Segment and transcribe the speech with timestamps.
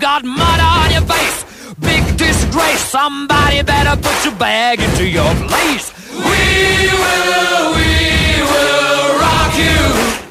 [0.00, 1.44] got mud on your face.
[1.78, 2.80] Big disgrace.
[2.80, 5.92] Somebody better put your bag into your place.
[6.10, 10.29] We will, we will rock you.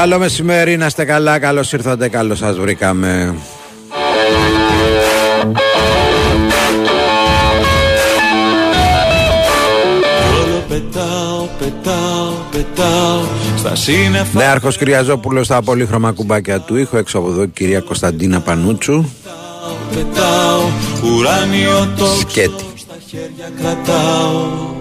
[0.00, 3.34] Καλό μεσημέρι, να είστε καλά, καλώς ήρθατε, καλώς σας βρήκαμε.
[10.40, 13.20] Όλο πετάω, πετάω, πετάω
[13.56, 19.04] στα σύννεφα Νέαρχος Κυριαζόπουλος στα πολύχρωμα κουμπάκια του ήχου, έξω από εδώ κυρία Κωνσταντίνα Πανούτσου.
[19.94, 20.60] πετάω
[21.16, 22.64] Ουράνιο τόξο Σκέτη.
[22.76, 24.78] στα χέρια κρατάω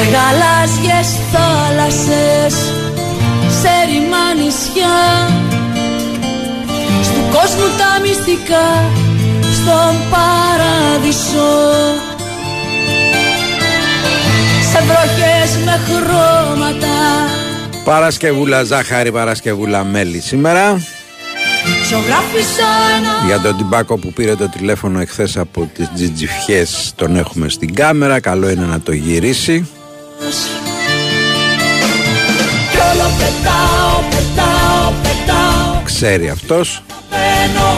[0.00, 2.54] Σε γαλάζιες θάλασσες
[3.60, 5.00] Σε ρημά νησιά
[7.02, 8.68] Στου κόσμου τα μυστικά
[9.54, 11.52] Στον παράδεισο
[14.70, 16.98] Σε βροχές με χρώματα
[17.84, 20.82] Παρασκευούλα ζάχαρη, Παρασκευούλα μέλι σήμερα.
[21.90, 27.48] Ζωγράφισα ένα Για τον τυμπάκο που πήρε το τηλέφωνο εχθές από τις τζιτζιφιές τον έχουμε
[27.48, 29.68] στην κάμερα, καλό είναι να το γυρίσει.
[32.70, 35.82] Κι όλο πετάω, πετάω, πετάω.
[35.84, 36.82] Ξέρει αυτός.
[37.10, 37.68] Μπαίνω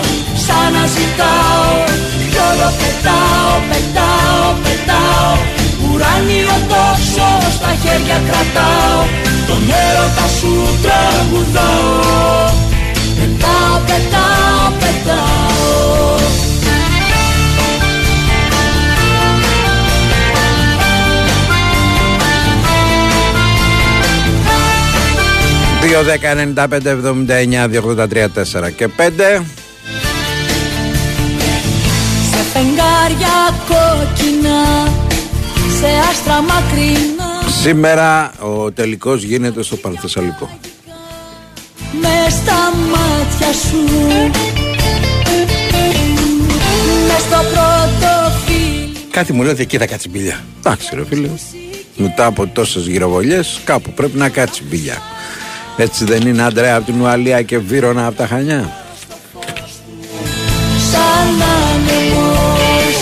[0.44, 1.70] σαν να ζητάω.
[2.30, 5.32] Κι όλο πετάω, πετάω, πετάω.
[5.84, 9.00] Ουράνιο τόξο στα χέρια κρατάω.
[9.46, 10.52] Τον έρωτα σου
[10.84, 12.50] τραγουδάω.
[13.18, 15.52] Πετάω, πετάω, πετάω
[25.92, 29.44] Δύο, δέκα, 95, 79, 283, 4 και 5.
[32.30, 34.88] Σε φεγγάρια κόκκινα
[35.80, 40.58] Σε άστρα μακρινά Σήμερα ο τελικός γίνεται στο Πανθεσσαλικό.
[42.00, 43.76] με στα μάτια σου
[47.06, 50.40] με στο πρώτο φίλι Κάτι μου λέει ότι εκεί θα κάτσει μπιλιά.
[50.58, 51.28] Εντάξει ρε φίλε,
[51.96, 55.02] μετά από τόσες γυροβολιές κάπου πρέπει να κάτσει μπιλιά.
[55.76, 58.72] Έτσι δεν είναι Αντρέα από την Ουαλία και Βύρονα από τα Χανιά.
[60.90, 62.96] σαν άνεμος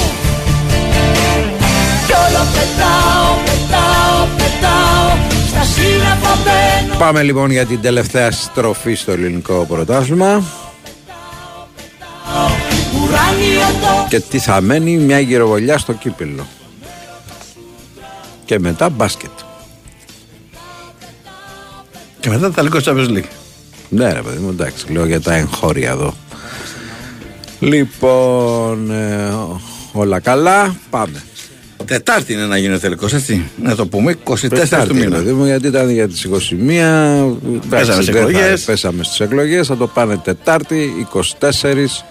[2.07, 5.17] κι όλο πετάω, πετάω, πετάω
[5.49, 10.43] στα σύννεφα μπαίνω Πάμε λοιπόν για την τελευταία στροφή στο ελληνικό πρωτάθλημα
[13.03, 16.47] ουράνιο το και τι θα μένει μια γυροβολιά στο κύπελο.
[18.45, 19.31] Και μετά μπάσκετ.
[22.21, 23.29] Και μετά τα λίγο Champions League.
[23.89, 26.15] Ναι ρε παιδί μου εντάξει λέω για τα εγχώρια εδώ.
[27.61, 29.33] Λοιπόν ε,
[29.93, 31.23] όλα καλά πάμε.
[31.85, 33.43] Τετάρτη είναι να γίνει ο τελικός, έτσι.
[33.63, 35.17] Να το πούμε, 24 του Τετάρτη, μήνα.
[35.17, 38.63] παιδί μου, γιατί ήταν για τις 21 εντάξει, Πέσαμε στις δεν θα- εκλογές.
[38.65, 42.05] Πέσαμε στις εκλογές Θα το πάνε Τετάρτη 24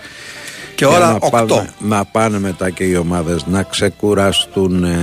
[0.79, 1.29] Και για ώρα να 8.
[1.31, 4.97] Πάνε, να πάνε μετά και οι ομάδες να ξεκουραστούν ε,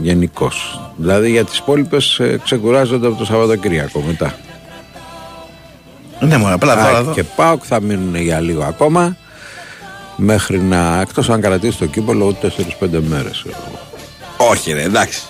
[0.00, 0.50] γενικώ.
[0.96, 4.34] Δηλαδή για τις υπόλοιπες ε, ξεκουράζονται από το Σαββατοκύριακο μετά.
[6.20, 7.12] Ναι, μόνο απλά τώρα ΑΕΚ εδώ.
[7.12, 9.16] και ΠΑΟΚ θα μείνουν για λίγο ακόμα
[10.16, 12.48] μέχρι να εκτός αν κρατήσει το κύπελο 4-5
[13.08, 13.44] μέρες.
[14.36, 15.22] Όχι, ρε, εντάξει.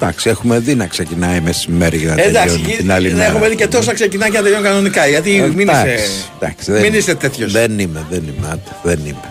[0.00, 3.28] Εντάξει, έχουμε δει να ξεκινάει μεσημέρι για να Εντάξει, τελειώνει την άλλη δεν μέρα.
[3.30, 5.06] έχουμε δει και τόσα ξεκινά και να τελειώνει κανονικά.
[5.06, 6.08] Γιατί μην Εντάξει, είσαι,
[6.40, 7.52] εντάξει, δεν- μην είσαι τέτοιος.
[7.52, 9.30] Δεν είμαι, δεν είμαι, άντε, δεν είμαι.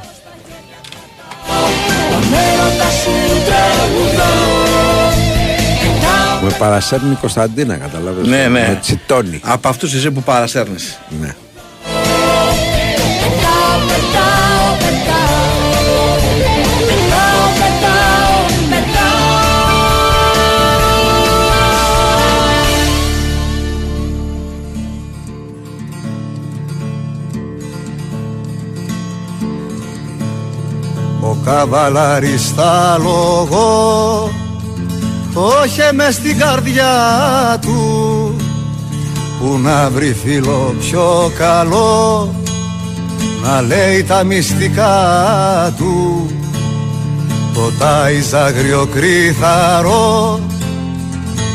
[2.12, 3.12] τον έρωτα σου
[3.46, 4.62] τραγουδάω
[6.44, 8.28] Με παρασέρνει η Κωνσταντίνα, καταλάβες.
[8.28, 8.48] Ναι, ναι.
[8.50, 9.40] Με τσιτώνει.
[9.44, 10.98] Από αυτούς εσύ που παρασέρνεις.
[11.22, 11.36] Ναι.
[31.44, 34.32] Ο καβαλάρης τα λόγο
[35.34, 36.94] το είχε μες στην καρδιά
[37.62, 38.36] του
[39.40, 42.34] που να βρει φίλο πιο καλό
[43.44, 44.94] να λέει τα μυστικά
[45.78, 46.28] του.
[47.54, 50.40] Το τάιζ αγριοκρίθαρο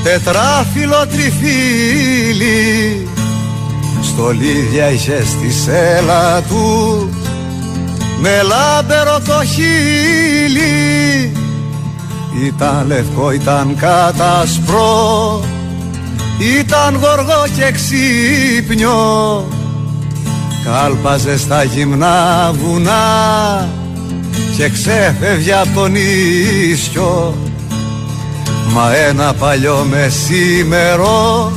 [0.02, 3.08] τετράφυλλο τριφύλι
[4.02, 7.08] στολίδια είχε στη σέλα του
[8.20, 11.32] με λάμπερο το χείλι.
[12.46, 15.42] Ήταν λευκό, ήταν κατασπρό
[16.38, 19.48] ήταν γοργό και ξύπνιο.
[20.64, 23.68] Κάλπαζε στα γυμνά βουνά
[24.56, 27.34] και ξέφευγε από τον ίσιο.
[28.72, 31.52] Μα ένα παλιό μεσήμερο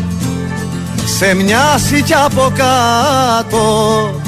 [1.18, 4.21] σε μοιάσει κι από κάτω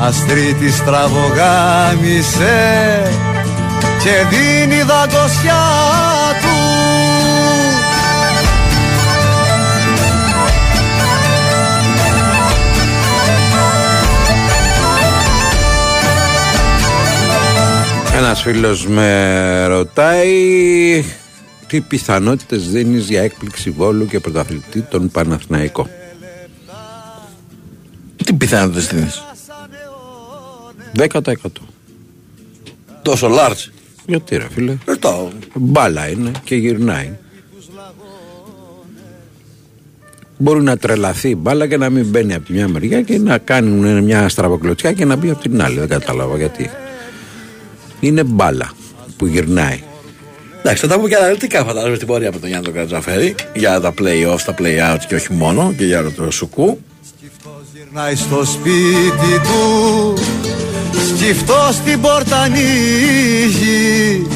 [0.00, 2.56] αστρίτη στραβογάμισε
[4.02, 5.64] και δίνει δαγκωσιά
[6.40, 6.48] του
[18.16, 21.04] Ένας φίλος με ρωτάει
[21.66, 25.88] τι πιθανότητες δίνεις για έκπληξη Βόλου και πρωταθλητή τον Παναθηναϊκό;
[28.24, 29.22] Τι πιθανότητες δίνεις;
[30.96, 31.32] 10%.
[33.02, 33.72] Τόσο large.
[34.06, 35.28] Γιατί ρε φίλε; Ρωτάω.
[35.54, 37.16] Μπάλα είναι και γυρνάει.
[40.38, 43.38] Μπορεί να τρελαθεί η μπάλα και να μην μπαίνει από τη μια μεριά και να
[43.38, 45.78] κάνουν μια στραβοκλωτσιά και να μπει από την άλλη.
[45.78, 46.70] Δεν κατάλαβα γιατί.
[48.00, 48.72] Είναι μπάλα
[49.16, 49.82] που γυρνάει.
[50.58, 53.80] Εντάξει, θα τα πούμε και αναλυτικά φαντάζομαι στην πορεία από τον Γιάννη τον Κατζαφέρη για
[53.80, 56.80] τα play-offs, τα play-outs και όχι μόνο και για το σουκού.
[57.74, 60.14] Γυρνάει στο σπίτι του
[61.08, 64.26] Σκυφτό στην πόρτα ανοίγει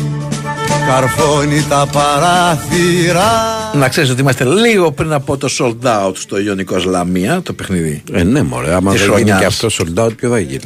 [0.86, 3.30] Καρφώνει τα παράθυρα
[3.74, 8.02] Να ξέρεις ότι είμαστε λίγο πριν από το sold out στο Ιωνικό Λαμία, το παιχνίδι.
[8.12, 8.74] Ε, ναι, μωρέ.
[8.74, 9.38] Άμα Της δεν γίνει χρονιάς.
[9.40, 10.60] και αυτό sold out, ποιο θα γίνει.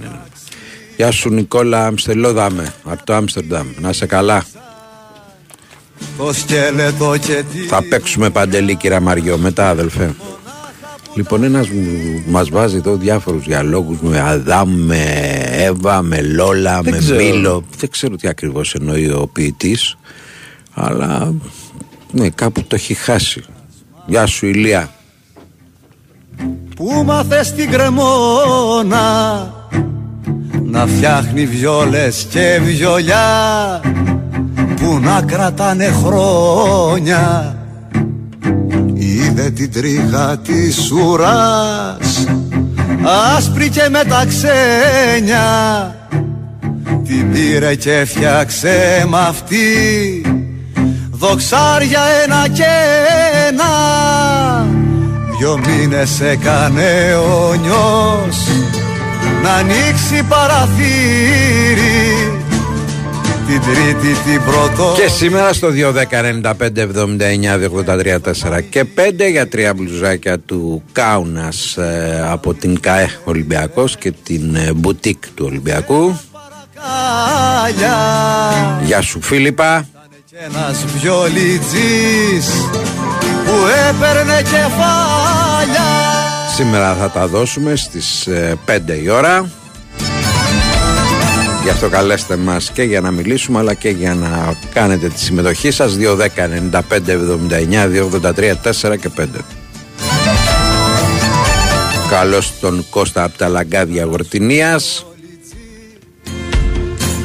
[0.96, 3.66] Γεια σου Νικόλα Αμστελόδαμε από το Άμστερνταμ.
[3.78, 4.44] Να σε καλά.
[6.18, 10.14] Το σκέλετο και τη Θα παίξουμε παντελή κύρα Μαριό μετά αδελφέ.
[11.16, 15.04] Λοιπόν ένας μου- μας βάζει εδώ διάφορους διαλόγους με Αδάμ, με
[15.50, 17.16] Εύα, με Λόλα, Δεν με ξέρω.
[17.22, 17.64] Μήλο.
[17.78, 19.96] Δεν ξέρω τι ακριβώς εννοεί ο ποιητής.
[20.74, 21.34] Αλλά
[22.12, 23.42] ναι, κάπου το έχει χάσει.
[24.06, 24.90] Γεια σου Ηλία.
[26.76, 29.00] που μάθες στην κρεμόνα
[30.62, 33.80] να φτιάχνει βιόλες και βιολιά
[34.76, 37.56] που να κρατάνε χρόνια
[39.36, 42.26] είδε την τρίχα της ουράς
[43.36, 45.96] άσπρη και με τα ξένια.
[47.04, 50.22] Την πήρε και φτιάξε μ' αυτή
[51.10, 52.64] δοξάρια ένα και
[53.48, 53.72] ένα.
[55.38, 58.48] Δυο μήνες έκανε ο νιός
[59.42, 62.15] να ανοίξει παραθύρι
[63.46, 69.00] την τρίτη την πρώτο Και σήμερα στο 2.10.95.79.283.4 και 5
[69.30, 75.44] για τρία μπλουζάκια του Κάουνας ε, από την ΚΑΕ Ολυμπιακός και την ε, μπουτίκ του
[75.48, 76.18] Ολυμπιακού.
[76.74, 77.96] κάλια
[78.84, 79.86] Γεια σου Φίλιππα.
[80.30, 82.46] και ένας βιολιτζής
[83.44, 83.52] που
[83.88, 85.84] έπαιρνε κεφάλια
[86.54, 89.50] Σήμερα θα τα δώσουμε στις ε, 5 η ώρα.
[91.66, 95.70] Γι' αυτό καλέστε μας και για να μιλήσουμε αλλά και για να κάνετε τη συμμετοχή
[95.70, 99.26] σας 2.10.95.79.283.4 και 5.
[102.10, 105.06] Καλώς τον Κώστα από τα Λαγκάδια Γορτινίας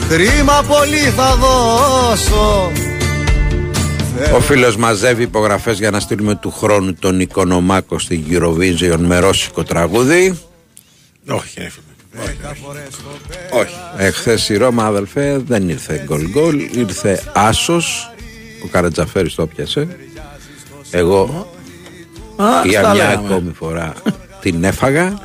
[0.10, 2.72] Χρήμα πολύ θα δώσω
[4.36, 9.64] Ο φίλος μαζεύει υπογραφές για να στείλουμε του χρόνου τον Οικονομάκο στην Eurovision με ρώσικο
[9.64, 10.40] τραγούδι
[11.28, 11.91] Όχι, ρε φίλε.
[13.52, 13.74] Όχι.
[13.98, 18.12] Εχθές η Ρώμα αδελφέ δεν ήρθε γκολ γκολ Ήρθε άσος
[18.64, 19.88] Ο Καρατζαφέρης το πιάσε
[20.92, 21.48] Εγώ
[22.36, 23.28] Α, για στα μια λέγαμε.
[23.28, 23.94] ακόμη φορά
[24.42, 25.20] την έφαγα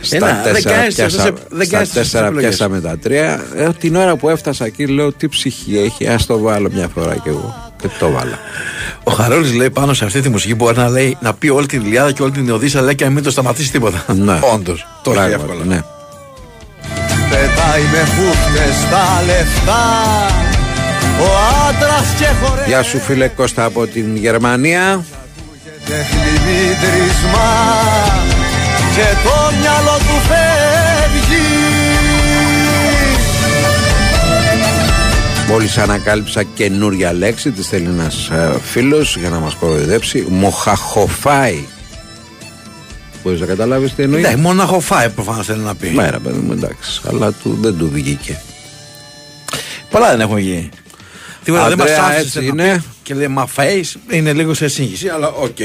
[0.00, 2.48] Στα Ένα, δεν τέσσερα, κάνεις πιάσα, αυτές- δεν στα κάνεις αυτές τις τέσσερα επιλογές.
[2.56, 6.38] πιάσαμε τα τρία ε, Την ώρα που έφτασα εκεί λέω τι ψυχή έχει Ας το
[6.38, 8.38] βάλω μια φορά κι εγώ Και το βάλα
[9.04, 11.80] Ο Χαρόλης λέει πάνω σε αυτή τη μουσική μπορεί να, λέει, να πει όλη την
[11.84, 14.04] Ιλιάδα και όλη την Οδύσσα λέει και να μην το σταματήσει τίποτα.
[14.14, 14.38] Ναι.
[14.54, 14.86] Όντως.
[15.02, 15.64] Το έχει Πράγματι, εύκολα.
[15.74, 15.82] ναι.
[17.30, 19.84] Πετάει με φούχτες τα λεφτά
[21.20, 21.28] Ο
[21.68, 25.04] άντρας και χορεύει Γεια σου φίλε Κώστα από την Γερμανία
[25.86, 27.48] Τεχνημίτρισμα
[28.96, 30.09] Και το μυαλό του
[35.50, 41.64] Μόλις ανακάλυψα καινούρια λέξη Της θέλει ένας ε, φίλος για να μας κοροϊδέψει Μοχαχοφάει
[43.22, 45.88] Μπορείς να καταλάβεις τι εννοεί; Ναι, μόνο φάει προφανώς θέλει να πει.
[45.88, 48.40] Μέρα παιδί μου εντάξει Αλλά του, δεν του βγήκε
[49.90, 50.68] Πολλά δεν έχουν γίνει.
[51.44, 52.76] Τίποτα δεν μας Ανδρέα, άφησες έτσι να είναι.
[52.76, 55.58] πει και λέει μα face είναι λίγο σε σύγχυση, αλλά οκ.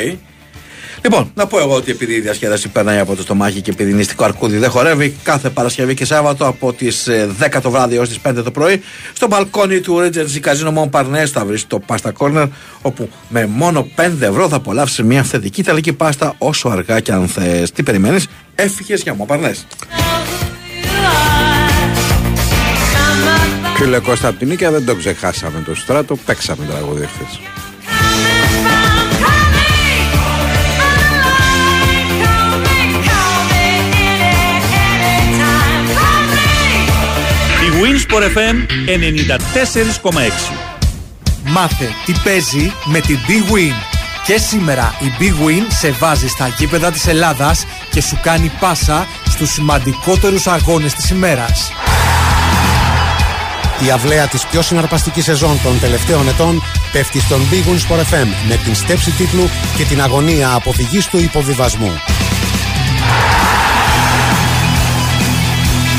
[1.06, 4.24] Λοιπόν, να πω εγώ ότι επειδή η διασκέδαση περνάει από το στομάχι και επειδή νηστικό
[4.24, 7.08] αρκούδι δεν χορεύει, κάθε Παρασκευή και Σάββατο από τις
[7.40, 8.82] 10 το βράδυ έως τις 5 το πρωί,
[9.14, 12.48] στο μπαλκόνι του Regency Casino Mon Parnes θα βρει το Pasta Corner,
[12.82, 17.28] όπου με μόνο 5 ευρώ θα απολαύσει μια αυθεντική ιταλική πάστα όσο αργά και αν
[17.28, 17.72] θες.
[17.72, 19.56] Τι περιμένεις, έφυγες για Mon Parnes.
[23.76, 27.40] Φίλε Κώστα από την Νίκαια δεν το ξεχάσαμε το στράτο, παίξαμε τραγούδι χθες.
[38.06, 38.56] Η Winsport FM
[40.12, 40.14] 94,6
[41.44, 43.74] Μάθε τι παίζει με την Big Win.
[44.26, 49.08] Και σήμερα η Big Win σε βάζει στα γήπεδα της Ελλάδας και σου κάνει πάσα
[49.30, 51.72] στους σημαντικότερους αγώνες της ημέρας.
[53.88, 58.28] Η αυλαία της πιο συναρπαστικής σεζόν των τελευταίων ετών πέφτει στον Big Win Sport FM
[58.48, 61.92] με την στέψη τίτλου και την αγωνία αποφυγής του υποβιβασμού.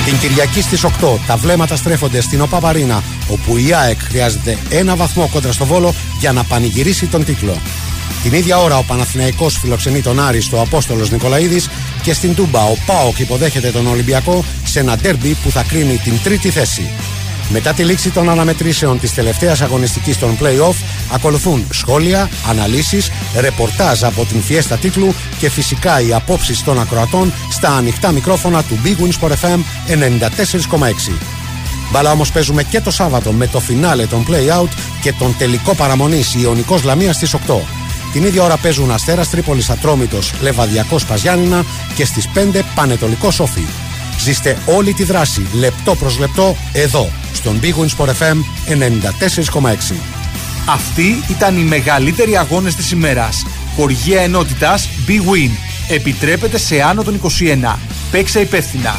[0.06, 0.88] Την Κυριακή στις 8
[1.26, 6.32] τα βλέμματα στρέφονται στην ΟΠΑΠΑΡΗΝΑ όπου η ΑΕΚ χρειάζεται ένα βαθμό κόντρα στο Βόλο για
[6.32, 7.56] να πανηγυρίσει τον τίτλο.
[8.22, 11.68] Την ίδια ώρα ο Παναθηναϊκός φιλοξενεί τον Άρη στο Απόστολος Νικολαίδης
[12.02, 16.12] και στην Τούμπα ο ΠΑΟΚ υποδέχεται τον Ολυμπιακό σε ένα ντέρμπι που θα κρίνει την
[16.22, 16.90] τρίτη θέση.
[17.48, 20.74] Μετά τη λήξη των αναμετρήσεων της τελευταίας αγωνιστικής των play-off
[21.12, 23.10] ακολουθούν σχόλια, αναλύσεις,
[23.40, 28.78] ρεπορτάζ από την φιέστα τίτλου και φυσικά οι απόψεις των ακροατών στα ανοιχτά μικρόφωνα του
[28.84, 31.12] Big Win Sport FM 94,6.
[31.92, 34.68] Μπαλά όμως παίζουμε και το Σάββατο με το φινάλε των play-out
[35.02, 37.38] και τον τελικό παραμονής Ιωνικός Λαμίας στις 8.
[38.12, 43.66] Την ίδια ώρα παίζουν Αστέρας Τρίπολης Ατρόμητος Λεβαδιακός Παζιάννηνα και στις 5 Πανετολικό Σόφι.
[44.20, 48.36] Ζήστε όλη τη δράση λεπτό προς λεπτό εδώ στον Big Win Sport FM
[48.68, 49.94] 94,6.
[50.68, 53.46] Αυτοί ήταν οι μεγαλύτεροι αγώνες της ημέρας.
[53.76, 55.50] Χοργία ενότητας Big Win.
[55.88, 57.78] Επιτρέπεται σε άνω των 21.
[58.10, 58.94] Παίξε υπεύθυνα.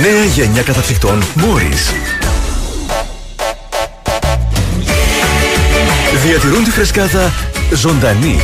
[0.00, 1.94] Νέα γενιά καταψυκτών Morris.
[6.24, 7.32] Διατηρούν τη φρεσκάδα
[7.74, 8.40] ζωντανή.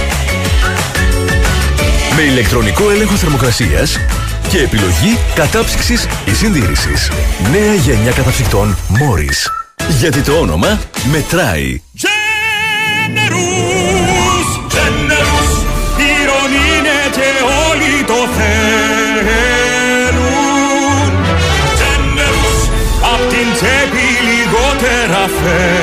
[2.17, 3.99] Με ηλεκτρονικό έλεγχο θερμοκρασίας
[4.53, 7.11] και επιλογή κατάψυξης ή συντήρησης.
[7.53, 9.51] Νέα γενιά καταψυκτών Morris.
[9.99, 10.81] Γιατί το όνομα
[11.11, 11.83] μετράει.
[12.03, 12.11] Generous,
[14.75, 15.53] generous,
[15.99, 17.31] ήρων είναι και
[17.71, 18.63] όλοι το θέλουν.
[21.81, 22.61] Generous,
[23.13, 25.82] απ' την τσέπη λιγότερα φεύγουν.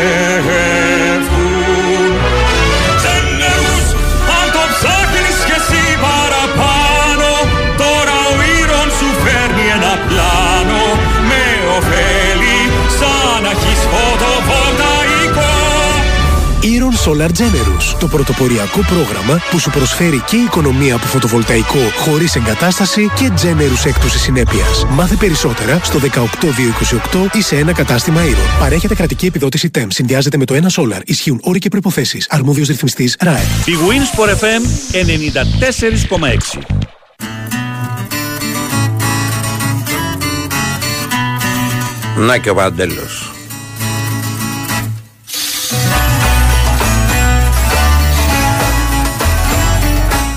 [17.10, 23.32] Solar Generous, το πρωτοποριακό πρόγραμμα που σου προσφέρει και οικονομία από φωτοβολταϊκό χωρίς εγκατάσταση και
[23.42, 24.86] Generous έκπτωση συνέπειας.
[24.89, 28.60] Μάθε περισσότερα στο 18228 ή σε ένα κατάστημα Iron.
[28.60, 29.86] Παρέχεται κρατική επιδότηση TEM.
[29.88, 31.01] Συνδυάζεται με το ένα Solar.
[31.06, 32.28] Ισχύουν όροι και προϋποθέσεις.
[32.30, 33.44] Αρμόδιος ρυθμιστής ΡΑΕ.
[33.66, 34.62] Η Winsport FM
[34.92, 36.60] 94,6
[42.18, 43.32] Να και ο Παντέλος.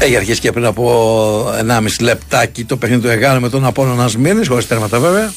[0.05, 4.49] Έχει αρχίσει και πριν από 1,5 λεπτάκι το παιχνίδι του Εγάλου με τον Απόλλωνα Σμύρνης,
[4.49, 5.33] χωρίς τέρματα βέβαια.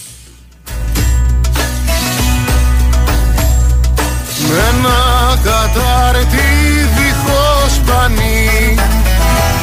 [4.49, 6.47] Με ένα κατάρτι
[6.95, 8.75] δίχως πανί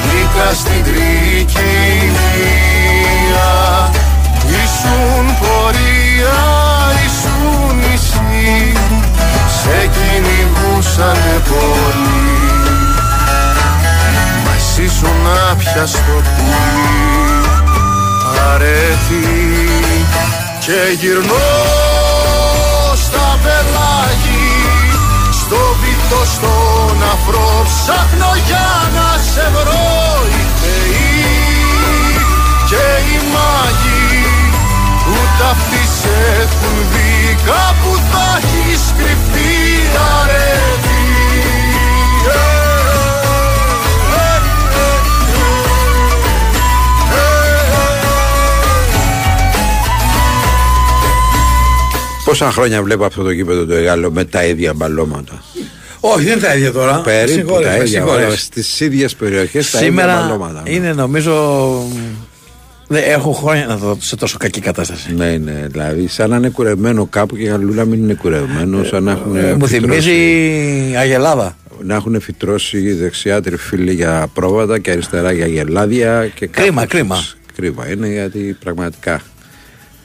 [0.03, 1.53] Μπήκα στην τρικυμία
[4.47, 6.41] Ήσουν πορεία,
[7.07, 8.73] ήσουν νησί
[9.63, 12.32] Σε κυνηγούσανε πολύ
[14.83, 17.03] Μα εσύ σου να πια στο πουλί.
[18.53, 19.29] Αρέτη
[20.59, 21.51] και γυρνώ
[22.95, 24.53] στα πελάγι
[25.33, 30.27] στο βυθό στον αφρό ψάχνω για να σε βρω.
[30.35, 31.33] Οι θεοί
[32.69, 34.27] και οι μάγοι
[35.07, 37.37] ούτε αυτοί σε έχουν δει.
[37.45, 39.53] Κάπου θα έχεις κρυφτεί
[40.21, 40.92] αρέτη
[52.25, 55.43] Πόσα χρόνια βλέπω αυτό το γήπεδο το Εγάλο με τα ίδια μπαλώματα;
[56.01, 57.01] Όχι, δεν είναι τα ίδια τώρα.
[57.01, 57.87] Περίπου Συγχώρες τα με, ίδια.
[57.87, 58.41] συγχώρες.
[58.41, 60.63] Στις ίδιες περιοχές τα ίδια Σήμερα μπαλώματα.
[60.65, 61.35] είναι νομίζω
[62.89, 65.15] Δεν έχω χρόνια να το δω σε τόσο κακή κατάσταση.
[65.15, 69.03] Ναι, ναι, δηλαδή σαν να είναι κουρεμένο κάπου και αλλού να μην είναι κουρεμένο, σαν
[69.03, 69.37] να έχουν.
[69.37, 71.57] Ε, Μου φυτρώσει- θυμίζει Αγελάδα.
[71.85, 76.31] Να έχουν φυτρώσει δεξιά τριφύλι για πρόβατα και αριστερά για γελάδια.
[76.35, 76.89] Και Κρίμα, κάπως.
[76.89, 77.17] κρίμα.
[77.57, 79.21] Κρίμα είναι γιατί πραγματικά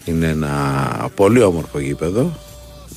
[0.07, 2.37] είναι ένα πολύ όμορφο γήπεδο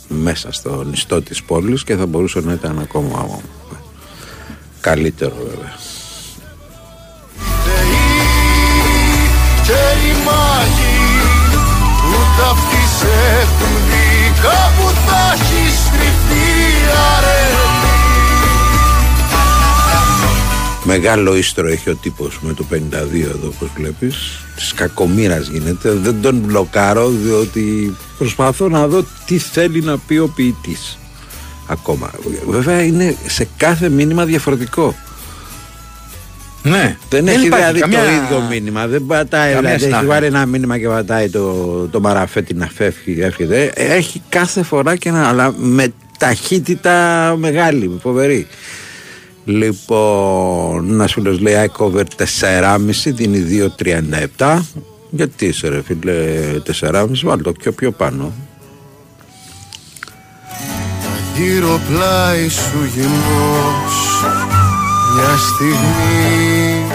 [0.09, 3.41] μέσα στο νηστό της πόλης και θα μπορούσε να ήταν ακόμα
[4.81, 5.75] καλύτερο βέβαια.
[9.65, 10.91] Και οι μάγοι
[12.11, 12.43] Ούτε
[20.97, 22.77] Μεγάλο ίστρο έχει ο τύπος με το 52
[23.21, 24.17] εδώ όπως βλέπεις
[24.57, 30.29] Της κακομήρας γίνεται Δεν τον μπλοκάρω διότι προσπαθώ να δω τι θέλει να πει ο
[30.35, 30.99] ποιητής
[31.67, 32.11] Ακόμα
[32.49, 34.95] Βέβαια είναι σε κάθε μήνυμα διαφορετικό
[36.63, 36.97] Ναι.
[37.11, 38.87] Δεν, έχει υπάρχει δηλαδή καμιά- το ίδιο μήνυμα.
[38.87, 39.53] Δεν πατάει.
[39.55, 40.09] καμιά Δηλαδή, έχει συνάφεια.
[40.09, 41.53] βάλει ένα μήνυμα και πατάει το,
[41.91, 43.21] το μαραφέτη να φεύγει.
[43.21, 43.73] Έρχεται.
[43.75, 45.29] Ε, Έχει κάθε φορά και ένα.
[45.29, 48.47] Αλλά με ταχύτητα μεγάλη, φοβερή.
[49.51, 52.05] Λοιπόν, ένας φίλος λέει iCover
[52.49, 53.71] 4,5 δίνει
[54.39, 54.59] 2,37.
[55.11, 56.15] Γιατί είσαι ρε φίλε
[56.81, 58.33] 4,5, βάλει το πιο πιο πάνω.
[61.37, 64.25] Γύρω πλάι σου γυμνός
[65.15, 66.87] Μια στιγμή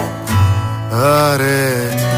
[0.90, 2.15] αρελή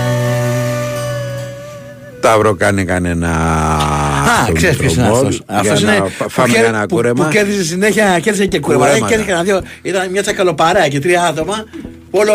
[2.21, 3.31] Ταύρο κάνει κανένα.
[3.31, 5.43] Α, στο ξέρεις ποιος είναι Μητρομόλ αυτός.
[5.49, 6.05] για Αυτός να είναι.
[6.19, 7.25] πα- που Φάμε κέρ- ένα που- κούρεμα.
[7.25, 8.85] Που κέρδισε συνέχεια, κέρδισε και κούρεμα.
[8.87, 9.09] Κουρέματα.
[9.15, 9.63] Κέρδισε κανένα δύο.
[9.83, 11.65] Ήταν μια τσακαλοπαρέα και τρία άτομα
[12.11, 12.33] που όλο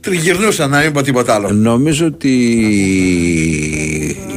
[0.00, 1.50] τριγυρνούσαν να μην πω τίποτα άλλο.
[1.52, 2.32] Νομίζω ότι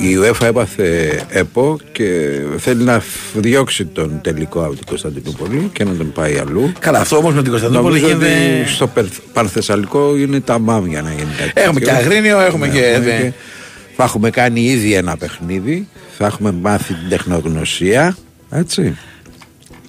[0.01, 5.83] η UEFA έπαθε ΕΠΟ και θέλει να φ- διώξει τον τελικό από την Κωνσταντινούπολη και
[5.83, 6.71] να τον πάει αλλού.
[6.79, 8.67] Καλά, αυτό όμως με την Κωνσταντινούπολη Νομίζω ότι γίνεται.
[8.67, 11.95] στο Περ- Παρθεσσαλικό είναι τα μάμ για να γίνει κάτι Έχουμε τέτοιο.
[11.97, 13.33] και Αγρίνιο, έχουμε Ναι, και- έχουμε ναι.
[13.95, 15.87] Θα έχουμε κάνει ήδη ένα παιχνίδι.
[16.17, 18.15] Θα έχουμε μάθει την τεχνογνωσία.
[18.49, 18.97] Έτσι.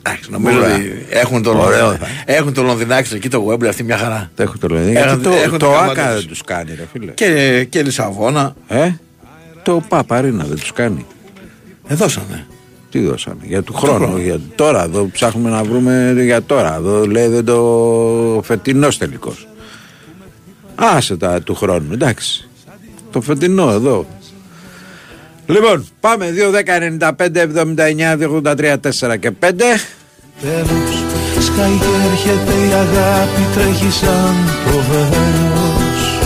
[0.02, 0.74] Εντάξει, Νομίζω Ωραία.
[0.74, 4.30] ότι έχουν το, Ωραίο Λονδι- έχουν το Λονδινάκι εκεί το Wembley αυτή μια χαρά.
[4.34, 4.82] Το έχω το λέει.
[4.82, 6.38] Έχουν- Γιατί το, έχουν το την ΆΚΑ καμπάνα δεν τους.
[6.38, 7.12] του κάνει, ρε φίλε.
[7.12, 8.54] Και, και Λισαβόνα.
[8.68, 8.90] Ε,
[9.62, 11.06] το Παπαρίνα δεν τους κάνει.
[11.86, 12.46] Δεν δώσανε.
[12.90, 14.16] Τι δώσανε, για του χρόνου.
[14.18, 16.74] Για τώρα, εδώ ψάχνουμε να βρούμε για τώρα.
[16.74, 19.46] Εδώ λέει δεν το φετινός τελικός.
[20.74, 22.48] Άσε τα του χρόνου, εντάξει.
[23.12, 24.06] Το φετινό εδώ.
[25.46, 29.52] Λοιπόν, πάμε 2, 10, 95, 79, 283, 4 και 5.
[30.40, 31.02] Τέλος
[31.42, 36.20] σκάει και έρχεται η αγάπη τρέχει σαν το βέλος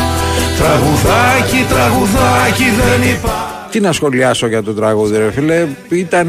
[0.58, 5.66] Τραγουδάκι, τραγουδάκι δεν υπάρχει Τι να σχολιάσω για το τραγούδι, ρε φίλε.
[5.88, 6.28] Ήταν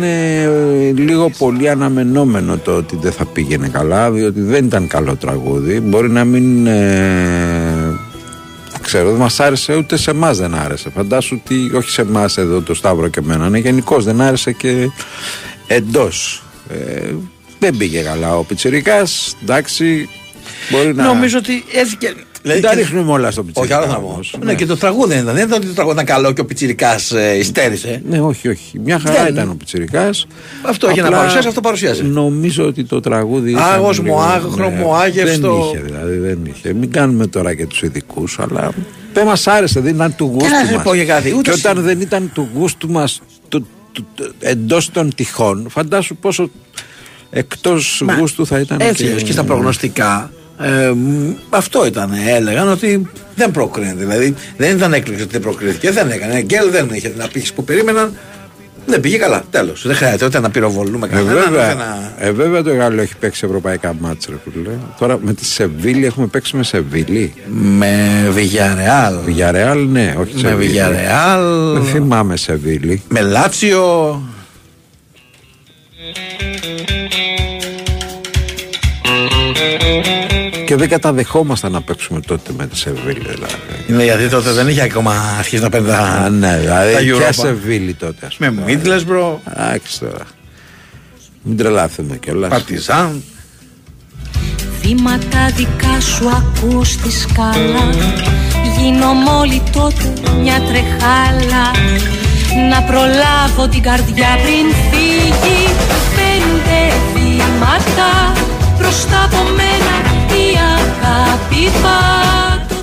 [0.95, 5.79] λίγο πολύ αναμενόμενο το ότι δεν θα πήγαινε καλά, διότι δεν ήταν καλό τραγούδι.
[5.79, 6.67] Μπορεί να μην.
[6.67, 7.56] Ε,
[8.87, 10.89] ξέρω, δεν μας άρεσε ούτε σε εμάς δεν άρεσε.
[10.89, 14.89] Φαντάσου ότι όχι σε εμάς εδώ το Σταύρο και εμένα, ναι, γενικώς δεν άρεσε και
[15.67, 16.43] εντός.
[16.69, 17.13] Ε,
[17.59, 20.09] δεν πήγε καλά ο Πιτσυρικάς, εντάξει.
[20.69, 21.03] Μπορεί να.
[21.03, 21.97] Νομίζω ότι έτσι
[22.53, 22.59] και.
[22.59, 23.77] Δεν τα ρίχνουμε όλα στο Όχι, Πιτσυρικά.
[23.77, 24.07] άλλο θα πω.
[24.07, 24.35] όμως.
[24.43, 25.35] Ναι, και το τραγούδι δεν ήταν.
[25.35, 28.01] Δεν ήταν ότι το τραγούδι ήταν καλό και ο Πιτσυρικά ε, υστέρησε.
[28.09, 28.79] Ναι, όχι, όχι.
[28.79, 30.27] Μια χαρά Δεν- ήταν ο Πιτσυρικάς.
[30.61, 32.03] Αυτό είχε να Απλά παρουσιάσει, αυτό παρουσιάζει.
[32.03, 33.51] Νομίζω ότι το τραγούδι.
[33.51, 35.51] ήταν Άγος μου, λίγο- άγχρο μου, άγευστο.
[35.53, 36.73] Δεν είχε, δηλαδή δεν είχε.
[36.73, 38.71] Μην κάνουμε τώρα και τους ειδικούς, αλλά
[39.13, 40.83] δεν μας άρεσε, δεν ήταν του Και να γούστου σε μας.
[40.83, 41.85] πω και κάτι, ούτε Και όταν εσύ.
[41.85, 43.21] δεν ήταν του γούστου μας
[44.39, 46.49] εντός των τυχών, φαντάσου πόσο
[47.29, 48.77] εκτός Μα, γούστου θα ήταν.
[48.81, 49.21] Έτσι και...
[49.23, 50.31] και στα προγνωστικά.
[50.59, 52.11] Ε, μ, αυτό ήταν.
[52.27, 53.93] Έλεγαν ότι δεν πρόκρινε.
[53.97, 55.91] Δηλαδή δεν ήταν έκπληξη ότι δεν προκρίθηκε.
[55.91, 56.41] Δεν έκανε.
[56.41, 58.13] Γκέλ δεν είχε την απήχηση που περίμεναν.
[58.89, 59.43] Δεν πήγε καλά.
[59.49, 59.87] Τέλος.
[59.87, 61.35] Δεν χρειάζεται ούτε να πυροβολούμε Ε, κανέναν.
[61.37, 62.13] ούτε βέβαια, να...
[62.17, 64.69] ε, βέβαια το Γάλλο έχει παίξει ευρωπαϊκά μάτς ρε φίλε.
[64.99, 67.33] Τώρα με τη Σεβίλη έχουμε παίξει με Σεβίλη.
[67.47, 69.15] Με Βιγιαρεάλ.
[69.25, 70.67] Βιγιαρεάλ, ναι, όχι Με Σεβίλη.
[70.67, 71.73] Βιγιαρεάλ.
[71.73, 73.01] Δεν θυμάμαι Σεβίλη.
[73.09, 74.21] Με Λάτσιο.
[80.67, 83.19] Και δεν καταδεχόμασταν να παίξουμε τότε με τη Σεβίλη.
[83.19, 83.53] Δηλαδή.
[83.87, 87.29] Είναι γιατί τότε δεν είχε ακόμα αρχίσει να παίρνει τα, Α, ναι, τα δηλαδή ποια
[87.29, 87.33] Europa.
[87.33, 88.51] Σεβίλη τότε, ας πούμε.
[88.51, 90.25] Με Μίντλεσμπρο, Εντάξει τώρα.
[91.41, 92.49] Μην τρελάθουμε κιόλας.
[92.49, 93.23] Παρτιζάν.
[94.81, 97.89] Βήματα δικά σου ακούς τη σκάλα
[98.77, 101.65] Γίνω μόλι τότε μια τρεχάλα
[102.69, 105.63] Να προλάβω την καρδιά πριν φύγει
[106.15, 108.33] Πέντε βήματα
[108.77, 110.06] μπροστά από μένα η αγάπη πάτω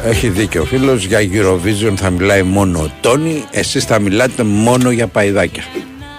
[0.06, 1.04] Έχει δίκιο ο φίλος.
[1.04, 3.44] Για Eurovision θα μιλάει μόνο ο Τόνι.
[3.50, 5.62] Εσείς θα μιλάτε μόνο για παϊδάκια.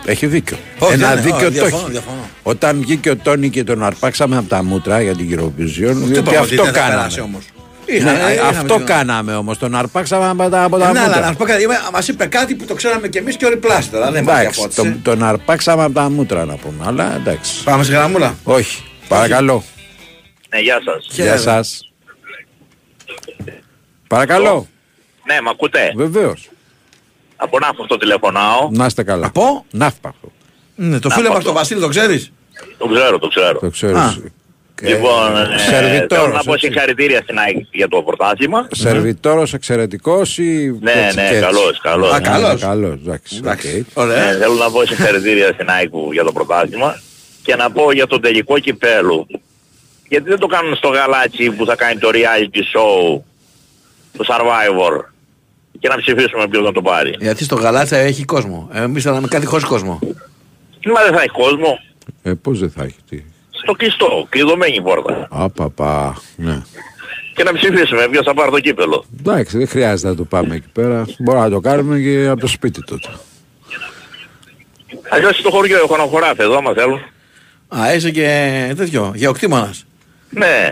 [0.06, 0.58] Έχει δίκιο.
[0.80, 1.22] Όχι, Ένα δεν είναι.
[1.22, 1.92] δίκιο Όχι, το διαφωνώ, έχει.
[1.92, 2.30] διαφωνώ.
[2.44, 6.20] Όταν βγήκε ο Τόνι και τον αρπάξαμε από τα μούτρα για την Eurovision, διότι είπαμε
[6.20, 6.96] ότι αυτό δεν θα κάναμε.
[6.96, 7.44] περάσει όμως.
[7.86, 9.58] Είχα- Ναι, ε, είχαμε αυτό την- κάναμε όμως.
[9.58, 11.22] Τον αρπάξαμε από τα, από τα Ναι, αλλά μούτρα.
[11.22, 13.92] να σου πω κάτι, μας είπε κάτι που το ξέραμε κι εμείς και ο Ριπλάστη
[13.92, 14.12] τώρα.
[14.12, 14.82] Δεν μα Εντάξει, διαφώτισε.
[14.82, 16.84] τον, τον αρπάξαμε από τα μούτρα να πούμε.
[16.88, 17.64] Αλλά εντάξει.
[17.64, 18.36] Πάμε σε γραμμούλα.
[18.44, 18.84] Όχι.
[19.08, 19.64] Παρακαλώ.
[20.54, 21.08] Ναι, γεια σας.
[21.12, 21.92] Γεια σας.
[24.08, 24.68] Παρακαλώ.
[25.26, 26.50] Ναι, μ' ακούτε; Βεβαίως.
[27.36, 28.70] Από Ναύπακτο τηλεφωνάω.
[28.72, 29.26] Να είστε καλά.
[29.28, 30.32] Από; Ναύπακτο.
[30.76, 32.32] Ναι, το Να φίλο πω μας το- τον Βασίλη το ξέρεις;
[32.78, 33.60] Το ξέρω, το ξέρω.
[33.60, 33.98] Το ξέρω.
[33.98, 34.14] Α.
[34.82, 36.66] Λοιπόν, ε, σερβιτόρος, θέλω να πω έτσι.
[36.68, 38.68] συγχαρητήρια στην ΑΕΚ για το πρωτάθλημα.
[38.72, 40.78] Σερβιτόρος εξαιρετικός ή.
[40.82, 42.14] Ναι, έτσι ναι, και έτσι; καλός, καλός.
[42.14, 42.62] Α, καλός.
[42.62, 43.42] Καλός, εντάξει.
[43.46, 43.60] οκ.
[43.94, 44.26] Ωραία.
[44.26, 47.02] Ναι, θέλω να πω συγχαρητήρια στην ΑΕΚ που- για το πρωτάθλημα
[47.44, 49.28] και να πω για το τελικό κυπέλλου.
[50.08, 53.22] Γιατί δεν το κάνουν στο γαλάτσι που θα κάνει το reality show,
[54.18, 55.04] το Survivor
[55.80, 57.16] και να ψηφίσουμε ποιος να το πάρει.
[57.20, 58.70] Γιατί στο γαλάτσα έχει κόσμο.
[58.74, 60.00] Εμείς θέλαμε κάτι χωρίς κόσμο.
[60.94, 61.80] Μα δεν θα έχει κόσμο.
[62.24, 62.98] Ε, πώς δεν θα έχει.
[63.10, 65.28] Τι; Στο κλειστό, κλειδωμένη η πόρτα.
[65.32, 66.22] Απαπα.
[66.36, 66.62] Ναι.
[67.36, 69.06] Και να ψηφίσουμε ποιος θα πάρει το κύπελο.
[69.20, 71.06] Εντάξει, δεν χρειάζεται να το πάμε εκεί πέρα.
[71.20, 73.10] Μπορούμε να το κάνουμε και από το σπίτι τότε.
[75.10, 77.00] Αλλιώς στο χωριό έχω ένα χωράφι εδώ, άμα θέλουν.
[77.68, 79.86] Α, είσαι και τέτοιο, γεωκτήμονας.
[80.36, 80.70] Ναι.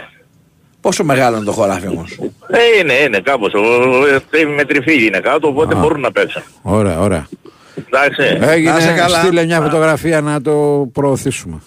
[0.81, 3.53] Πόσο μεγάλο είναι το χωράφι όμως; Ε, είναι, είναι κάπως.
[3.53, 4.05] Ο- ο-
[4.37, 6.41] ε, Με τριφύλι είναι κάτω, οπότε μπορούν να παίξουν.
[6.61, 7.27] Ωραία, ωραία.
[7.75, 8.37] Εντάξει.
[8.41, 9.19] Έγινε, Να είσαι καλά.
[9.23, 11.61] στείλε μια φωτογραφία να το προωθήσουμε.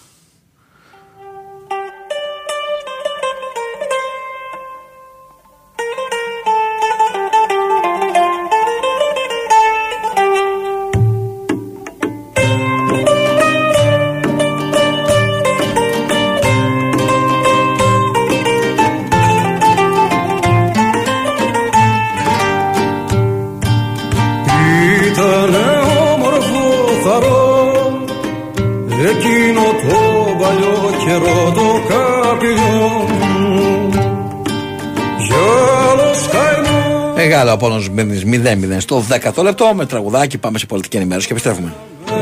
[38.31, 40.37] 0-0 στο 10ο λεπτό με τραγουδάκι.
[40.37, 41.73] Πάμε σε πολιτική ενημέρωση και επιστρέφουμε.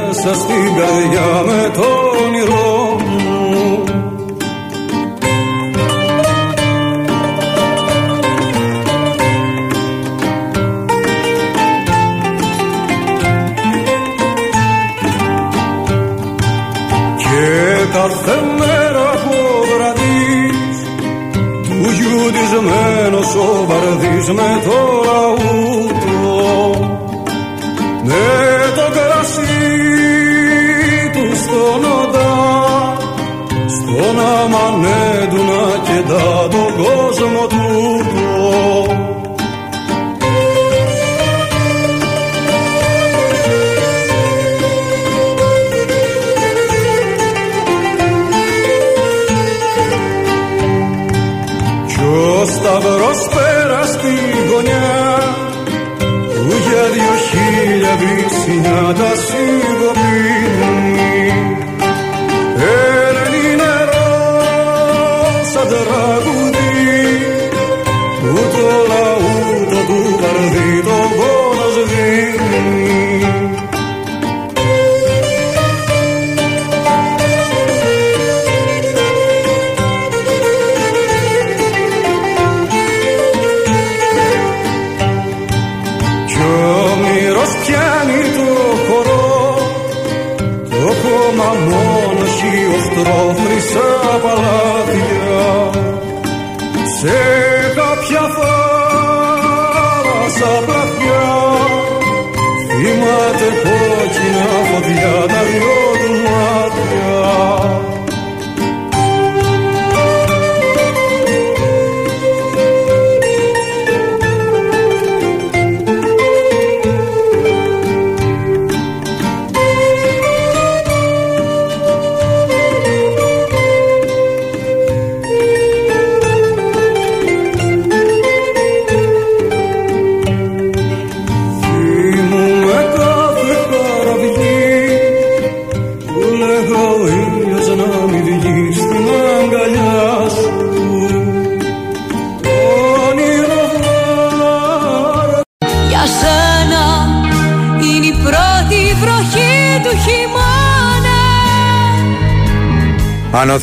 [0.07, 2.04] μέσα στην καρδιά με το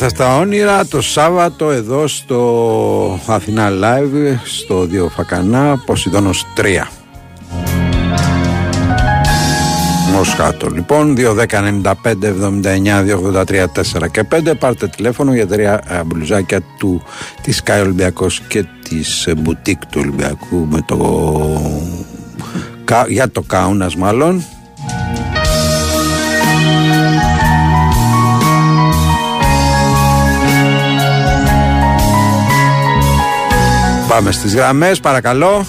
[0.03, 6.61] Ανώθαστα όνειρα το Σάββατο εδώ στο Αθηνά Live στο Δύο Φακανά Ποσειδώνος 3
[10.13, 10.69] Μοσχάτο.
[10.69, 14.53] Λοιπόν, 2.10.95.79.283.4 και 5.
[14.59, 17.01] Πάρτε τηλέφωνο για τρία ε, μπλουζάκια του
[17.41, 20.97] της Sky Ολυμπιακός και της ε, μπουτίκ του Ολυμπιακού με το,
[22.83, 24.43] κα- για το Κάουνας μάλλον.
[34.13, 35.65] Πάμε στις γραμμές, παρακαλώ.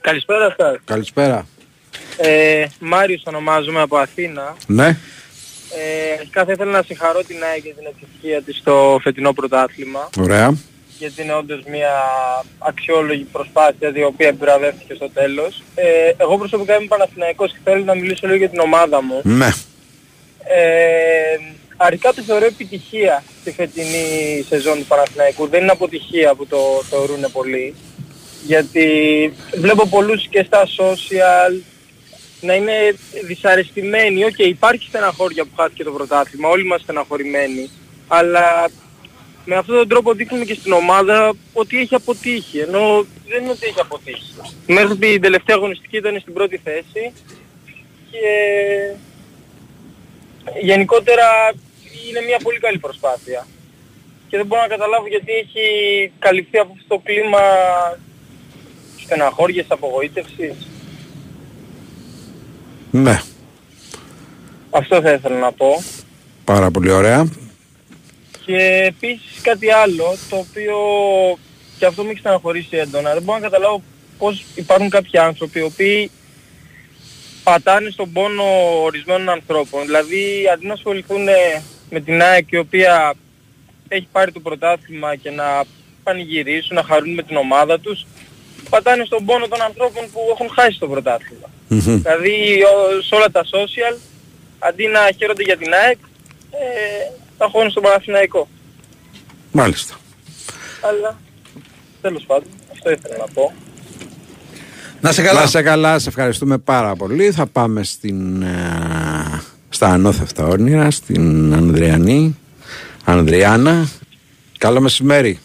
[0.00, 0.76] Καλησπέρα σας.
[0.84, 1.46] Καλησπέρα.
[2.16, 4.56] Ε, Μάριος ονομάζομαι από Αθήνα.
[4.66, 4.86] Ναι.
[4.86, 10.08] Ε, αρχικά θα ήθελα να συγχαρώ την ΑΕΚ για την επιτυχία της στο φετινό πρωτάθλημα.
[10.18, 10.56] Ωραία.
[10.98, 11.92] Γιατί είναι όντως μια
[12.58, 15.62] αξιόλογη προσπάθεια η οποία επιβραβεύτηκε στο τέλος.
[15.74, 19.20] Ε, εγώ προσωπικά είμαι Παναθηναϊκός και θέλω να μιλήσω λίγο για την ομάδα μου.
[19.24, 19.48] Ναι.
[20.44, 25.48] Ε, αρχικά το θεωρώ επιτυχία στη φετινή σεζόν του Παναθηναϊκού.
[25.48, 26.58] Δεν είναι αποτυχία που το
[26.90, 27.74] θεωρούν πολλοί.
[28.46, 28.88] Γιατί
[29.54, 31.62] βλέπω πολλούς και στα social
[32.40, 32.72] να είναι
[33.24, 34.24] δυσαρεστημένοι.
[34.24, 37.70] Οκ, υπάρχει στεναχώρια που χάθηκε το πρωτάθλημα, όλοι είμαστε στεναχωρημένοι.
[38.08, 38.70] Αλλά
[39.44, 42.58] με αυτόν τον τρόπο δείχνουμε και στην ομάδα ότι έχει αποτύχει.
[42.58, 44.34] Ενώ δεν είναι ότι έχει αποτύχει.
[44.66, 47.12] Μέχρι την τελευταία αγωνιστική ήταν στην πρώτη θέση
[48.10, 48.26] και
[50.60, 51.26] γενικότερα
[52.08, 53.46] είναι μια πολύ καλή προσπάθεια.
[54.28, 55.66] Και δεν μπορώ να καταλάβω γιατί έχει
[56.18, 57.40] καλυφθεί από αυτό το κλίμα
[59.04, 60.68] στεναχώριας, απογοήτευσης.
[62.90, 63.20] Ναι.
[64.70, 65.82] Αυτό θα ήθελα να πω.
[66.44, 67.28] Πάρα πολύ ωραία.
[68.44, 70.76] Και επίσης κάτι άλλο, το οποίο
[71.78, 73.12] και αυτό με έχει στεναχωρήσει έντονα.
[73.12, 73.82] Δεν μπορώ να καταλάβω
[74.18, 76.10] πώς υπάρχουν κάποιοι άνθρωποι οι οποίοι
[77.44, 78.44] πατάνε στον πόνο
[78.82, 79.84] ορισμένων ανθρώπων.
[79.84, 81.24] Δηλαδή αντί να ασχοληθούν
[81.90, 83.14] με την ΑΕΚ η οποία
[83.88, 85.64] έχει πάρει το πρωτάθλημα και να
[86.02, 88.06] πανηγυρίσουν, να χαρούν με την ομάδα τους,
[88.70, 91.48] πατάνε στον πόνο των ανθρώπων που έχουν χάσει το πρωτάθλημα.
[91.94, 93.96] Δηλαδή ο- σε όλα τα social,
[94.58, 95.98] αντί να χαίρονται για την ΑΕΚ,
[96.50, 98.48] ε, τα χώνουν στον Παναθηναϊκό.
[99.52, 99.94] Μάλιστα.
[100.80, 101.20] Αλλά
[102.00, 103.52] τέλος πάντων, αυτό ήθελα να πω.
[105.04, 105.40] Να σε καλά.
[105.40, 107.30] Να σε καλά, σε ευχαριστούμε πάρα πολύ.
[107.30, 112.36] Θα πάμε στην, ε, στα ανώθευτα όνειρα, στην Ανδριανή.
[113.04, 113.88] Ανδριάνα.
[114.58, 115.38] Καλό μεσημέρι.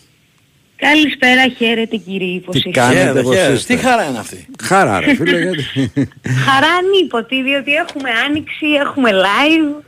[0.76, 2.72] Καλησπέρα, χαίρετε κύριε Τι Υποσύχη.
[2.72, 4.48] κάνετε, πώς είστε; Τι χαρά είναι αυτή.
[4.64, 5.64] Χαρά ρε φίλε, γιατί...
[6.46, 9.84] Χαρά ανίποτη, διότι έχουμε άνοιξη, έχουμε live.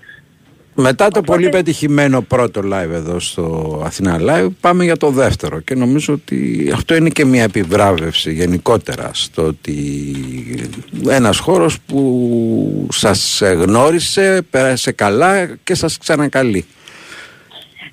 [0.75, 5.75] Μετά το πολύ πετυχημένο πρώτο live εδώ στο Αθηνά Live πάμε για το δεύτερο και
[5.75, 10.15] νομίζω ότι αυτό είναι και μια επιβράβευση γενικότερα στο ότι
[11.09, 16.65] ένας χώρος που σας γνώρισε, πέρασε καλά και σας ξανακαλεί.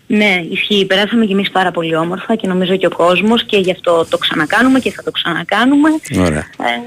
[0.07, 0.87] Ναι, ισχύει.
[0.87, 4.19] Περάσαμε κι εμείς πάρα πολύ όμορφα και νομίζω και ο κόσμος και γι' αυτό το
[4.19, 5.89] ξανακάνουμε και θα το ξανακάνουμε.
[6.19, 6.39] Ωραία.
[6.39, 6.81] Ε,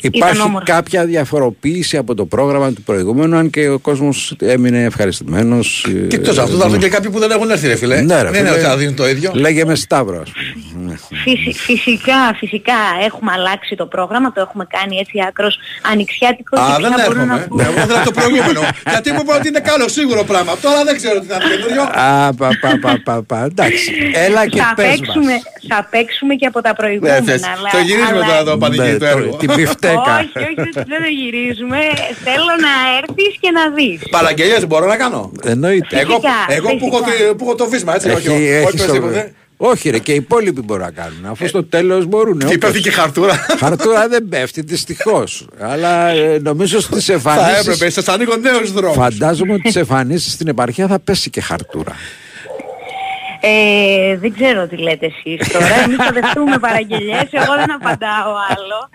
[0.00, 0.72] Υπάρχει ήταν όμορφο.
[0.72, 5.86] κάποια διαφοροποίηση από το πρόγραμμα του προηγούμενου, αν και ο κόσμος έμεινε ευχαριστημένος.
[6.08, 8.00] Και εκτός αυτού θα έρθουν και κάποιοι που δεν έχουν έρθει ρε φίλε.
[8.00, 8.50] Ναι, ρε, δεν είναι φίλε.
[8.60, 9.30] ότι θα δίνουν το ίδιο.
[9.34, 10.30] Λέγε με Σταύρο, ας
[10.72, 10.98] πούμε.
[11.24, 12.72] Φυσι- φυσικά, φυσικά
[13.06, 15.58] έχουμε αλλάξει το πρόγραμμα, το έχουμε κάνει έτσι άκρος
[15.92, 17.46] ανοιξιάτικο Α, και δεν πια μπορώ να έρχομαι.
[17.48, 18.60] πω- Ναι, Εγώ ήθελα το προηγούμενο.
[18.90, 20.52] Γιατί μου είπα ότι είναι καλό σίγουρο πράγμα.
[20.62, 21.82] Τώρα δεν ξέρω τι θα είναι καινούριο.
[21.82, 23.38] Α, πα, πα, πα, πα, πα.
[23.44, 23.92] Εντάξει,
[24.26, 24.96] έλα και θα, πες μας.
[24.98, 25.32] παίξουμε,
[25.68, 27.20] θα παίξουμε και από τα προηγούμενα.
[27.20, 27.42] Ναι, θες.
[27.44, 29.06] αλλά- Το γυρίζουμε αλλά- τώρα το πανηγύρι Ναι, το
[29.86, 30.52] το- έργο.
[30.54, 30.60] την πιφτέκα.
[30.60, 31.78] Όχι, όχι, δεν το γυρίζουμε.
[32.26, 33.98] Θέλω να έρθεις και να δεις.
[34.10, 35.98] Παραγγελίες μπορώ να κάνω; Εννοείται.
[36.00, 37.26] Εγώ, Φυσικά, εγώ που, έχω, φυσικά.
[37.28, 38.08] το- που έχω το βίσμα, έτσι.
[38.08, 39.32] Έχει- όχι, όχι, έχει όχι στο- οποιοδήποτε.
[39.58, 42.90] Όχι ρε και οι υπόλοιποι μπορούν να κάνουν Αφού στο τέλος μπορούν Τι πέφτει και
[42.90, 43.46] χαρτούρα.
[43.58, 48.96] Χαρτούρα δεν πέφτει δυστυχώς Αλλά ε, νομίζω στις Θα εμφανίσεις έπρεπε, σας ανοίγω νέους δρόμους.
[48.96, 51.94] Φαντάζομαι ότι στις εμφανίσεις στην επαρχία θα πέσει και χαρτούρα
[53.40, 55.74] Ε, δεν ξέρω τι λέτε εσείς τώρα.
[55.84, 57.28] Εμείς θα δεχτούμε παραγγελιές.
[57.30, 58.88] Εγώ δεν απαντάω άλλο.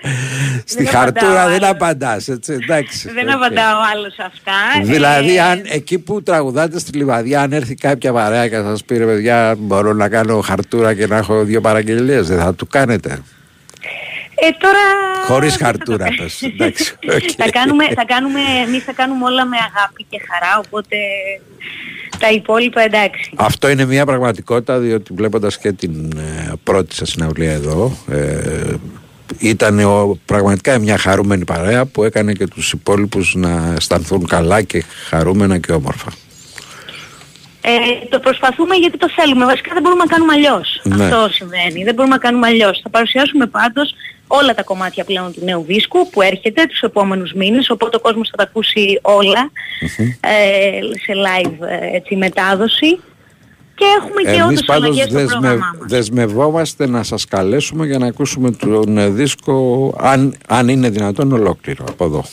[0.66, 1.72] Στη Δεν απαντάω χαρτούρα δεν άλλο.
[1.72, 3.34] απαντάς έτσι εντάξει Δεν Οκ.
[3.36, 4.54] απαντάω άλλο σε αυτά.
[4.84, 8.98] Δηλαδή, Ε, αν εκεί που τραγουδάτε στη Λιβαδιά, αν έρθει κάποια παρέα και σας πει
[8.98, 13.10] ρε παιδιά, μπορώ να κάνω χαρτούρα και να έχω δύο παραγγελίες, δεν θα του κάνετε.
[14.36, 14.80] ε, τώρα...
[15.26, 16.42] Χωρίς χαρτούρα, πες.
[16.42, 16.94] Εντάξει.
[17.16, 17.30] οκ.
[17.38, 20.96] θα κάνουμε, θα κάνουμε, εμείς θα κάνουμε όλα με αγάπη και χαρά, οπότε
[22.22, 23.32] τα υπόλοιπα εντάξει.
[23.36, 28.74] Αυτό είναι μια πραγματικότητα, διότι βλέποντας και την ε, πρώτη σας συναυλία εδώ, ε,
[29.40, 34.84] ήταν ο, πραγματικά μια χαρούμενη παρέα που έκανε και τους υπόλοιπους να αισθανθούν καλά και
[35.10, 36.12] χαρούμενα και όμορφα.
[37.62, 37.72] Ε,
[38.10, 39.46] το προσπαθούμε γιατί το θέλουμε.
[39.46, 40.82] Βασικά δεν μπορούμε να κάνουμε αλλιώς.
[40.84, 41.04] Ναι.
[41.04, 41.84] Αυτό συμβαίνει.
[41.84, 42.80] Δεν μπορούμε να κάνουμε αλλιώς.
[42.84, 43.94] Θα παρουσιάσουμε πάντως
[44.32, 48.30] όλα τα κομμάτια πλέον του νέου δίσκου που έρχεται τους επόμενους μήνες, οπότε ο κόσμος
[48.30, 49.52] θα τα ακούσει όλα
[50.20, 53.00] ε, σε live ε, έτσι, μετάδοση.
[53.76, 55.90] Και έχουμε και Εμείς όντως πάντως αλλαγές στο δεσμε, πρόγραμμά μας.
[55.90, 61.86] δεσμευόμαστε να σας καλέσουμε για να ακούσουμε τον ε, δίσκο αν, αν είναι δυνατόν ολόκληρο
[61.90, 62.24] από εδώ.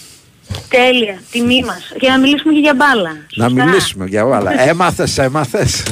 [0.68, 1.92] Τέλεια, τιμή μας.
[1.98, 3.10] Και να μιλήσουμε και για μπάλα.
[3.34, 4.68] Να μιλήσουμε για όλα.
[4.68, 5.82] Έμαθες, έμαθες.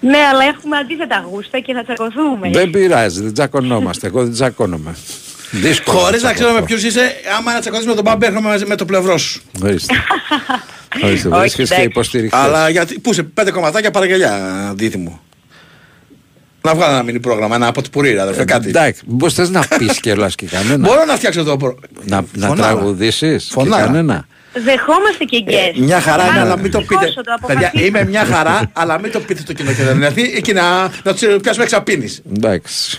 [0.00, 2.50] Ναι, αλλά έχουμε αντίθετα γούστα και θα τσακωθούμε.
[2.52, 4.06] δεν πειράζει, δεν τσακωνόμαστε.
[4.06, 4.94] Εγώ δεν τσακώνομαι.
[5.50, 5.98] Δύσκολο.
[5.98, 6.44] Χωρίς να τσακωθώ.
[6.44, 9.42] ξέρουμε ποιος είσαι, άμα να τσακωθείς με τον Μπάμπη, έρχομαι μαζί με το πλευρό σου.
[9.62, 9.94] Ορίστε.
[11.04, 11.90] Ορίστε, Όχι, βρίσκεσαι εντάξει.
[11.90, 12.40] υποστηριχτές.
[12.40, 14.34] Αλλά γιατί, πού είσαι, πέντε κομματάκια παραγγελιά,
[14.70, 15.20] αντίθυμο.
[16.62, 18.68] Να βγάλω ένα μινι πρόγραμμα, ένα από την πουρήρα, αδερφέ, κάτι.
[18.68, 20.88] Εντάξει, πώς θες να πεις κιόλας και κανένα.
[20.88, 21.78] Μπορώ να φτιάξω το προ...
[22.04, 22.72] Να, να Φωνάρα.
[22.74, 23.84] τραγουδήσεις και Φωνάρα.
[23.84, 24.26] κανένα.
[24.64, 25.76] Δεχόμαστε και guest.
[25.76, 27.12] Ε, Μια χαρά είναι, αλλά μην το Ευτυχώς πείτε.
[27.22, 27.86] το Παιδιά, αποφασίσαμε.
[27.86, 31.12] είμαι μια χαρά, αλλά μην το πείτε στο κοινό και δεν έρθει εκεί να, να
[31.14, 32.22] τους πιάσουμε εξαπίνης.
[32.36, 32.98] Εντάξει.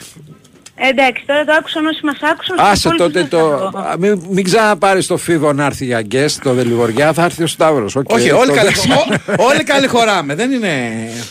[0.81, 2.57] Εντάξει, τώρα το άκουσαν όσοι μας άκουσαν.
[2.57, 3.69] στους Άσε υπόλοιπους τότε δεν το.
[3.73, 7.43] θα α, Μην, μην ξαναπάρεις το φίβο να έρθει για guest, το Δελιβοριά, θα έρθει
[7.43, 7.95] ο Σταύρος.
[8.03, 10.35] Όχι, όλοι καλή, ό- όλοι καλή χωράμε.
[10.35, 10.71] Δεν είναι.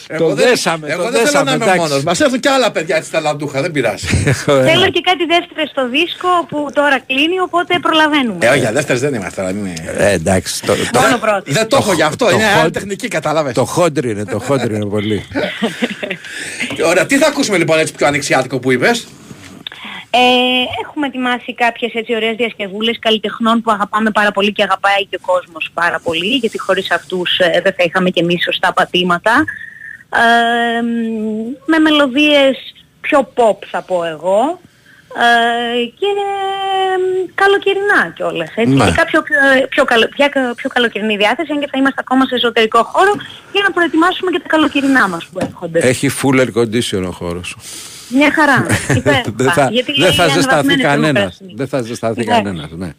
[0.08, 1.80] Εγώ δεν- δέσαμε, Εγώ το δεν θέλω δέσαμε, να είμαι εντάξει.
[1.88, 2.02] μόνος.
[2.02, 4.06] Μας έρθουν και άλλα παιδιά έτσι ταλαντούχα, δεν πειράζει.
[4.70, 8.46] Θέλω και κάτι δεύτερο στο δίσκο που τώρα κλείνει, οπότε προλαβαίνουμε.
[8.46, 9.40] Ε, όχι, για δεύτερες δεν είμαστε.
[9.40, 10.62] αλλά είναι- Ε, εντάξει.
[10.62, 11.42] Το, το, Μόνο πρώτο.
[11.46, 13.54] Δεν το έχω γι' αυτό, το είναι hot- άλλη τεχνική, κατάλαβες.
[13.54, 15.24] το χόντρι είναι, το χόντρι είναι πολύ.
[16.86, 19.08] Ωραία, τι θα ακούσουμε λοιπόν έτσι πιο ανοιξιάτικο που είπες;
[20.10, 20.18] Ε,
[20.84, 25.26] έχουμε ετοιμάσει κάποιες έτσι ωραίες διασκευούλες καλλιτεχνών που αγαπάμε πάρα πολύ και αγαπάει και ο
[25.26, 29.44] κόσμος πάρα πολύ γιατί χωρίς αυτούς ε, δεν θα είχαμε και εμείς σωστά πατήματα.
[30.14, 30.86] Ε, μ,
[31.66, 34.60] με μελωδίες πιο pop θα πω εγώ
[35.16, 36.06] ε, και
[37.00, 38.50] μ, καλοκαιρινά κιόλας.
[38.54, 38.74] Έτσι.
[38.74, 38.84] Ναι.
[38.84, 39.22] Ειδικά πιο,
[39.68, 43.12] πιο, καλο, πια κα- πιο καλοκαιρινή διάθεση αν και θα είμαστε ακόμα σε εσωτερικό χώρο
[43.52, 45.78] για να προετοιμάσουμε και τα καλοκαιρινά μας που έρχονται.
[45.78, 47.58] Έχει full air condition ο χώρος σου.
[48.08, 48.66] Μια χαρά.
[48.96, 49.32] Υπέροχα.
[49.36, 51.12] δεν θα, Γιατί δεν λέει θα ζεσταθεί αναβαθμένες κανένας.
[51.12, 51.52] θερμοκρασίες.
[51.56, 52.42] Δεν θα ζεσταθεί Εντάξει.
[52.42, 52.70] κανένας.
[52.76, 52.92] Ναι.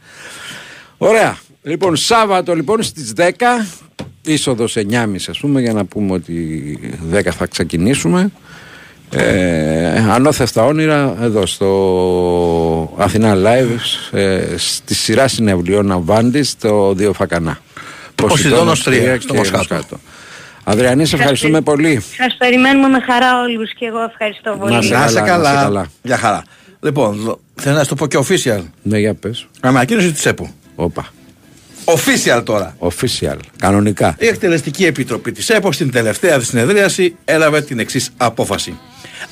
[0.97, 1.37] Ωραία.
[1.63, 3.67] Λοιπόν, Σάββατο λοιπόν στις 10,
[4.21, 6.79] είσοδος 9.30 ας πούμε, για να πούμε ότι
[7.13, 8.31] 10 θα ξεκινήσουμε.
[9.11, 17.59] Ε, ανώθευτα όνειρα εδώ στο Αθηνά Live ε, στη σειρά συνευλιών Αβάντη στο Δύο Φακανά.
[18.15, 19.99] Ποσειδώνος τρία, τρία στο και Μοσχάτο.
[20.71, 22.03] Αδριανή, σε ευχαριστούμε πολύ.
[22.17, 24.73] Σας περιμένουμε με χαρά όλους και εγώ ευχαριστώ πολύ.
[24.73, 25.61] Να σε Να είσαι καλά, να σε καλά.
[25.63, 25.87] καλά.
[26.01, 26.43] Για χαρά.
[26.81, 28.63] Λοιπόν, δο- θέλω να σου το πω και official.
[28.81, 29.47] Ναι, για πες.
[29.59, 30.49] Ανακοίνωση της ΕΠΟ.
[30.75, 31.07] Όπα.
[31.85, 32.75] Official τώρα.
[32.79, 33.35] Official.
[33.59, 34.15] Κανονικά.
[34.19, 38.79] Η Εκτελεστική Επιτροπή της ΕΠΟ στην τελευταία της συνεδρίαση έλαβε την εξής απόφαση.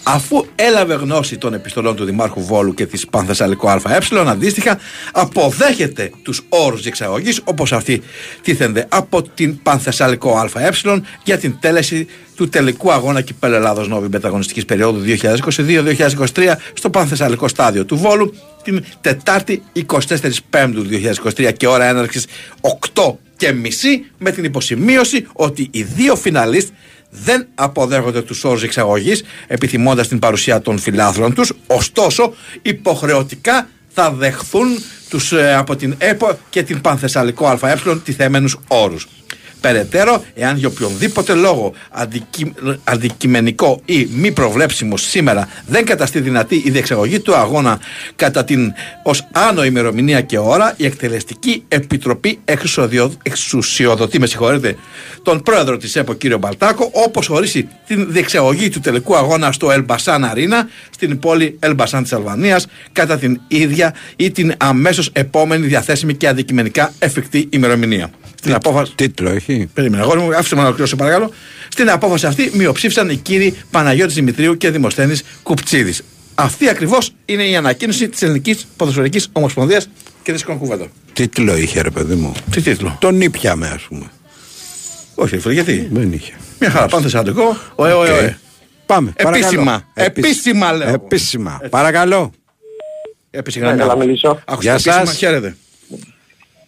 [0.04, 3.98] Αφού έλαβε γνώση των επιστολών του Δημάρχου Βόλου και της Πανθεσσαλικού ΑΕ,
[4.28, 4.80] αντίστοιχα
[5.12, 8.02] αποδέχεται τους όρους διεξαγωγής όπως αυτοί
[8.42, 10.70] τίθενται από την Πανθεσσαλικό ΑΕ
[11.24, 15.02] για την τέλεση του τελικού αγώνα κυπέλου Ελλάδος Νόβη μεταγωνιστικής περίοδου
[16.36, 20.86] 2022-2023 στο Πανθεσσαλικό στάδιο του Βόλου την Τετάρτη 24 Πέμπτου
[21.38, 22.26] 2023 και ώρα έναρξης
[22.94, 26.70] 8 και μισή με την υποσημείωση ότι οι δύο φιναλίστ
[27.10, 34.68] δεν αποδέχονται τους όρους εξαγωγής επιθυμώντας την παρουσία των φιλάθλων τους ωστόσο υποχρεωτικά θα δεχθούν
[35.10, 39.08] τους ε, από την ΕΠΟ και την Πανθεσσαλικό ΑΕ τιθέμενους όρους.
[39.62, 42.54] Περαιτέρω, εάν για οποιονδήποτε λόγο αντικει...
[42.84, 47.80] αντικειμενικό ή μη προβλέψιμο σήμερα δεν καταστεί δυνατή η διεξαγωγή του αγώνα
[48.16, 53.12] κατά την ως άνω ημερομηνία και ώρα, η Εκτελεστική Επιτροπή εξουσιοδο...
[53.24, 54.76] εξουσιοδοτεί, με συγχωρείτε,
[55.24, 60.26] τον πρόεδρο της ΕΠΟ κύριο Μπαλτάκο, όπως ορίσει την διεξαγωγή του τελικού αγώνα στο Ελμπασάν
[60.26, 66.28] Αρίνα, στην πόλη Ελμπασάν της Αλβανίας, κατά την ίδια ή την αμέσως επόμενη διαθέσιμη και
[66.28, 68.12] αντικειμενικά εφικτή ημερομηνία.
[68.40, 68.92] Στην απόφαση...
[68.96, 71.32] Τίτλο έχει; Περίμενε, αγόρι μου, άφησε με να ολοκληρώσω παρακαλώ.
[71.68, 76.02] Στην απόφαση αυτή μειοψήφισαν οι κύριοι Παναγιώτης Δημητρίου και Δημοσθένης Κουπτσίδης.
[76.36, 79.90] Αυτή ακριβώς είναι η ανακοίνωση της Ελληνικής Ποδοσφαιρικής Ομοσπονδίας
[80.24, 80.88] και δεν σηκώνω κουβέντα.
[81.14, 82.34] Τίτλο είχε, ρε παιδί μου.
[82.52, 84.06] Τι τίτλο; Τον ήπιαμε, ας πούμε.
[85.16, 86.34] Όχι, ρε φίλε, γιατί; Δεν είχε.
[86.60, 87.58] Μια χαρά, πάμε θεσσαλικό.
[87.76, 88.16] Ωε, ωε, Οκ.
[88.16, 88.38] ωε.
[88.86, 89.14] Πάμε.
[89.16, 89.64] Επίσημα.
[89.64, 89.84] παρακαλώ.
[89.94, 90.90] Επίσημα, λέω.
[90.90, 91.60] Επίσημα.
[91.70, 92.32] Παρακαλώ.
[93.32, 93.72] Επίσημα.
[93.72, 94.30] Ναι, καλά μιλήσω.
[94.46, 95.18] Άκουσα, Γεια επίσημα, σας.
[95.18, 95.56] χαίρετε.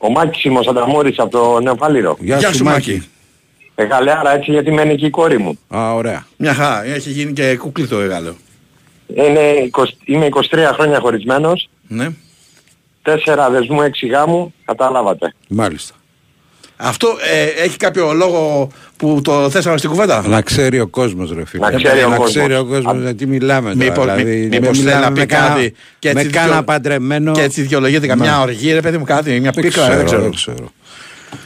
[0.01, 2.17] Ο Μάκης είμαι ο Σανταμούρης από το Νέο Φάληρο.
[2.19, 3.07] Γεια, σου, Μάκη.
[3.75, 5.59] Ε, γαλεάρα έτσι γιατί μένει και η κόρη μου.
[5.75, 6.25] Α, ωραία.
[6.37, 8.35] Μια χαρά, έχει γίνει και κουκλί το εγάλεο.
[9.15, 12.07] Είναι 20 είμαι 23 χρόνια χωρισμένος, Ναι.
[13.03, 15.33] 4 δεσμού, 6 γάμου, καταλάβατε.
[15.47, 15.93] Μάλιστα.
[16.81, 17.07] Αυτό
[17.57, 21.69] ε, έχει κάποιο λόγο που το θέσαμε στην κουβέντα; Να ξέρει ο κόσμος, ρε φίλε.
[21.69, 22.29] Να ξέρει ο να κόσμος.
[22.35, 23.85] ξέρει ο κόσμος γιατί μιλάμε τώρα.
[23.85, 26.31] Μήπως, δηλαδή, μη- με μήπως θέλει μιλάμε να πει με κάνα- κάτι και με έτσι
[26.33, 27.31] κάνα δικαιω- παντρεμένο.
[27.31, 28.41] Και έτσι δικαιολογείται καμιά Ναι.
[28.41, 30.21] οργή, ρε παιδί μου, κάτι, μια Δεν πίκρα, ξέρω, δεν ξέρω.
[30.21, 30.71] δεν ξέρω.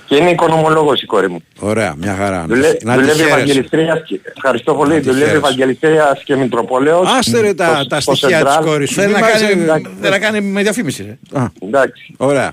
[0.06, 1.44] Και είναι οικονομολόγος η κόρη μου.
[1.60, 2.46] Ωραία, μια χαρά.
[2.48, 3.24] Δουλε, να τη δουλεύει χαίρεσαι.
[3.34, 5.38] Ευαγγελιστρίας και, ευχαριστώ πολύ, τη δουλεύει χαίρεσαι.
[5.38, 7.08] Ευαγγελιστρίας και Μητροπόλεως.
[7.20, 8.66] Άστε ρε τα, Στο- τα στο στοιχεία της Central.
[8.66, 8.96] κόρης σου.
[8.96, 9.66] Θέλει Μη να μας- κάνει, ε,
[10.02, 11.04] θέλει να κάνει με διαφήμιση.
[11.32, 11.40] ρε.
[11.42, 12.14] Α, Εντάξει.
[12.18, 12.52] Ωραία.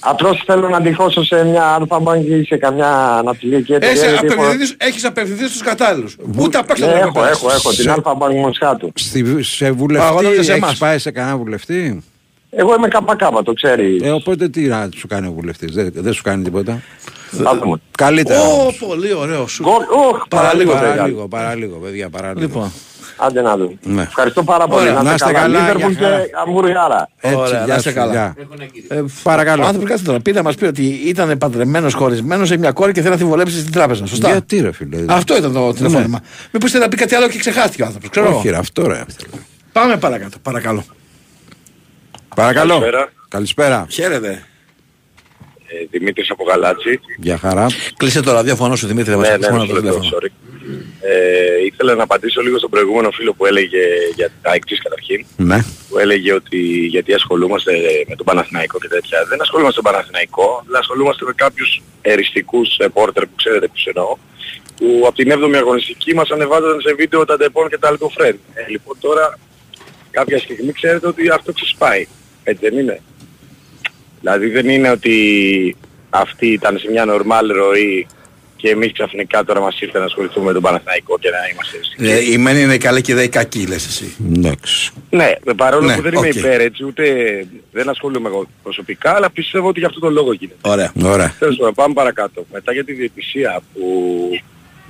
[0.00, 4.02] Απλώς θέλω να τυχώσω σε μια αλφα ή σε καμιά αναπτυλική εταιρεία.
[4.02, 6.16] Έχεις γιατί έχω- απευθυνθεί, έχεις απευθυνθείς στους κατάλληλους.
[6.36, 7.70] Ούτε απ' έξω Ναι, δεν έχω, έχω, έχω.
[7.70, 8.92] Την Σε- αλφα Μοσχάτου.
[8.94, 10.78] Στη, σε Α, βουλευτή, αγωνίζεσαι έχεις εμάς.
[10.78, 12.02] πάει σε κανένα βουλευτή;
[12.50, 14.00] Εγώ είμαι καπακάπα, το ξέρει.
[14.02, 16.82] Ε, οπότε τι να σου κάνει ο βουλευτής, δεν, δεν σου κάνει τίποτα;
[17.30, 17.80] Θα δούμε.
[17.96, 18.40] Καλύτερα.
[18.40, 18.76] Ω, όμως.
[18.76, 19.62] πολύ ωραίο σου.
[19.62, 19.82] Γκολ,
[20.12, 20.72] οχ, παραλίγο.
[21.28, 22.10] Παραλίγο, παιδιά.
[22.10, 22.72] παραλίγο,
[23.18, 23.26] παραλίγο, παιδιά, παραλίγο.
[23.26, 23.78] Λοιπόν, Άντε να δούμε.
[23.82, 24.02] Ναι.
[24.02, 24.88] Ευχαριστώ πάρα πολύ.
[24.88, 26.20] Ωραία, να είστε καλά, Λίβερπουλ για χαρά.
[26.24, 27.08] και Αμβουριάρα.
[27.20, 28.10] Έτσι, Ωραία, γεια να είστε σου, καλά.
[28.12, 28.34] γεια.
[28.88, 29.64] Ε, ο παρακαλώ.
[29.64, 30.20] άνθρωπος κάτσε τώρα.
[30.20, 33.24] Πήρε να μας πει ότι ήταν παντρεμένος, χωρισμένος, σε μια κόρη και θέλει να τη
[33.24, 34.06] βολέψει στην τράπεζα.
[34.06, 35.04] Σωστά; Γιατί ρε φίλε.
[35.08, 36.20] Αυτό ήταν το τηλεφώνημα.
[36.52, 38.10] Μήπως θέλει να πει κάτι άλλο και ξεχάστηκε ο άνθρωπος.
[38.10, 38.36] Ξέρω.
[38.36, 38.98] Όχι ρε, αυτό ρε.
[39.08, 39.24] αυτό.
[39.72, 40.38] Πάμε παρακάτω.
[40.42, 40.84] Παρακαλώ.
[42.34, 42.72] Παρακαλώ.
[42.78, 43.08] Καλησπέρα.
[43.28, 43.86] Καλησπέρα.
[43.90, 44.42] Χαίρετε.
[45.70, 47.00] Ε, Δημήτρης από Γαλάτσι.
[47.16, 47.66] Γεια χαρά.
[47.96, 49.10] Κλείσε το ραδιόφωνο σου Δημήτρη.
[49.10, 50.20] δεν μας Ναι, ακούς ναι, μόνο μισό το λεπτό, τηλέφωνο.
[50.22, 50.30] sorry.
[51.00, 53.78] Ε, ήθελα να απαντήσω λίγο στον προηγούμενο φίλο που έλεγε
[54.14, 55.24] για τα εκτής καταρχήν.
[55.36, 55.58] Ναι.
[55.88, 56.58] Που έλεγε ότι
[56.94, 57.72] γιατί ασχολούμαστε
[58.08, 59.18] με τον Παναθηναϊκό και τέτοια.
[59.28, 64.16] Δεν ασχολούμαστε με τον Παναθηναϊκό, αλλά ασχολούμαστε με κάποιους εριστικούς ρεπόρτερ που ξέρετε ποιους εννοώ.
[64.76, 68.38] Που από την 7η αγωνιστική μας ανεβάζαν σε βίντεο τα Depon και τα Algofren.
[68.54, 69.38] Ε, λοιπόν τώρα
[70.10, 72.06] κάποια στιγμή ξέρετε ότι αυτό ξεσπάει.
[72.44, 73.00] Έτσι δεν είναι;
[74.20, 75.76] Δηλαδή δεν είναι ότι
[76.10, 78.06] αυτή ήταν σε μια νορμάλ ροή
[78.56, 82.10] και εμείς ξαφνικά τώρα μας ήρθε να ασχοληθούμε με τον Παναθηναϊκό και να είμαστε εριστικοί.
[82.10, 84.14] Ε, η μένη είναι καλή και δεν είναι κακή λες εσύ.
[84.36, 84.90] Εντάξει.
[85.10, 86.34] Ναι, με παρόλο Ναι, που δεν είμαι οκ.
[86.34, 87.04] υπέρ έτσι, ούτε
[87.72, 90.58] δεν ασχολούμαι εγώ προσωπικά, αλλά πιστεύω ότι για αυτόν τον λόγο γίνεται.
[90.60, 90.92] Ωραία.
[91.04, 91.34] Ωραία.
[91.38, 92.46] Τέλος πάντων, πάμε παρακάτω.
[92.52, 93.82] Μετά για τη διαιτησία που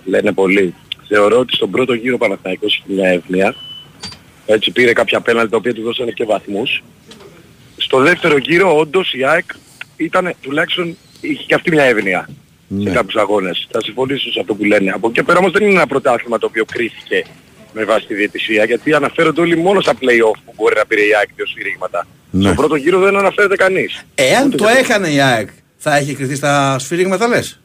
[0.04, 0.74] λένε πολλοί,
[1.08, 3.54] θεωρώ ότι στον πρώτο γύρο ο Παναθηναϊκός είχε μια εύνοια.
[4.46, 6.82] Έτσι πήρε κάποια πέναλ τα οποία του δώσανε και βαθμούς.
[7.88, 9.44] Στο δεύτερο γύρο όντως η ΑΕΚ
[9.96, 12.90] ήταν τουλάχιστον είχε και αυτή μια εύνοια σε Ναι.
[12.90, 13.66] κάποιους αγώνες.
[13.70, 14.90] Θα συμφωνήσω σε αυτό που λένε.
[14.90, 17.24] Από εκεί και πέρα όμως δεν είναι ένα πρωτάθλημα το οποίο κρίθηκε
[17.72, 21.14] με βάση τη διαιτησία γιατί αναφέρονται όλοι μόνο στα play-off που μπορεί να πήρε η
[21.18, 22.06] ΑΕΚ δύο σφύριγματα.
[22.30, 22.42] Ναι.
[22.42, 24.04] Στον πρώτο γύρο δεν αναφέρεται κανείς.
[24.14, 27.60] Εάν Ούτε το και- έκανε η ΑΕΚ, θα έχει κρυθεί στα σφύριγματα λες;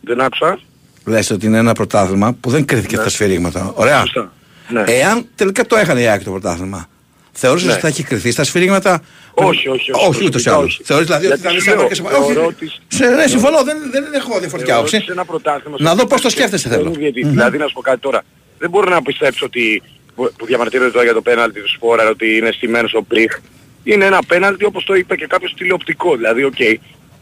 [0.00, 0.58] Δεν άκουσα.
[1.04, 3.72] Λες ότι είναι ένα πρωτάθλημα που δεν κρίθηκε στα σφύριγματα.
[3.74, 3.98] Ωραία.
[4.00, 4.32] Σωστά.
[4.68, 4.82] Ναι.
[4.86, 6.86] Εάν τελικά το έκανε η ΑΕΚ το πρωτάθλημα,
[7.34, 7.72] θεωρείς Ναι.
[7.72, 9.02] ότι θα έχει κρυθεί στα σφύριγματα.
[9.34, 10.06] Όχι, όχι, όχι.
[10.08, 10.72] Όχι ούτως ή προσωπικά άλλως.
[10.74, 10.82] όχι.
[10.84, 12.38] Θεωρείς δηλαδή ότι Γιατί θα σου λες λέω, και σε θεωρώ Όχι.
[12.38, 14.96] ότι- Σε- Ναι, συμφωνώ, δεν, δεν έχω διαφορετική Θεωρώ άποψη.
[14.96, 16.82] ότι σε ένα πρωτάθλημα Να στο δω οποίο πώς το παίζει σκέφτεσαι και θέλω.
[16.90, 17.28] παίρνει διαιτητή.
[17.28, 18.22] Δηλαδή να σου πω κάτι τώρα.
[18.58, 19.82] Δεν μπορώ να πιστέψω ότι
[20.14, 23.32] που που διαμαρτύρεται τώρα για το πέναλτι του Σπόρα ότι είναι στημένος ο Μπριχ.
[23.84, 26.16] Είναι ένα πέναλτι όπως το είπε και κάποιος τηλεοπτικό.
[26.16, 26.54] Δηλαδή, οκ,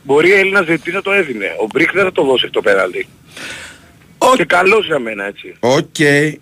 [0.02, 1.46] μπορεί η Έλληνας διαιτητής να το έδινε.
[1.62, 3.08] Ο Μπριχ δεν θα το δώσει αυτό το πέναλτι.
[4.36, 5.54] Και καλός για μένα έτσι.
[5.60, 5.96] Οκ.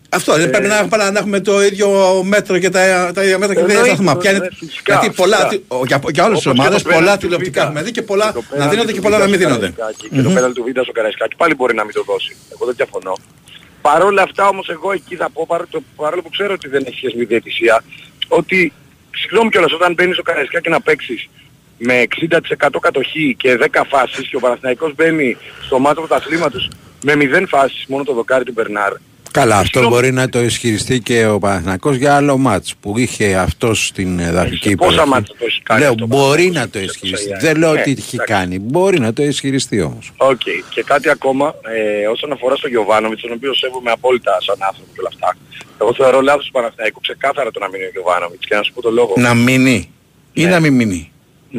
[0.09, 1.89] Αυτό δεν πρέπει να, να, να έχουμε το ίδιο
[2.25, 4.17] μέτρο και τα, τα ίδια μέτρα και τα ίδια Εννοείται, σταθμά.
[4.17, 5.49] Ποια είναι- ναι, φυσικά, γιατί πολλά, φυσικά.
[5.57, 7.65] τι- ο- για, για όλες τις Όπως και ομάδες το πολλά πέναλτι του τηλεοπτικά Β.
[7.67, 9.47] έχουμε δει και πολλά το να πέναλτι δίνονται του και πολλά να Β μην στο
[9.49, 9.73] δίνονται.
[9.77, 12.37] Καραϊσκάκη Και το πέναλτι του Β στο Καραϊσκάκη πάλι μπορεί να μην το δώσει.
[12.53, 13.15] Εγώ δεν διαφωνώ.
[13.87, 16.83] Παρ' όλα αυτά όμως εγώ εκεί θα πω, παρό- το- παρόλο που ξέρω ότι δεν
[16.87, 17.85] έχεις σχέση με τη διαιτησία,
[18.29, 18.73] ότι
[19.21, 21.29] συγγνώμη κιόλας όταν μπαίνεις στο Καραϊσκάκη να παίξεις
[21.79, 26.71] με 60% κατοχή και 10 φάσεις και ο Παναθηναϊκός μπαίνει στο ματς πρωταθλήματος
[27.05, 28.93] με 0 φάσεις, μόνο το δοκάρι του Μπερνάρ.
[29.33, 29.95] Καλά, αυτό Συγγνώμη.
[29.95, 34.75] μπορεί να το ισχυριστεί και ο Παναθηναϊκός για άλλο ματς που είχε αυτός στην εδαφική
[34.75, 35.09] πόσα υποδοχή.
[35.09, 37.29] ματς το έχει κάνει Λέω, αυτό ο μπορεί Παναθηναϊκός να το σε ισχυριστεί.
[37.29, 38.33] τόσα Δεν λέω ε, ότι έχει εντάξει.
[38.33, 38.59] κάνει.
[38.59, 40.13] Μπορεί να το ισχυριστεί όμως.
[40.17, 40.41] Οκ.
[40.75, 41.55] Και κάτι ακόμα,
[42.03, 45.37] ε, όσον αφορά στον Γιωβάνοβιτς, τον οποίο σέβομαι απόλυτα σαν άνθρωπο και όλα αυτά.
[45.81, 48.81] Εγώ θεωρώ λάθος του Παναθηναϊκού ξεκάθαρα το να μείνει ο Γιωβάνοβιτς και να σου πω
[48.83, 49.13] το λόγο.
[49.17, 49.91] Να μείνει
[50.33, 51.13] ή να μην μείνει;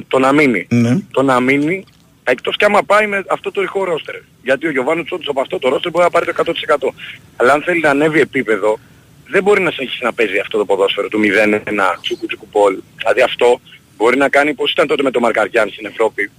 [0.07, 0.67] Το να μείνει.
[0.69, 0.97] Ναι.
[1.11, 1.85] Το να μείνει,
[2.23, 4.15] εκτός και άμα πάει με αυτό το ρηχό ρόστερ.
[4.43, 6.89] Γιατί ο Γιωβάνοβιτ όντως από αυτό το ρόστερ μπορεί να πάρει το 100%.
[7.35, 8.79] Αλλά αν θέλει να ανέβει επίπεδο,
[9.27, 12.77] δεν μπορεί να συνεχίσει να παίζει αυτό το ποδόσφαιρο του 0-1 τσουκου τσουκου πόλ.
[12.97, 13.59] Δηλαδή αυτό
[13.97, 16.31] μπορεί να κάνει πως ήταν τότε με τον Μαρκαριάν στην Ευρώπη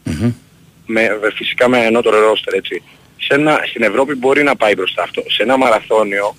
[0.86, 2.82] με, με- φυσικά με ενώτερο ρόστερ έτσι.
[3.16, 5.22] Σε ένα, στην Ευρώπη μπορεί να πάει μπροστά αυτό.
[5.28, 6.36] Σε ένα μαραθώνιο,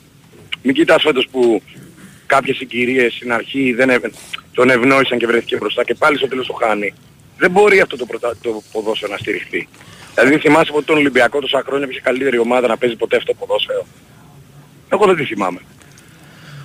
[0.61, 1.61] μην κοιτάς φέτος που
[2.25, 4.13] κάποιες συγκυρίες στην αρχή δεν ευ-
[4.53, 6.93] τον ευνόησαν και βρέθηκε μπροστά και πάλι στο τέλος το χάνει.
[7.37, 9.67] Δεν μπορεί αυτό το, πρωτα, το ποδόσφαιρο να στηριχθεί.
[10.15, 13.37] Δηλαδή θυμάσαι ότι τον Ολυμπιακό τόσα χρόνια υπήρχε καλύτερη ομάδα να παίζει ποτέ αυτό το
[13.39, 13.85] ποδόσφαιρο;
[14.89, 15.59] Εγώ δεν τη θυμάμαι.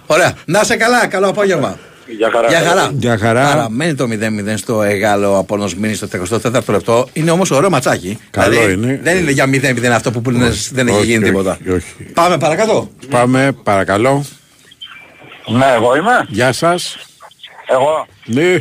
[0.06, 0.32] Ωραία.
[0.44, 1.06] Να σε καλά.
[1.06, 1.78] Καλό απόγευμα.
[2.16, 2.48] Για χαρά.
[2.48, 2.90] Για χαρά.
[2.94, 3.48] Για χαρά.
[3.48, 7.08] Άρα μένει το 0-0 στο Εγάλο από Νοσμήνη στο 34ο λεπτό.
[7.12, 8.18] Είναι όμως ωραίο ματσάκι.
[8.30, 9.00] Καλό Δηλαδή, είναι.
[9.02, 11.58] Δεν είναι για 0-0 αυτό που λες, δεν έχει Όχι, γίνει όχι, τίποτα.
[11.74, 11.92] όχι.
[12.14, 12.90] Πάμε παρακάτω.
[13.10, 14.24] Πάμε, παρακαλώ.
[15.46, 16.26] Ναι, εγώ είμαι.
[16.28, 16.96] Γεια σας.
[17.66, 18.06] Εγώ.
[18.24, 18.56] Ναι.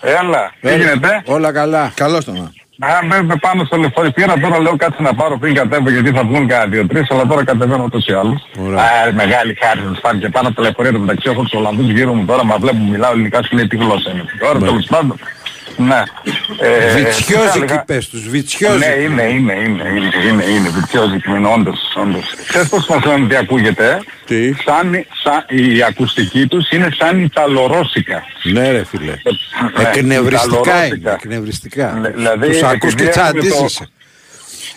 [0.00, 0.76] Έλα, τι Έλα.
[0.76, 1.92] γίνεται; Όλα καλά.
[1.94, 2.50] Καλώς το να.
[2.86, 4.10] Α, με, με πάνω στο λεωφορείο.
[4.10, 7.44] Πήρα τώρα λέω κάτσε να πάρω πριν κατέβω γιατί θα βγουν κανένα δύο-τρεις, αλλά τώρα
[7.44, 8.46] κατεβαίνω ούτως ή άλλως.
[8.58, 8.78] Ωραία.
[8.78, 12.14] Α, μεγάλη χάρη να φάνηκε πάνω από το λεωφορείο του μεταξύ έχω τους Ολλανδούς γύρω
[12.14, 14.24] μου τώρα, μα βλέπουν μιλάω ελληνικά σου λέει τι γλώσσα είναι.
[14.40, 15.16] Τώρα τέλος πάντων.
[15.86, 16.02] Ναι.
[16.60, 17.84] Ε, τι θα Βιτσιόζικοι έλεγα.
[17.84, 18.84] πες τους, Ναι, βιτσιόζικοι.
[19.02, 22.24] είναι, είναι, είναι, είναι, είναι, είναι, βιτσιόζικη είναι, όντως, όντως.
[22.48, 27.22] Ξέρεις πώς μας λένε ότι ακούγεται, ε; Τι; Σαν, σαν, η ακουστική τους είναι σαν
[27.22, 28.22] Ιταλορώσικα.
[28.42, 29.12] Ναι ρε φίλε.
[29.76, 30.86] Ναι, Εκνευριστικά Ιταλορώσικα.
[30.86, 31.10] είναι.
[31.10, 32.12] Εκνευριστικά.
[32.14, 33.88] Δηλαδή, Τους ακούς επειδή και έχουμε το- τσαντίζεσαι.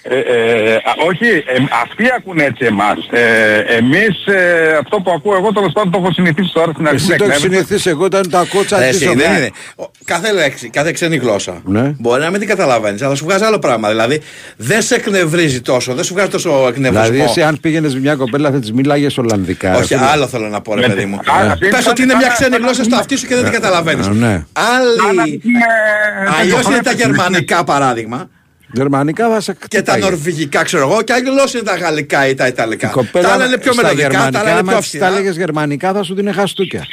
[0.05, 1.41] Ε, ε, α, όχι, ε,
[1.83, 2.97] αυτοί ακούνε έτσι εμάς.
[3.11, 6.95] Ε, εμείς ε, αυτό που ακούω εγώ τέλος πάντων το έχω συνηθίσει τώρα στην αρχή.
[7.11, 9.27] Εσύ το έχεις συνηθίσει, εγώ ήταν τα κότσα Ε, της εσύ, ομάδας.
[9.27, 9.49] δεν είναι.
[9.75, 11.61] Ο- Κάθε λέξη, κάθε ξένη γλώσσα.
[11.65, 11.91] Ναι.
[11.99, 13.89] Μπορεί να μην την καταλαβαίνεις, αλλά σου βγάζει άλλο πράγμα.
[13.89, 14.21] Δηλαδή
[14.57, 17.09] δεν σε εκνευρίζει τόσο, δεν σου βγάζει τόσο εκνευρισμό.
[17.09, 19.75] Δηλαδή, εσύ αν πήγαινες με μια κοπέλα θα της μίλαγε Ολλανδικά.
[19.75, 20.09] Όχι, ρε φίλε.
[20.09, 21.19] άλλο θέλω να πω, ρε Ναι, παιδί μου.
[21.39, 23.43] άρα, Πες σαν- ότι είναι μια σαν- ξένη σαν- γλώσσα στο αυτί σου και δεν
[23.43, 24.07] την καταλαβαίνεις.
[24.07, 24.43] Α, ναι.
[24.53, 25.41] Άλλη.
[25.43, 28.29] Ε, Αλλιώς είναι τα το- γερμανικά παράδειγμα.
[28.73, 29.99] Γερμανικά θα σε Και τα χτυπάει.
[30.11, 32.87] νορβηγικά ξέρω εγώ, και αλλιώς είναι τα γαλλικά ή τα ιταλικά.
[32.87, 34.91] Η κοπέλα τα άλλα είναι πιο στα μελωδικά, τα γερμανικά, άλλα είναι πιο άμα της
[34.91, 35.07] τα αυστηρά.
[35.07, 36.85] έλεγες γερμανικά θα σου δίνει χαστούκια.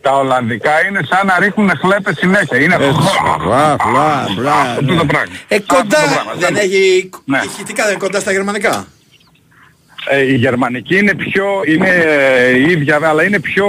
[0.00, 2.58] Τα Ολλανδικά είναι σαν να ρίχνουν χλέπες συνέχεια.
[2.58, 2.98] Είναι Έτσι,
[3.44, 4.96] μπλα, μπλα, μπλα, αυτό ναι.
[4.96, 5.34] το πράγμα.
[5.48, 6.32] Ε, Αυτό κοντά το πράγμα.
[6.38, 7.10] δεν έχει.
[7.24, 7.40] Ναι.
[7.44, 8.86] Ηχητικά δεν είναι κοντά στα γερμανικά.
[10.08, 13.66] Ε, η γερμανική είναι πιο, είναι ε, η ίδια αλλά είναι πιο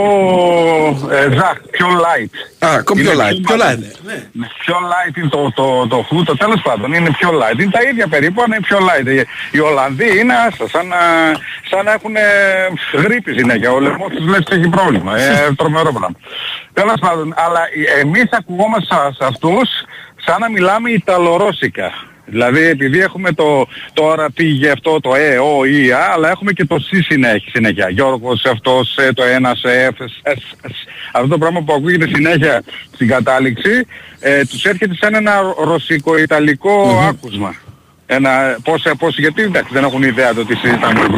[1.11, 2.65] ε, ζαχ, πιο light.
[2.67, 3.41] Α, ακόμη πιο Είναι light.
[3.45, 3.77] Πιο light.
[4.05, 7.59] Ναι, Πιο light είναι το, το, το φλούτο, τέλος πάντων είναι πιο light.
[7.59, 9.07] Είναι τα ίδια περίπου, αλλά είναι πιο light.
[9.07, 9.27] Οι,
[9.57, 10.97] οι Ολλανδοί είναι άστα, σαν να,
[11.69, 12.21] σαν να έχουν ε,
[12.97, 13.71] γρήπη συνέχεια.
[13.71, 15.17] Ο λαιμός τους λες ότι έχει πρόβλημα.
[15.17, 16.15] Ε, τρομερό πράγμα.
[16.73, 19.69] Τέλος πάντων, αλλά ε, εμείς ακουγόμαστε σε, σε αυτούς
[20.25, 21.91] σαν να μιλάμε Ιταλορώσικα.
[22.25, 26.65] Δηλαδή επειδή έχουμε το τώρα πήγε αυτό το ε, ο, η, α, αλλά έχουμε και
[26.65, 27.51] το σι συνέχεια.
[27.53, 27.89] συνέχεια.
[27.89, 30.71] Γιώργος αυτός, ε, το ένας, σε, εφ, εσ, εσ, εσ.
[31.13, 32.63] Αυτό το πράγμα που ακούγεται συνέχεια
[32.93, 33.87] στην κατάληξη
[34.19, 37.55] ε, τους έρχεται σαν ένα ρωσικό-ιταλικό άκουσμα.
[38.05, 41.15] Ένα, πώς, πώς, γιατί εντάξει δεν έχουν ιδέα το τι συζητάμε και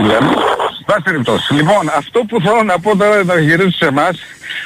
[0.86, 0.98] τι λέμε.
[0.98, 1.54] Βάση περιπτώσει.
[1.54, 4.18] Λοιπόν, αυτό που θέλω να πω τώρα να γυρίσω σε εμάς,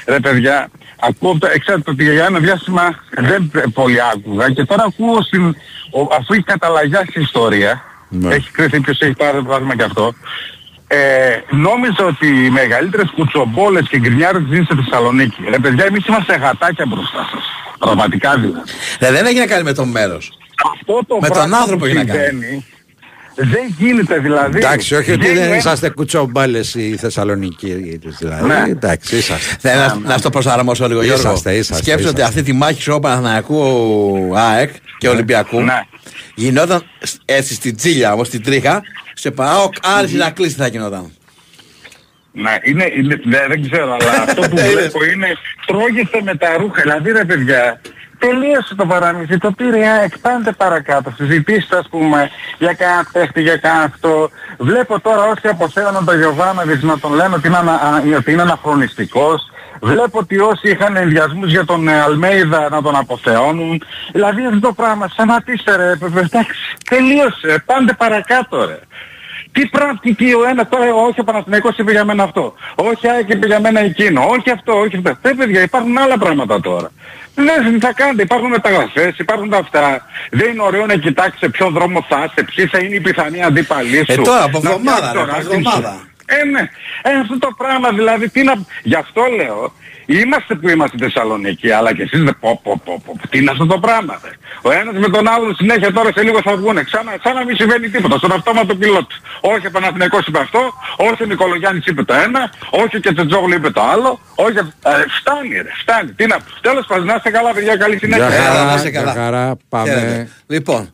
[0.08, 5.22] ρε παιδιά, ακούω, το- ξέρετε ότι για ένα διάστημα δεν πολύ άκουγα και τώρα ακούω
[5.22, 5.46] στην,
[5.92, 8.36] ο, αφού έχει καταλαγιάσει η ιστορία, Ναι.
[8.36, 10.14] έχει κρυθεί ποιος έχει πάρει το πράγμα και αυτό,
[10.88, 10.98] ε,
[11.50, 15.44] νόμιζα ότι οι μεγαλύτερες κουτσομπόλες και γκρινιάρες είναι στη Θεσσαλονίκη.
[15.50, 17.44] Ρε παιδιά, εμείς είμαστε γατάκια μπροστά σας.
[17.80, 18.70] Πραγματικά δηλαδή.
[19.00, 20.32] Ε, δεν έχει να κάνει με το μέρος.
[20.74, 22.66] Αυτό το Με τον πράγμα άνθρωπο που έχει να κάνει.
[23.40, 24.58] Συμβαίνει, Δεν γίνεται δηλαδή.
[24.58, 28.00] Εντάξει, όχι ότι Βγαίνει δεν ένα- είσαστε κουτσομπάλες οι Θεσσαλονικοί.
[28.20, 28.64] Δηλαδή, Ναι.
[28.70, 29.56] εντάξει, είσαστε.
[29.60, 31.22] Θέλω να, να στο προσαρμόσω λίγο Γιώργο.
[31.22, 32.40] Είσαστε, είσαστε, Σκέψτε ότι είσαστε.
[32.40, 35.82] αυτή τη μάχη σου Παναθηναϊκού ΑΕΚ και Ολυμπιακού Ναι.
[36.36, 38.82] γινόταν σ- έτσι στην τσίλια όμως στην τρίχα
[39.14, 41.12] σε ΠΑΟΚ Άρης Ηρακλής τι θα γινόταν.
[42.32, 45.28] Ναι, είναι, είναι, δεν, δεν ξέρω, αλλά αυτό που βλέπω είναι
[45.66, 46.82] τρώγεστε με τα ρούχα.
[46.82, 47.82] Δηλαδή ρε παιδιά,
[48.20, 51.14] τελείωσε το παραμύθι, το πήρε η ΑΕΚ, πάντε παρακάτω.
[51.16, 54.30] Συζητήστε ας πούμε για κάνα παίχτη, για κάνα αυτό.
[54.58, 58.42] Βλέπω τώρα όσοι αποθέωναν τον Γιωβάνοβιτς να τον λένε ότι είναι, ανα, α, ότι είναι
[58.42, 59.50] αναχρονιστικός.
[59.82, 63.84] Βλέπω ότι όσοι είχαν ενδιασμούς για τον ε, Αλμέιδα να τον αποθεώνουν.
[64.12, 68.80] Δηλαδή αυτό το πράγμα, σταματήστε ρε, παιδιά, εντάξει, τελείωσε, πάντε παρακάτω ρε.
[69.52, 72.54] Τι πράγμα, τι, τι ο ένας τώρα, όχι ο Παναθηναϊκός είπε για μένα αυτό.
[72.76, 74.26] Όχι ΑΕΚ είπε για μένα εκείνο.
[74.30, 75.18] Όχι αυτό, όχι αυτό.
[75.22, 76.92] Δεν παιδιά, υπάρχουν άλλα πράγματα τώρα.
[77.46, 80.06] Δεν τι θα κάνετε, υπάρχουν μεταγραφές, υπάρχουν τα αυτά.
[80.32, 83.44] Δεν είναι ωραίο να κοιτάξεις σε ποιον δρόμο θα είστε, ποιοι θα είναι οι πιθανοί
[83.44, 84.22] αντίπαλοι σου.
[84.22, 85.52] Ε, τώρα, από Να εβδομάδα, φτιάξεις ρε, το από ράκι σου.
[85.54, 86.08] εβδομάδα.
[86.26, 86.70] Ε, ναι.
[87.02, 88.54] Ε, αυτό το πράγμα δηλαδή, τι να...
[88.84, 89.74] Γι' αυτό λέω,
[90.18, 93.52] είμαστε που είμαστε στη Θεσσαλονίκη, αλλά και εσείς δεν πω, πω, πω, πω, τι είναι
[93.52, 94.20] αυτό το πράγμα.
[94.24, 94.32] Ρε.
[94.62, 97.56] Ο ένας με τον άλλον συνέχεια τώρα σε λίγο θα βγουνε, ξανά, σαν να μην
[97.56, 99.10] συμβαίνει τίποτα, στον αυτόματο πιλότ.
[99.42, 103.70] Όχι ο Παναθηναϊκός είπε αυτό, όχι ο Νικολογιάννης είπε το ένα, όχι ο Κετσετζόγλου είπε
[103.70, 104.58] το άλλο, όχι...
[104.58, 106.46] Ε, φτάνει ρε, φτάνει, τι να πω.
[106.62, 108.28] Τέλος πάντων, να είστε καλά παιδιά, καλή συνέχεια.
[108.28, 109.14] Για Έλα, να χαρά, είσαι για καλά.
[109.14, 109.90] χαρά, πάμε.
[109.90, 110.30] Χαίρετε.
[110.48, 110.94] Λοιπόν,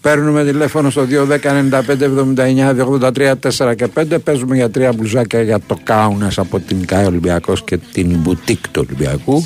[0.00, 4.04] Παίρνουμε τηλέφωνο στο 210-95-79-283-4 και 5.
[4.24, 8.84] Παίζουμε για τρία μπλουζάκια για το Κάουνας από την ΚΑΕ Ολυμπιακός και την μπουτίκ του
[8.88, 9.44] Ολυμπιακού.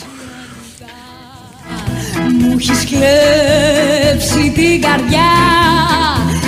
[2.41, 5.31] Μου έχεις κλέψει την καρδιά
[6.27, 6.42] Η συ-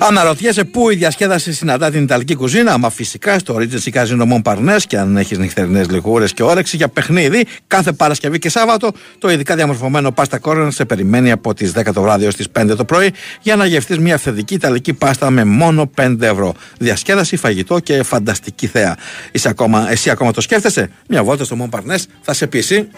[0.00, 2.78] Αναρωτιέσαι πού η διασκέδαση συναντά την Ιταλική κουζίνα.
[2.78, 7.46] Μα φυσικά στο Regency Casino Montparnasse και αν έχεις νυχτερινές λιγούρες και όρεξη για παιχνίδι,
[7.66, 12.02] κάθε Παρασκευή και Σάββατο το ειδικά διαμορφωμένο πάστα κόρνερ σε περιμένει από τις 10 το
[12.02, 15.90] βράδυ έως τις 5 το πρωί για να γευτείς μια αυθεντική Ιταλική πάστα με μόνο
[15.96, 16.54] 5 ευρώ.
[16.78, 18.96] Διασκέδαση, φαγητό και φανταστική θέα.
[19.32, 22.88] Είσαι ακόμα, εσύ ακόμα το σκέφτεσαι; Μια βόλτα στο Montparnasse θα σε πείσει.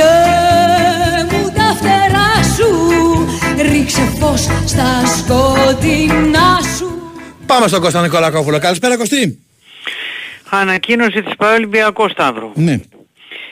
[0.00, 2.70] Άνοιξε μου τα φτερά σου
[3.72, 6.98] Ρίξε φως στα σκοτεινά σου
[7.46, 8.58] Πάμε στον Κώστα Νικολακόπουλο.
[8.58, 9.38] Καλησπέρα Κωστή.
[10.50, 12.52] Ανακοίνωση της Παραολυμπιακού Σταύρο.
[12.54, 12.80] Ναι.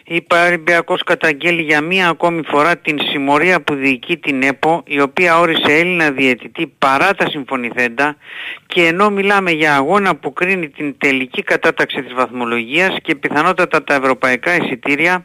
[0.04, 5.38] Η Παραολυμπιακός καταγγέλει για μία ακόμη φορά την συμμορία που διοικεί την ΕΠΟ, η οποία
[5.38, 8.16] όρισε Έλληνα διαιτητή παρά τα συμφωνηθέντα
[8.66, 13.94] και ενώ μιλάμε για αγώνα που κρίνει την τελική κατάταξη της βαθμολογίας και πιθανότατα τα
[13.94, 15.24] ευρωπαϊκά εισιτήρια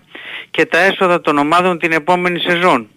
[0.52, 2.88] και τα έσοδα των ομάδων την επόμενη σεζόν.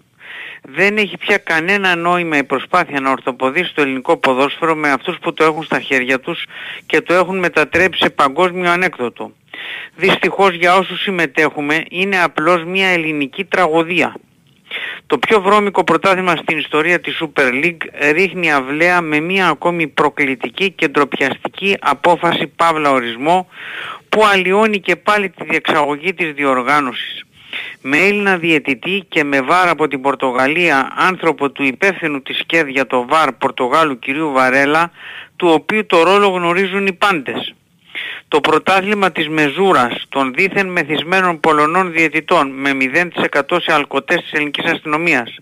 [0.62, 5.32] δεν έχει πια κανένα νόημα η προσπάθεια να ορθοποδήσει το ελληνικό ποδόσφαιρο με αυτούς που
[5.32, 6.46] το έχουν στα χέρια τους
[6.86, 9.32] και το έχουν μετατρέψει σε παγκόσμιο ανέκδοτο.
[9.96, 14.16] Δυστυχώς για όσους συμμετέχουμε είναι απλώς μια ελληνική τραγωδία.
[15.06, 20.70] Το πιο βρώμικο πρωτάθλημα στην ιστορία της Super League ρίχνει αυλαία με μια ακόμη προκλητική
[20.70, 23.48] και ντροπιαστική απόφαση παύλα ορισμό
[24.08, 27.24] που αλλοιώνει και πάλι τη διεξαγωγή της διοργάνωσης.
[27.80, 32.86] Με Έλληνα διαιτητή και με βάρ από την Πορτογαλία άνθρωπο του υπεύθυνου της ΚΕΔ για
[32.86, 34.90] το βάρ Πορτογάλου κυρίου Βαρέλα
[35.36, 37.54] του οποίου το ρόλο γνωρίζουν οι πάντες.
[38.34, 44.64] Το πρωτάθλημα της Μεζούρας των δίθεν μεθυσμένων Πολωνών διαιτητών με 0% σε αλκοτές της ελληνικής
[44.64, 45.36] αστυνομίας,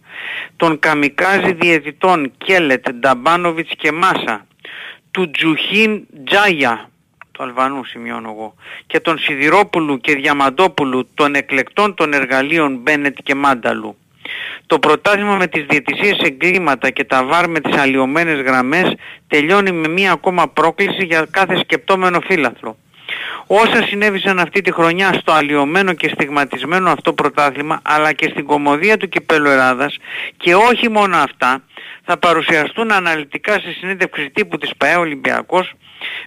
[0.57, 4.47] των καμικάζι διαιτητών Κέλετ, Νταμπάνοβιτς και Μάσα,
[5.11, 6.91] του Τζουχίν Τζάγια,
[7.33, 8.55] του Αλβανού σημειώνω εγώ,
[8.87, 13.97] και των Σιδηρόπουλου και Διαμαντόπουλου των εκλεκτών των εργαλείων Μπένετ και Μάνταλου.
[14.73, 18.95] Το πρωτάθλημα με τις διαιτησίες εγκλήματα και τα βάρ με τις αλλοιωμένες γραμμές
[19.29, 22.77] τελειώνει με μία ακόμα πρόκληση για κάθε σκεπτόμενο φύλαθλο.
[23.47, 28.97] Όσα συνέβησαν αυτή τη χρονιά στο αλλοιωμένο και στιγματισμένο αυτό πρωτάθλημα αλλά και στην κομμωδία
[28.97, 29.97] του Κυπέλου Ελλάδας
[30.37, 31.63] και όχι μόνο αυτά
[32.05, 35.73] θα παρουσιαστούν αναλυτικά στη συνέντευξη τύπου της ΠαΕ Ολυμπιακός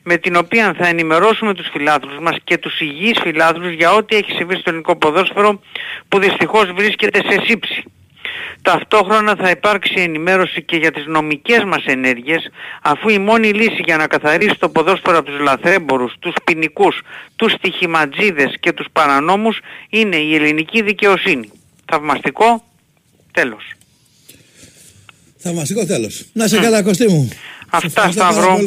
[0.04, 4.32] με την οποία θα ενημερώσουμε τους φιλάθλους μας και τους υγιείς φιλάθλους για ό,τι έχει
[4.32, 5.62] συμβεί στο ελληνικό ποδόσφαιρο
[6.08, 7.84] που δυστυχώς βρίσκεται σε σύψη.
[8.66, 12.50] Ταυτόχρονα θα υπάρξει ενημέρωση και για τις νομικές μας ενέργειες
[12.82, 17.02] αφού η μόνη λύση για να καθαρίσει το ποδόσφαιρο από τους λαθρέμπορους, τους ποινικούς,
[17.36, 19.60] τους στοιχηματζίδες και τους παρανόμους
[19.90, 21.52] είναι η ελληνική δικαιοσύνη.
[21.86, 22.64] Θαυμαστικό,
[23.32, 23.64] τέλος.
[25.38, 26.24] Θαυμαστικό τέλος.
[26.34, 27.30] Να σε καλά Κωστή μου.
[27.70, 28.60] Αυτά Σταύρο.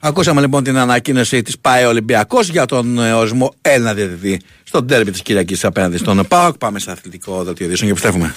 [0.00, 5.10] Ακούσαμε λοιπόν την ανακοίνωση της ΠΑΕ Ολυμπιακός για τον ε, ορισμό Έλληνα διαιτητή στον τέρμι
[5.10, 6.58] της Κυριακής απέναντι στον ΠΑΟΚ.
[6.58, 8.34] Πάμε στα αθλητικό δελτίο ειδήσεων και επιστρέφουμε.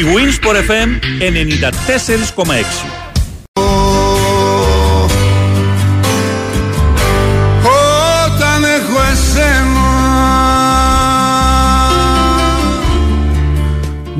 [0.00, 0.88] Η Winsport FM
[1.20, 3.09] 94,6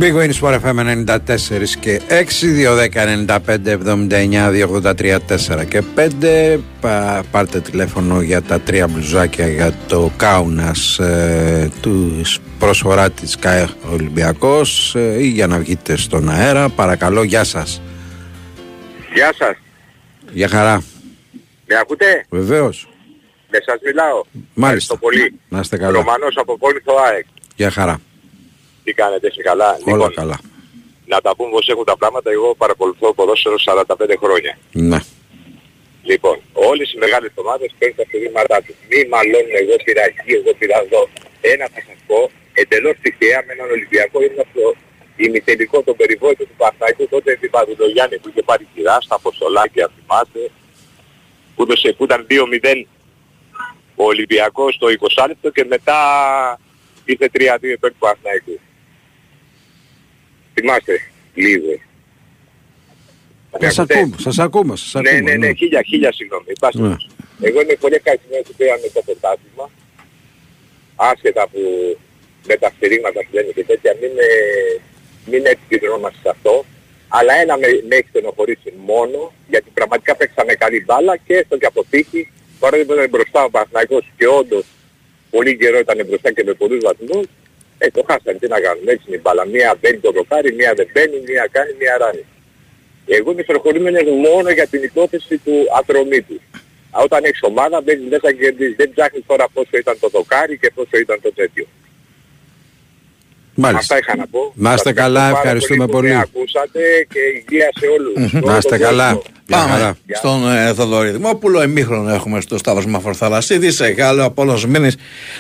[0.01, 2.45] Big Win Sport FM 94 και 6,
[2.93, 6.59] 210, 95, 79, 283, 4 και 5.
[6.81, 12.21] Πα, πάρτε τηλέφωνο για τα τρία μπλουζάκια για το Κάουνας ε, του
[12.59, 16.69] προσφορά της ΚΑΕ Ολυμπιακός ε, ή για να βγείτε στον αέρα.
[16.69, 17.83] Παρακαλώ, γεια σας.
[19.15, 19.57] Γεια σας.
[20.33, 20.83] Γεια χαρά.
[21.67, 22.89] Με ακούτε; Βεβαίως.
[23.51, 24.23] Με σας μιλάω.
[24.55, 24.95] Μάλιστα.
[24.95, 25.41] Ευχαριστώ πολύ.
[25.49, 25.99] Να είστε καλά.
[25.99, 27.27] Ρωμανός από Κόλυθο ΑΕΚ.
[27.57, 28.01] Γεια χαρά.
[28.91, 29.79] Τι κάνετε, είσαι καλά.
[29.95, 30.39] Όλα καλά.
[31.07, 32.31] να τα πούμε πως έχουν τα πράγματα.
[32.31, 34.59] Εγώ παρακολουθώ ποδόσφαιρο 45 χρόνια.
[34.73, 34.99] Ναι.
[36.03, 38.77] Λοιπόν, όλες οι μεγάλες ομάδες παίρνουν τα στηρίγματά τους.
[38.91, 41.03] Μη μαλώνουν εγώ πήρα εκεί, εγώ πήρα εδώ.
[41.53, 42.31] Ένα θα σας πω,
[42.61, 44.65] εντελώς τυχαία με έναν Ολυμπιακό ήμουν στο
[45.17, 50.43] ημιτελικό τον περιβόητο του Παθάκου, τότε την Παδουλογιάννη που είχε πάρει κυρά στα Αποστολάκια, θυμάστε,
[51.55, 52.85] που, έδωσε, που ήταν 2-0
[54.03, 54.87] ο Ολυμπιακός στο
[55.17, 55.99] 20 λεπτό και μετά
[57.05, 57.39] ήρθε 3-2
[57.79, 58.57] υπέρ του Παθάκου.
[60.61, 60.95] Θυμάστε,
[61.35, 61.73] λίγο.
[63.61, 65.31] Σας ακούμε, σας ακούμε, σας Ναι, ακούμε.
[65.31, 66.45] ναι, ναι, χίλια, χίλια συγγνώμη.
[66.57, 66.81] Υπάρχει.
[66.81, 66.97] Ναι.
[67.49, 69.67] Εγώ είμαι πολύ ευχαριστημένος που πήραμε το πρωτάθλημα.
[70.97, 71.61] Άσχετα που
[72.49, 74.33] με τα στηρίγματα που λένε και τέτοια, μην, ε,
[75.31, 76.65] μην επικεντρωνόμαστε σε αυτό.
[77.09, 81.67] Αλλά ένα με, με έχει στενοχωρήσει μόνο, γιατί πραγματικά παίξαμε καλή μπάλα και έστω και
[81.67, 82.23] από τύχη.
[82.61, 84.65] Τώρα δεν ήταν μπροστά ο Παναθηναϊκός και όντως
[85.31, 87.27] πολύ καιρό ήταν μπροστά και με πολλούς βαθμούς.
[87.83, 89.45] Ε, το χάσανε, τι να κάνουμε, έτσι είναι η μπάλα.
[89.47, 92.25] Μία μπαίνει το δοκάρι, μία δεν μπαίνει, μία κάνει, μία ράνει.
[93.07, 96.41] Εγώ είμαι στενοχωρημένος μόνο για την υπόθεση του ατρωμίτου.
[96.91, 98.77] Α, Όταν έχεις ομάδα μπαίνεις μέσα και κερδίζεις.
[98.77, 101.67] Δεν ψάχνεις τώρα πόσο ήταν το δοκάρι και πόσο ήταν το τέτοιο.
[103.55, 103.95] Μάλιστα.
[103.95, 104.53] Αυτά είχα να πω.
[104.55, 106.09] Να είστε Σας καλά, πάρα ευχαριστούμε που πολύ.
[106.09, 106.81] με ακούσατε
[107.13, 107.19] και
[107.53, 108.33] υγεία σε όλους.
[108.33, 109.21] Να είστε καλά.
[109.47, 109.97] Γεια Πάμε χαρά.
[110.13, 111.61] στον ε, Θοδωρή Δημόπουλο.
[111.61, 113.71] Εμίχρονο έχουμε στο Σταύρος Μαφορθαλασσίδη.
[113.71, 114.97] Σε καλό από όλους μήνες.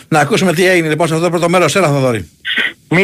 [0.09, 1.77] Να ακούσουμε τι έγινε λοιπόν σε αυτό το πρώτο μέρος.
[1.77, 2.29] Έλα Θοδωρή.
[2.91, 2.97] 0-0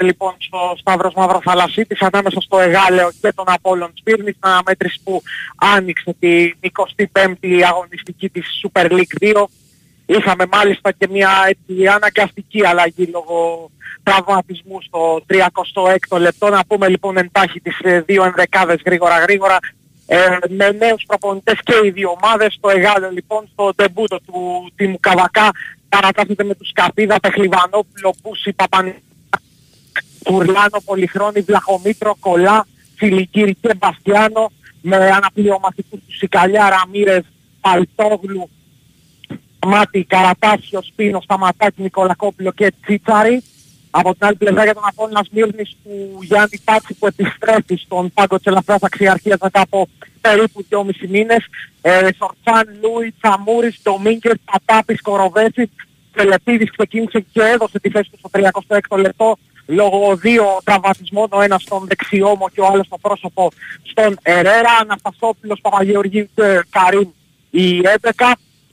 [0.00, 5.22] λοιπόν στο Σταύρος Μαυροθαλασσίτης ανάμεσα στο Εγάλεο και τον Απόλλων Σπύρνης στην αναμέτρηση που
[5.76, 6.54] άνοιξε την
[7.12, 9.44] 25η αγωνιστική της Super League 2.
[10.16, 13.70] Είχαμε μάλιστα και μια έτσι, αναγκαστική αλλαγή λόγω
[14.02, 15.22] τραυματισμού στο
[16.10, 16.48] 36ο λεπτό.
[16.48, 19.58] Να πούμε λοιπόν εντάχει τις ε, δύο ενδεκάδες γρήγορα γρήγορα
[20.06, 22.58] ε, με νέους προπονητές και οι δύο ομάδες.
[22.60, 25.50] Το Εγάλεο λοιπόν στο ντεμπούτο του τίμου Καβακά
[25.88, 28.94] παρατάσσεται με τους Καπίδα, Πεχλιβανόπουλο, Πούση, Παπανή,
[30.24, 34.50] Κουρλάνο, Πολυχρόνη, Βλαχομήτρο, Κολά, Φιλικύρη και Μπαστιάνο
[34.80, 37.24] με αναπληρωματικούς του Σικαλιά, Ραμίρες,
[37.60, 38.48] Παλτόγλου
[39.66, 43.42] Μάτι, Καρατάσιος, Σπίνο, Σταματάκη, Νικολακόπουλο και Τσίτσαρη.
[43.90, 48.36] Από την άλλη πλευρά για τον Απόλλωνας Σμύρνης του Γιάννη Πάτσι που επιστρέφει στον πάγκο
[48.36, 49.88] της ελαφράς αξιαρχίας μετά από
[50.20, 51.46] περίπου 2,5 μήνες.
[51.80, 55.68] Ε, Σορτσάν, Λούι, Τσαμούρης, Ντομίνγκερ, Πατάπης, Κοροβέσης.
[56.12, 59.36] Τελεπίδης ξεκίνησε και έδωσε τη θέση του στο 36ο λεπτό
[59.66, 63.50] λόγω δύο τραυματισμών, ο ένας στον δεξιόμο και ο άλλος στο πρόσωπο
[63.82, 67.08] στον Ερέρα, Αναστασόπουλος, Παπαγεωργίου και Καρύμ
[67.50, 68.32] η 11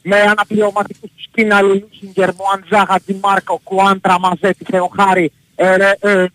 [0.10, 6.26] με αναπληρωματικούς τους Κίνα Λουλούσιγκερ, Μουαντζά, Χατζημάρκο, Κουάντρα, Μαζέτη, Θεοχάρη, Ερε, ε,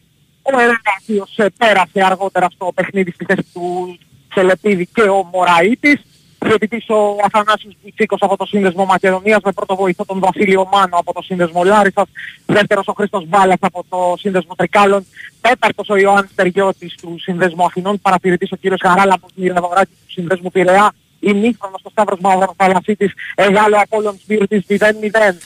[0.43, 3.99] ο Ερέρα, ο οποίος ε, πέρασε αργότερα στο παιχνίδι στη θέση του
[4.29, 6.01] Τσελεπίδη και ο Μωραΐτης.
[6.45, 11.13] Διαιτητής ο Αθανάσιος Μπουτσίκος από το Σύνδεσμο Μακεδονίας με πρώτο βοηθό τον Βασίλειο Μάνο από
[11.13, 12.09] το Σύνδεσμο Λάρισας.
[12.47, 15.07] Δεύτερος ο Χρήστος Μπάλας από το Σύνδεσμο Τρικάλων.
[15.41, 18.01] Τέταρτος ο Ιωάννης Τεργιώτης του Συνδέσμου Αθηνών.
[18.01, 20.93] Παρατηρητής ο κύριος Χαράλα από την Ιραδογράτη του Συνδέσμου Πειραιά.
[21.25, 24.77] Ημίχρονος στο Σταύρος Μαυροφαλασίτης, Εγάλο Απόλλων Σπύρτης 0-0.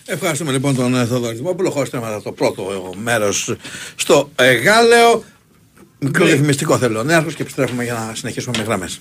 [0.07, 1.71] Ευχαριστούμε λοιπόν τον ε, Θοδωρή Δημόπουλο.
[1.71, 2.63] Χωρίστε μετά το πρώτο
[2.95, 3.55] ε, μέρος
[3.97, 5.23] στο Εγάλεο.
[5.99, 6.31] Μικρό Ναι.
[6.31, 7.03] διαφημιστικό θέλω.
[7.03, 9.01] Νέαρχος και επιστρέφουμε για να συνεχίσουμε με γραμμές.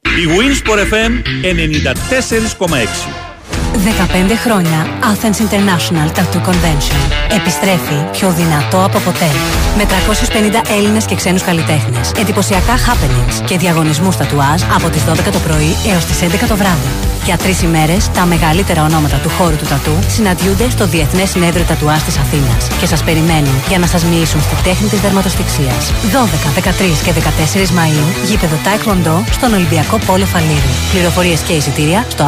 [0.00, 1.12] Η Winsport FM
[1.42, 3.33] 94,6.
[3.74, 7.00] 15 χρόνια Athens International Tattoo Convention.
[7.36, 9.30] Επιστρέφει πιο δυνατό από ποτέ.
[9.76, 15.38] Με 350 Έλληνες και ξένους καλλιτέχνες, εντυπωσιακά happenings και διαγωνισμούς τατουάζ από τις 12 το
[15.38, 16.88] πρωί έως τις 11 το βράδυ.
[17.24, 22.00] Για τρεις ημέρες, τα μεγαλύτερα ονόματα του χώρου του τατού συναντιούνται στο Διεθνές Συνέδριο Τατουάζ
[22.02, 25.92] της Αθήνας και σας περιμένουν για να σας μοιήσουν στη τέχνη της δερματοστηξίας.
[26.12, 30.72] 12, 13 και 14 Μαΐου, γήπεδο Taekwondo στον Ολυμπιακό Πόλο Φαλήρου.
[30.92, 32.24] Πληροφορίες και εισιτήρια στο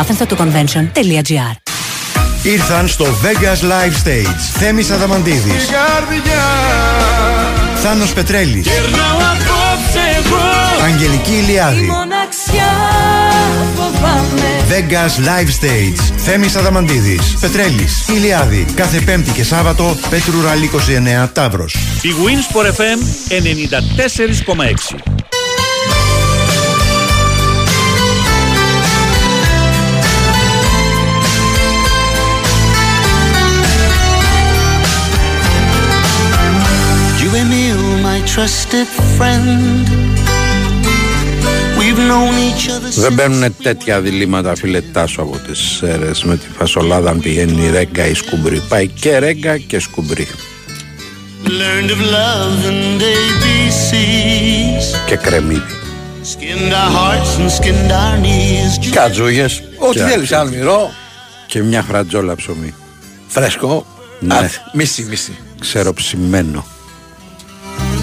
[1.37, 1.67] athenstatoconvention.gr
[2.43, 4.37] Ήρθαν στο Vegas Live Stage.
[4.59, 5.69] Θέμης Αδαμαντίδης.
[7.83, 8.67] Θάνος Πετρέλης.
[8.67, 10.43] Γυρνάω απόψε εγώ.
[10.85, 11.87] Αγγελική Ηλιάδη.
[11.87, 12.73] Μοναξιά
[13.77, 14.65] φοβάμαι.
[14.69, 16.13] Vegas Live Stage.
[16.17, 17.37] Θέμης Αδαμαντίδης.
[17.41, 18.09] Πετρέλης.
[18.09, 18.67] Ηλιάδη.
[18.75, 20.71] Κάθε Πέμπτη και Σάββατο Πέτρου Ραλή
[21.25, 21.75] 29 Ταύρος.
[22.03, 22.99] Η Winsport FM
[23.31, 25.16] 94,6.
[38.37, 39.89] Trusted friend.
[41.79, 47.11] We've known each other Δεν μπαίνουν τέτοια διλήμματα φιλετάσου από τις σέρες με τη φασολάδα
[47.11, 48.63] αν πηγαίνει ρέγκα ή σκουμπρί.
[48.69, 50.27] Πάει και ρέγκα και σκουμπρί.
[51.45, 54.85] learned of love and ABCs.
[55.07, 55.63] Και κρεμμύδι.
[56.23, 58.91] Skinned our hearts and skinned our knees.
[58.91, 59.63] Κατζούγες.
[59.79, 60.55] Ό,τι Και θέλεις, άκρη.
[60.55, 60.91] αλμυρό.
[61.47, 62.75] Και μια φρατζόλα ψωμί.
[63.27, 63.87] Φρέσκο.
[64.21, 64.35] Ναι.
[64.35, 65.37] Α, μισή, μισή.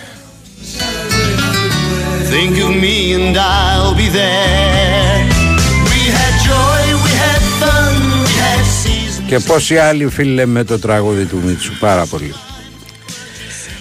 [2.31, 5.19] Think of me and I'll be there.
[5.91, 9.27] We had joy, we had fun, we had seasons.
[9.27, 12.35] Και πόσοι άλλοι φίλε με το τραγούδι του Μίτσου, πάρα πολύ.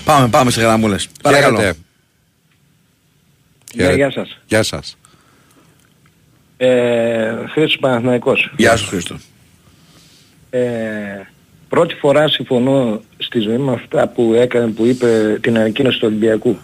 [0.06, 1.08] Πάμε, πάμε σε γραμμούλες.
[1.22, 1.58] Παρακαλώ.
[1.58, 1.80] Χαίρετε.
[3.74, 3.96] Ναι, Χαίρετε.
[3.96, 4.38] γεια σας.
[4.46, 4.98] Γεια σας.
[6.58, 8.54] Ε, Χρήστος Παναθηναϊκός.
[8.58, 9.18] Γεια σου Χρήστο.
[10.50, 10.60] Ε,
[11.70, 16.58] πρώτη φορά συμφωνώ στη ζωή με αυτά που έκανε, που είπε την ανακοίνωση του Ολυμπιακού.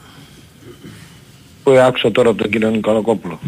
[1.64, 3.40] Που άκουσα τώρα από τον κύριο Νικολακόπουλο.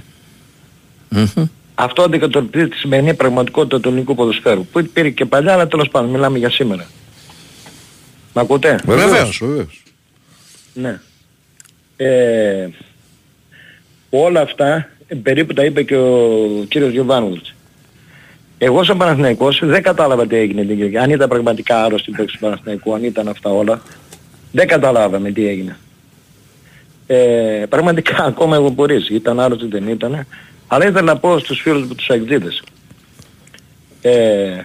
[1.76, 4.66] Αυτό αντικατοπτρίζει τη σημερινή πραγματικότητα του ελληνικού ποδοσφαίρου.
[4.66, 6.88] Που υπήρχε και παλιά, αλλά τέλος πάντων μιλάμε για σήμερα.
[8.34, 9.84] Μ' ακούτε; Βεβαίως, βεβαίως.
[10.74, 11.00] Ναι.
[11.98, 12.70] Ε,
[14.10, 14.90] όλα αυτά ε,
[15.24, 17.56] περίπου τα είπε και ο κύριος Γιωβάνοβιτς.
[18.58, 20.98] Εγώ σαν Παναθηναϊκός δεν κατάλαβα τι έγινε την Κυριακή.
[20.98, 23.82] Αν ήταν πραγματικά άρρωστοι οι παίκτες του Παναθηναϊκού, αν ήταν αυτά όλα,
[24.52, 25.78] δεν καταλάβαμε τι έγινε.
[27.08, 29.10] Ε, πραγματικά ακόμα εγώ μπορείς.
[29.10, 30.28] Ήταν άρρωστοι δεν ήταν.
[30.68, 32.64] Αλλά ήθελα να πω στους φίλους μου τους αγγλίδες.
[34.02, 34.62] Ε,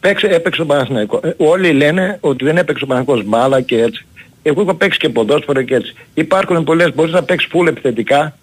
[0.00, 1.20] παίξε, έπαιξε ο Παναθηναϊκός.
[1.22, 4.06] Ε, όλοι λένε ότι δεν έπαιξε ο Παναθηναϊκός μπάλα και έτσι.
[4.42, 5.94] Εγώ είχα παίξει και ποδόσφαιρο και έτσι.
[6.14, 8.36] Υπάρχουν πολλές, μπορείς να παίξεις φουλ επιθετικά,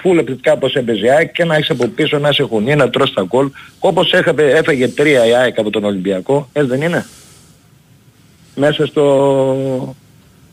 [0.00, 2.90] φουλ επιθετικά όπως έπαιζε η ΑΕΚ και να έχεις από πίσω να είσαι χωνή, να
[2.90, 3.50] τρως τα γκολ.
[3.78, 7.06] Όπως έχαβε, έφαγε τρία η ΑΕΚ από τον Ολυμπιακό, έτσι δεν είναι;
[8.54, 9.94] Μέσα στο...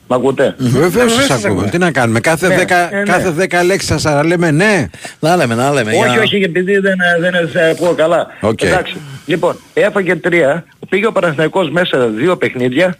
[0.07, 0.55] Μ' ακούτε.
[0.57, 1.69] Βεβαίως σας ακούμε.
[1.69, 2.19] Τι να κάνουμε.
[2.19, 3.03] Κάθε Ναι, δέκα, ναι, ναι.
[3.03, 4.89] κάθε δέκα λέξεις σας να λέμε ναι.
[5.19, 5.91] Να λέμε, να λέμε.
[5.91, 8.27] Όχι, για- όχι, επειδή δεν, δεν σε ακούω καλά.
[8.41, 8.61] Οκ.
[8.61, 8.95] Εντάξει.
[9.25, 12.97] Λοιπόν, έφαγε τρία, πήγε ο Παναθηναϊκός μέσα δύο παιχνίδια.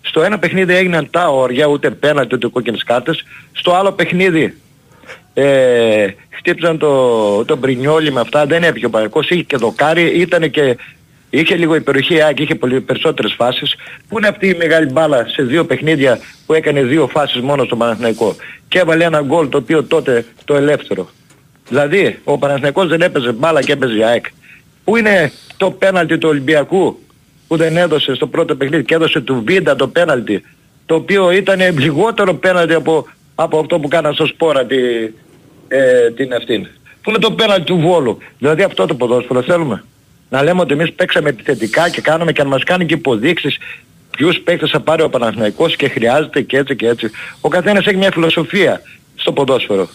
[0.00, 3.24] Στο ένα παιχνίδι έγιναν τα όργια, ούτε πέναλτι ούτε κόκκινες κάρτες.
[3.52, 4.56] Στο άλλο παιχνίδι
[5.34, 10.50] ε, χτύπησαν το, το Μπρινιόλι με αυτά, δεν έπιε ο Παναθηναϊκός, είχε και δοκάρι, ήταν
[10.50, 10.76] και
[11.34, 13.74] Είχε λίγο υπεροχή ΑΕΚ, είχε πολύ περισσότερες φάσεις.
[14.08, 17.76] Πού είναι αυτή η μεγάλη μπάλα σε δύο παιχνίδια που έκανε δύο φάσεις μόνο στο
[17.76, 18.36] Παναθηναϊκό;
[18.68, 21.08] Και έβαλε ένα γκολ το οποίο τότε το ελεύθερο.
[21.68, 24.24] Δηλαδή ο Παναθηναϊκός δεν έπαιζε μπάλα και έπαιζε η ΑΕΚ.
[24.84, 26.98] Πού είναι το πέναλτι του Ολυμπιακού
[27.48, 30.42] που δεν έδωσε στο πρώτο παιχνίδι και έδωσε του Βίντα το πέναλτι
[30.86, 34.76] το οποίο ήταν λιγότερο πέναλτι από, από αυτό που κάναν στο σπόρα τη,
[35.76, 36.66] ε, την αυτήν;
[37.02, 39.84] Που είναι το πέναλτι του Βόλου; Δηλαδή αυτό το ποδόσφαιρο θέλουμε.
[40.28, 43.58] Να λέμε ότι εμείς παίξαμε επιθετικά και κάνουμε και αν μας κάνει και υποδείξεις
[44.16, 47.10] ποιους παίκτες θα πάρει ο Παναθηναϊκός και χρειάζεται και έτσι και έτσι.
[47.40, 48.80] Ο καθένας έχει μια φιλοσοφία
[49.16, 49.88] στο ποδόσφαιρο.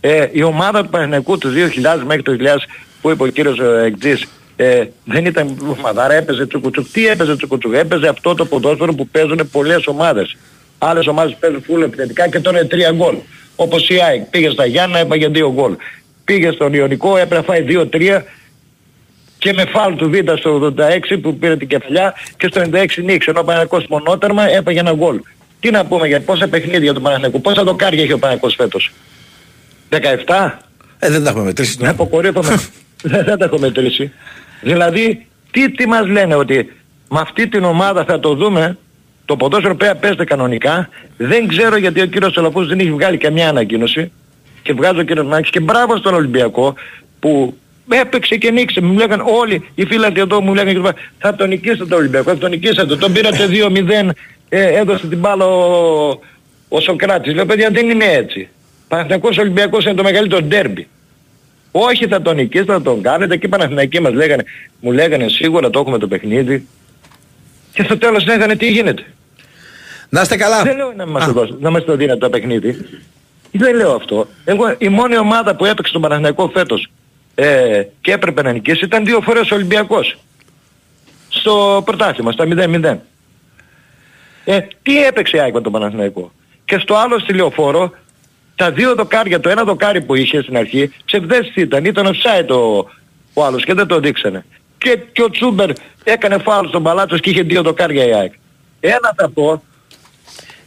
[0.00, 2.56] Ε, η ομάδα του Παναθηναϊκού του 2000 μέχρι το 2000
[3.00, 4.26] που είπε ο κύριος ε, Εκτζής
[4.56, 6.86] ε, δεν ήταν ομαδάρα, έπαιζε τσουκουτσουκ.
[6.92, 10.36] Τι έπαιζε τσουκουτσουκ, έπαιζε αυτό το ποδόσφαιρο που παίζουν πολλές ομάδες.
[10.78, 13.16] Άλλες ομάδες παίζουν φούλο επιθετικά και τώρα είναι τρία γκολ.
[13.56, 15.76] Όπως η ΑΕΚ πήγε στα Γιάννα έπαγε δύο γκολ.
[16.24, 18.24] Πήγε στον Ιωνικό έπρεπε να φάει δύο-τρία
[19.38, 23.30] και με φάλ του Β' στο 86 που πήρε την κεφαλιά και στο 96 νίξε
[23.30, 25.20] ενώ ο Παναγικός μονότερμα έπαγε ένα γκολ.
[25.60, 28.92] Τι να πούμε για πόσα παιχνίδια για τον Παναγικό, πόσα δοκάρια έχει ο Παναγικός φέτος;
[29.90, 29.98] 17.
[30.98, 31.76] Ε, δεν τα έχουμε μετρήσει.
[31.80, 32.48] Ναι, αποκορύφωμε.
[33.02, 34.12] δεν, δεν τα έχω μετρήσει.
[34.60, 36.72] Δηλαδή, τι, τι μας λένε ότι
[37.08, 38.78] με αυτή την ομάδα θα το δούμε,
[39.32, 43.48] το ποδόσφαιρο πέρα παίζεται κανονικά, δεν ξέρω γιατί ο κύριος Σολαφούς δεν έχει βγάλει καμιά
[43.48, 44.12] ανακοίνωση
[44.62, 46.74] και βγάζει ο κύριος Μάκης και μπράβο στον Ολυμπιακό
[47.18, 47.56] που
[47.88, 48.80] έπαιξε και νίξε.
[48.80, 52.50] Μου λέγανε όλοι οι φίλοι εδώ μου λέγανε θα τον νικήσετε τον Ολυμπιακό, θα τον
[52.50, 52.96] νικήσετε.
[52.96, 54.10] Τον πήρατε 2-0,
[54.48, 56.18] ε, έδωσε την μπάλα ο,
[56.68, 57.34] ο Σοκράτης.
[57.34, 58.48] Λέω παιδιά δεν είναι έτσι.
[58.88, 60.88] Παναθηναϊκός Ολυμπιακός είναι το μεγαλύτερο ντέρμπι.
[61.70, 64.44] Όχι θα τον νικήσετε, θα τον κάνετε και οι Παναθηναϊκοί μας λέγανε,
[64.80, 66.66] μου λέγανε σίγουρα το έχουμε το παιχνίδι
[67.72, 69.04] και στο τέλος λέγανε τι γίνεται.
[70.14, 70.62] Να είστε καλά.
[70.62, 72.86] Δεν λέω να μας, το, δώσουν, να μας το δίνετε το παιχνίδι.
[73.52, 74.26] Δεν λέω αυτό.
[74.44, 76.90] Εγώ η μόνη ομάδα που έπαιξε τον Παναθηναϊκό φέτος
[77.34, 80.18] ε, και έπρεπε να νικήσει ήταν δύο φορές ο Ολυμπιακός.
[81.28, 82.96] Στο πρωτάθλημα, στα 0-0.
[84.44, 86.32] Ε, τι έπαιξε η ΑΕΚ με τον Παναθηναϊκό;
[86.64, 87.92] Και στο άλλο στη λεωφόρο
[88.54, 92.90] τα δύο δοκάρια, το ένα δοκάρι που είχε στην αρχή, ψευδές ήταν, ήταν offside ο,
[93.32, 94.44] ο άλλος και δεν το δείξανε.
[94.78, 95.70] Και, και ο Τσούμπερ
[96.04, 98.32] έκανε φάουλ στον Παλάτσος και είχε δύο δοκάρια η ΑΕΚ.
[98.80, 99.62] Ένα θα πω,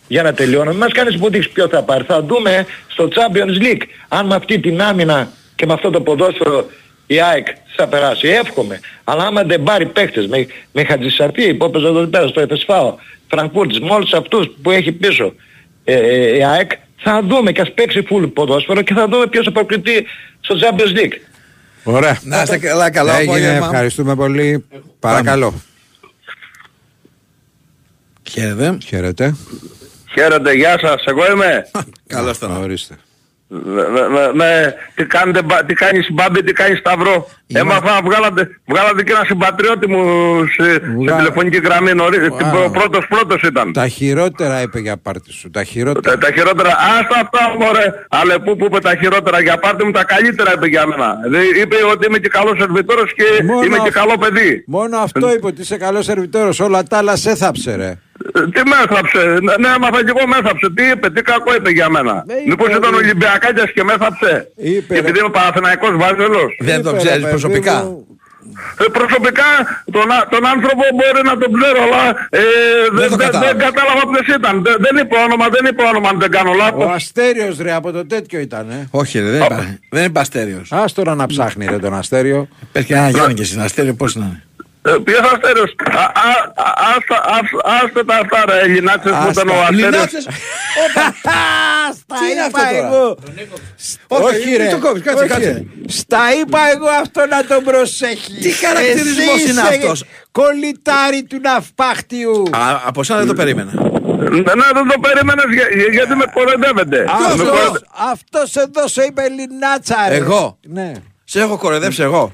[0.08, 2.04] για να τελειώνω, μην μας κάνεις που δείξει ποιο θα πάρει.
[2.04, 6.66] Θα δούμε στο Champions League αν με αυτή την άμυνα και με αυτό το ποδόσφαιρο
[7.08, 8.28] η ΑΕΚ θα περάσει.
[8.28, 8.80] Εύχομαι.
[9.04, 12.96] Αλλά άμα δεν πάρει παίχτες με, με Χατζησαφή που έπαιζε εδώ πέρα στο Εφεσφάο,
[13.28, 15.34] Φραγκούρτης, με όλους αυτούς που έχει πίσω
[15.84, 19.46] ε, ε, η ΑΕΚ θα δούμε και ας παίξει full ποδόσφαιρο και θα δούμε ποιος
[19.46, 20.06] θα προκριθεί
[20.42, 21.18] στο Champions League.
[21.84, 22.20] Ωραία.
[22.24, 23.66] Να είστε καλά, καλό Έγινε, απόγευμα.
[23.66, 24.66] ευχαριστούμε πολύ.
[25.00, 25.54] Παρακαλώ.
[28.30, 28.78] Χαίρετε.
[28.86, 29.36] Χαίρετε.
[30.18, 31.66] Χαίρετε, γεια σας, εγώ είμαι.
[32.16, 32.58] Καλώς τον.
[32.64, 32.96] Ορίστε.
[33.48, 37.30] Με- με- με- με- τι, κάνετε, μπα- τι κάνεις Μπάμπη, τι κάνεις Σταυρό.
[37.48, 40.04] Έμαθα, βγάλατε, βγάλατε και ένα συμπατριώτη μου
[40.46, 42.20] σε, σε Βγα- τηλεφωνική γραμμή νωρίς.
[42.32, 42.38] Wow.
[42.38, 43.74] Την πρω- Πρώτος πρώτος ήταν.
[43.74, 45.50] Τα χειρότερα είπε για πάρτι σου.
[45.50, 46.18] Τα Τα, χειρότερα.
[46.18, 50.54] τα χειρότερα, άστα αυτά μωρέ, Αλεπού που είπε τα χειρότερα για πάρτι μου, τα καλύτερα
[50.54, 51.18] είπε για μένα.
[51.24, 54.64] Δηλαδή, είπε ότι είμαι και καλός σερβιτόρος και Μόνο είμαι και αυτό- καλό παιδί.
[54.68, 56.60] Μόνο αυτό είπε ότι είσαι καλός σερβιτόρος.
[56.60, 57.98] Όλα τα άλλα σε θάψε ρε.
[58.36, 60.68] Ε, Τι με έθαψε, ναι, ναι, έμαθα και εγώ με έθαψε.
[60.76, 62.16] Τι είπε, τι κακό είπε για μένα.
[62.28, 62.96] είπε, Μήπως ήταν ρε.
[63.02, 64.52] Ολυμπιακάκιας και με έθαψε.
[64.56, 65.24] Είπε, Και επειδή ρε.
[65.26, 66.52] είμαι Παναθηναϊκός βάζελος.
[66.60, 67.76] Δεν το Είπε, ρε, ξέρεις παιδί προσωπικά.
[67.84, 68.08] μου,
[68.82, 69.50] Ε, προσωπικά
[69.92, 72.40] τον, α- τον άνθρωπο μπορεί να τον ξέρω, αλλά ε,
[73.00, 73.46] δεν, το δεν, κατάλαβα.
[73.48, 74.56] δεν κατάλαβα ποιος ήταν.
[74.64, 76.92] Δεν, δεν είπε όνομα, δεν είπε όνομα αν δεν κάνω Ο λάθος.
[76.96, 78.70] Αστέριος ρε από το τέτοιο ήταν.
[78.70, 78.88] Ε.
[78.92, 79.78] Όχι, ρε, δεν είπα.
[79.90, 80.72] Δεν είπα αστέριος.
[80.72, 82.48] Ας τώρα να ψάχνει ρε τον Αστέριο.
[82.72, 84.44] Πες και ένα Γιάννη και στην αστέριο πώς να είναι.
[84.88, 85.76] Ε, ποιος αστέριος.
[85.92, 86.30] Α, α,
[86.66, 89.62] α, άστα, ας- άστε τα αυτά ρε, Ελληνάτσες που ήταν ο Άστα.
[89.64, 89.92] αστέριος.
[89.92, 90.28] Λινάτσες.
[90.90, 91.16] Όπα.
[92.00, 93.18] Στα Τι είναι είπα αυτό τώρα; εγώ.
[94.08, 94.64] Όχι, Όχι ρε.
[94.64, 95.52] μην το κόβεις, κάτσε, όχι, κάτσε.
[95.52, 95.64] ρε.
[95.88, 98.40] Στα είπα εγώ αυτό να τον προσέχεις.
[98.42, 102.44] Τι χαρακτηρισμός είναι αυτός; Κολλητάρι του ναυπάχτιου.
[102.52, 103.72] Α, από εσένα δεν το περίμενα.
[104.30, 106.98] Ναι, ναι, δεν το περίμενες για- για- γιατί με κοροϊδεύετε.
[106.98, 110.16] Με Αυτός, κοροϊδε- αυτός εδώ σε είπε Λινάτσα ρε.
[110.16, 110.92] Εγώ; Ναι.
[111.24, 112.32] Σε έχω κοροϊδεύσει εγώ.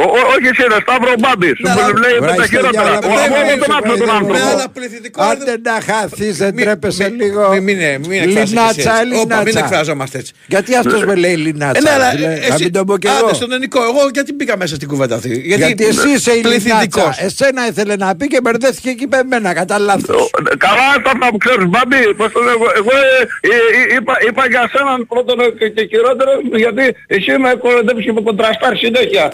[0.00, 1.56] Ο- ο- Όχι εσύ ρε, Σταύρο Μπάμπης.
[1.58, 2.82] Ναι, Μου αλλά- λέει με τα Βράχει τα χειρότερα.
[2.98, 4.32] διάλογα, Ο- μην Από με τον άνθρωπο τον με άνθρωπο.
[4.46, 5.18] Με ένα πληθυντικό.
[5.30, 7.42] Άντε να χαθείς, δεν Μη- τρέπεσαι μη- λίγο.
[7.52, 7.76] Μην μην
[8.10, 9.16] μην εκφράζεσαι Λινάτσα, έτσι.
[9.22, 9.58] Όπα, μην Λινάτσα.
[9.64, 10.32] εκφραζόμαστε έτσι.
[10.54, 11.82] Γιατί αυτός με λέει Ε, Λινάτσα.
[11.84, 13.16] ναι, αλλά δηλαδή, εσύ- Να μην τον πω κι εγώ.
[13.26, 13.78] Άντε στον ελληνικό.
[13.90, 16.48] Εγώ γιατί μπήκα μέσα στην κουβέντα αυτή; Γιατί εσύ είσαι η Λινάτσα.
[16.48, 17.14] πληθυντικός.
[17.28, 19.48] Εσένα ήθελε να πει και μπερδεύτηκε εκεί με εμένα.
[19.60, 20.20] Κατά λάθος.
[20.52, 22.00] Ε, Καλά είναι αυτά που ξέρεις Μπάμπη.
[22.20, 23.56] Πώς το λέω, Εγώ, εγώ ε, ε,
[23.92, 26.30] ε, είπα, είπα για σένα πρώτον ε, και, και χειρότερο
[26.64, 26.84] γιατί
[27.16, 29.24] εσύ με κοροϊδεύεις και με κοντραστάρεις συνέχεια.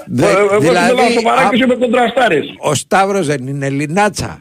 [0.59, 2.47] Δε- Ε, Εγώ δηλαδή, σου μιλάω σοβαρά α- και εσύ με κοντραστάρεις.
[2.59, 4.39] Ο Σταύρος δεν είναι Λινάτσα.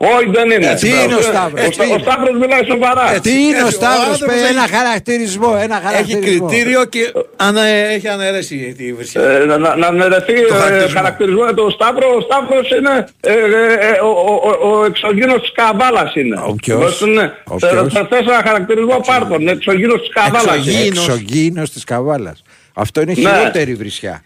[0.00, 0.70] Όχι δεν είναι.
[0.70, 1.98] Έτσι είναι ο Ε, Σταύρος, Ο, τι Στα- ο είναι.
[2.02, 3.04] Σταύρος μιλάει σοβαρά.
[3.20, 6.46] Τι είναι ο έτσι, ο Σταύρος, άνθρωπος παι, έχει- ένα χαρακτηρισμό, ένα Έχει χαρακτηρισμό.
[6.48, 9.22] κριτήριο και Αν ε, έχει αναιρέσει τη βρισιά.
[9.22, 10.96] Ε, να, να, να αναιρεθεί Το ε, χαρακτηρισμό.
[10.98, 12.06] χαρακτηρισμό για τον Σταύρο.
[12.18, 14.32] Ο Σταύρος είναι ε, ε, ε, ο, ο,
[14.68, 16.36] ο, ο εξωγήινος της Καβάλας είναι.
[16.48, 17.24] Ο ποιος; Πώς είναι.
[17.44, 19.48] Ο Ε, ποιος; Θα θες ένα χαρακτηρισμό πάρτον.
[19.48, 20.66] Εξωγήινος της Καβάλας.
[20.66, 20.86] είναι.
[20.86, 22.42] Εξωγήινος της καβάλας.
[22.74, 23.20] Αυτό είναι Ναι.
[23.30, 24.22] χειρότερη βρισιά.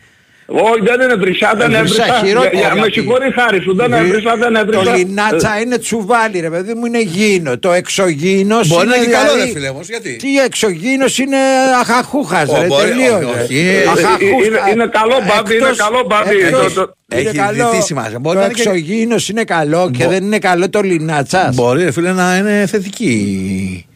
[0.54, 2.02] Όχι δεν είναι βρισιά, δεν Ε, έβρισα.
[2.04, 4.82] βρισιά, χειρότερο, Για- για- Με γιατί- συγχωρεί χάρη σου, δεν Βρι- έβρισα, δεν έβρισα.
[4.84, 7.58] Το λινάτσα είναι τσουβάλι ρε παιδί μου, είναι γήινο.
[7.58, 11.18] Το εξωγήινος Μπορεί είναι να είναι και καλό ρε δηλαδή- φίλε όμως, γιατί; Τι εξωγήινος
[11.18, 11.36] είναι
[11.80, 13.14] αχαχούχας Ω, ρε, μπορεί, τελείως.
[13.14, 13.42] όχι, ρε.
[13.42, 13.58] όχι.
[13.58, 14.26] Ε, Αχαχούχα.
[14.46, 16.36] είναι- είναι καλό μπάμπι, είναι Εκτός- καλό μπάμπι.
[16.36, 18.18] εκτός- Το- το- είναι Έχει καλό- διτή σημασία.
[18.18, 21.54] Μπορεί Το να είναι και- εξωγήινος είναι καλό και δεν είναι καλό το λινάτσας.
[21.54, 23.86] Μπορεί ρε φίλε να είναι θετική.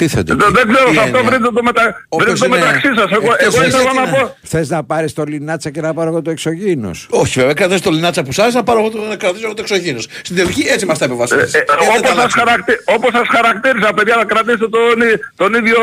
[0.00, 0.36] Τι θετική.
[0.42, 1.82] Δεν δεν ξέρω, Τι σε αυτό έννοια; βρείτε το, μετα...
[2.08, 3.10] Όποιος βρείτε το είναι μεταξύ σας.
[3.10, 4.36] Εγώ, εκτός εγώ ήθελα γιατί να να- πω...
[4.42, 7.90] Θες να πάρεις το λινάτσα και να πάρω εγώ το εξωγήινος; Όχι βέβαια, κρατάς το
[7.90, 10.06] λινάτσα που σ' άρεσε να πάρω εγώ το, να κρατήσω εγώ το εξωγήινος.
[10.22, 11.54] Στην τελική έτσι μας τα είπε ο Βασίλης.
[11.54, 12.44] Ε, ε, Έτσι θα όπως, τα σας αλλάξουμε.
[12.44, 12.72] χαρακτη...
[12.96, 15.78] όπως σας χαρακτήριζα παιδιά να κρατήσετε τον, ί- τον ίδιο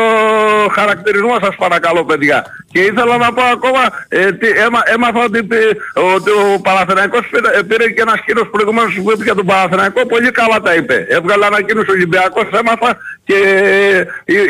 [0.78, 2.38] χαρακτηρισμό σας παρακαλώ παιδιά.
[2.72, 5.76] Και ήθελα να πω ακόμα, ε, τι, έμα, έμαθα ότι, πη-
[6.14, 10.06] ότι ο Παναθηναϊκός πήρε, ε, πήρε και ένας κύριος προηγουμένως που είπε για τον Παναθηναϊκό,
[10.06, 11.06] πολύ καλά τα είπε.
[11.16, 12.90] Έβγαλε ανακοίνωση ο Ολυμπιακός, έμαθα
[13.28, 14.04] και ε,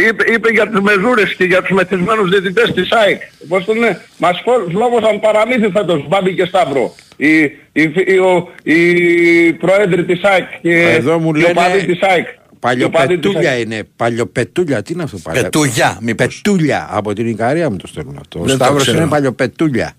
[0.08, 3.20] είπε, είπε για τις μεζούρες και για τους μεθυσμένους διαιτητές της ΑΕΚ.
[3.48, 6.94] Πώς το λένε, μας φλόγωσαν παραμύθι φέτος, Μπάμπη και Σταύρο.
[7.16, 12.02] Οι, οι, οι, ο- οι πρόεδροι της ΑΕΚ και Εδώ μου οι λένε οπαδοί της
[12.02, 12.26] ΑΕΚ.
[12.60, 13.82] Παλιοπετούλια είναι.
[13.96, 15.42] Παλιοπετούλια, τι είναι αυτό παλιό.
[15.42, 16.40] Πετούλια, μήπως.
[16.42, 16.88] Πετούλια.
[16.90, 18.38] Από την Ικαρία μου το στέλνουν αυτό.
[18.38, 18.98] Ο Δεν το Σταύρος ξέρω.
[18.98, 19.92] είναι παλιοπετούλια.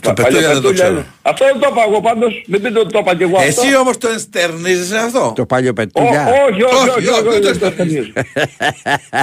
[0.00, 1.04] Το πετούλια δεν το ξέρω.
[1.22, 3.60] Αυτό δεν το είπα εγώ πάντως, μην πείτε ότι το είπα και εγώ αυτό.
[3.62, 5.32] Εσύ όμως το ενστερνίζεσαι αυτό.
[5.36, 6.22] Το Ω, παλιοπετούλια.
[6.48, 8.12] όχι, όχι, όχι, όχι, όχι, δεν το στενίζω.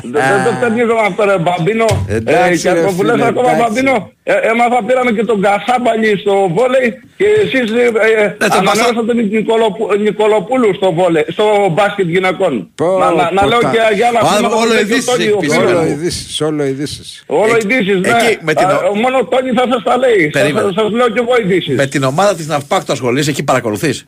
[0.03, 1.85] Δεν δεν το στενίζω με αυτό ρε Μπαμπίνο.
[2.07, 3.63] Ε, Εντάξει, Και ρε, αυτό που λες φίλε, ακόμα εντάξει.
[3.63, 8.57] Μπαμπίνο, ε, έμαθα πήραμε και τον Κασάμπαλι στο βόλεϊ και εσείς ε, ε, Ναι, τον
[8.59, 12.53] ανανεώσατε τον Νικολοπου- Νικολοπούλου στο βόλεϊ, στο μπάσκετ γυναικών.
[12.75, 14.83] Πω, Να- να- Να πω, λέω τα- και για άλλα Όλο- πράγματα που όλο λέει
[14.85, 15.87] και ο ειδήσεις Τόνι, έχει ο πει φίλος Όλο μου.
[15.93, 17.23] ειδήσεις, όλο ειδήσεις.
[17.25, 18.09] Όλο Εκεί- ειδήσεις, ναι.
[18.09, 20.21] εκεί με την- Α, Μόνο ο Τόνι θα σας τα λέει.
[20.61, 20.89] Σας- Περίμενε.
[20.89, 21.75] Σας λέω και εγώ ειδήσεις.
[21.75, 24.05] Με την ομάδα της Ναυπάκ το ασχολείσαι, εκεί παρακολουθείς;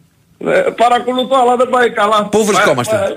[0.48, 2.26] Ε, Παρακολουθώ, αλλά δεν πάει καλά.
[2.32, 3.14] Πού βρισκόμαστε; Πάει-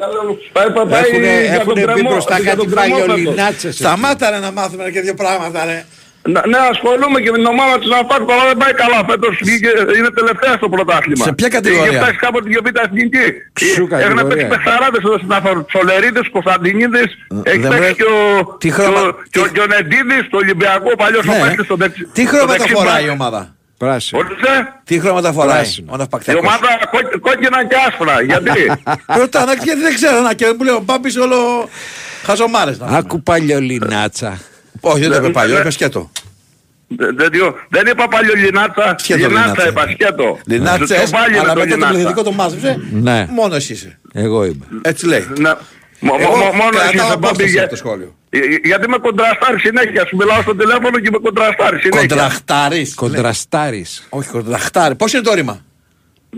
[0.52, 3.08] πάει- πάει- πάει Έχουνε, για τον έχουνε μπει κρεμό, μπροστά για κάτι τον κρεμό φέτος.
[3.08, 3.74] βαγιολινάτσες.
[3.76, 5.84] Σταμάτα ρε να μάθουμε και δύο πράγματα ρε.
[6.32, 8.98] Ναι, ναι, ασχολούμαι και με την ομάδα της Ναυπάκ, αλλά δεν πάει καλά.
[9.10, 11.24] Φέτος βγήκε, είναι τελευταία στο πρωτάθλημα.
[11.28, 13.26] Σε ποια κατηγορία; Είχε φτάσει κάποτε και β' εθνική.
[13.58, 14.24] Ψου Έχουν κατηγορία.
[14.30, 15.60] παίξει παιχταράδες εδώ στην Αθώνα.
[15.70, 17.10] Τσολερίδης, Κωνσταντινίδης,
[17.50, 20.36] έχει δεν παίξει βρε- και ο, Τι χρώμα- και ο- και ο τι- Γιονεντίδης, στο
[20.44, 21.40] Ολυμπιακό, ο παλιός ο Ναι.
[21.42, 22.02] παίκτης στο δεξι.
[22.16, 23.10] Τι στο χρώματα δεξί φοράει μπακ.
[23.10, 23.40] η ομάδα;
[23.82, 24.16] Πράσινο.
[24.20, 24.52] Ορίστε,
[24.88, 25.88] Τι χρώματα φοράει Πράσινο.
[25.92, 26.42] ο η Ναυπακτιακός.
[26.46, 28.16] ομάδα κόκκι- κόκκινα και άσπρα.
[28.30, 28.60] Γιατί;
[29.20, 31.38] Ρωτάω να- γιατί δεν ξέρω να και μου λέει ο Μπάμπης όλο
[32.26, 32.98] χαζομάρες να πούμε.
[32.98, 34.38] Άκου παλιολινάτσα.
[34.90, 35.60] Όχι δεν το είπε Ναι, παλιό, ναι.
[35.60, 36.10] είπε σκέτο.
[36.88, 39.68] Δεν- Δεν διω- δεν είπα παλιό λινάτσα, Σκέτο λινάτσα Λινάτσα.
[39.68, 40.38] είπα, σκέτο.
[40.46, 41.92] Λινάτσες, Το βάλει με αλλά το μετά το λινάτσα.
[41.94, 42.80] πληθυντικό το μάζεψε.
[42.92, 43.26] Ναι.
[43.30, 43.98] Μόνος εσύ είσαι.
[44.12, 44.64] Εγώ είμαι.
[44.82, 45.26] Έτσι λέει.
[45.38, 45.52] Ναι.
[46.00, 48.14] Μο- Εγώ μο- μο- Μόνος εσύ κρατάω είσαι μπάμπη απόσταση για- από το σχόλιο.
[48.30, 50.06] Ε, ε, Γιατί με κοντραστάρεις συνέχεια.
[50.06, 52.08] Σου μιλάω στο τηλέφωνο και με κοντραστάρεις συνέχεια.
[52.08, 52.94] Κοντραχτάρης.
[52.94, 54.06] Κοντραστάρης.
[54.08, 54.94] Όχι κοντραχτάρι.
[54.94, 55.64] Πώς είναι το ρήμα.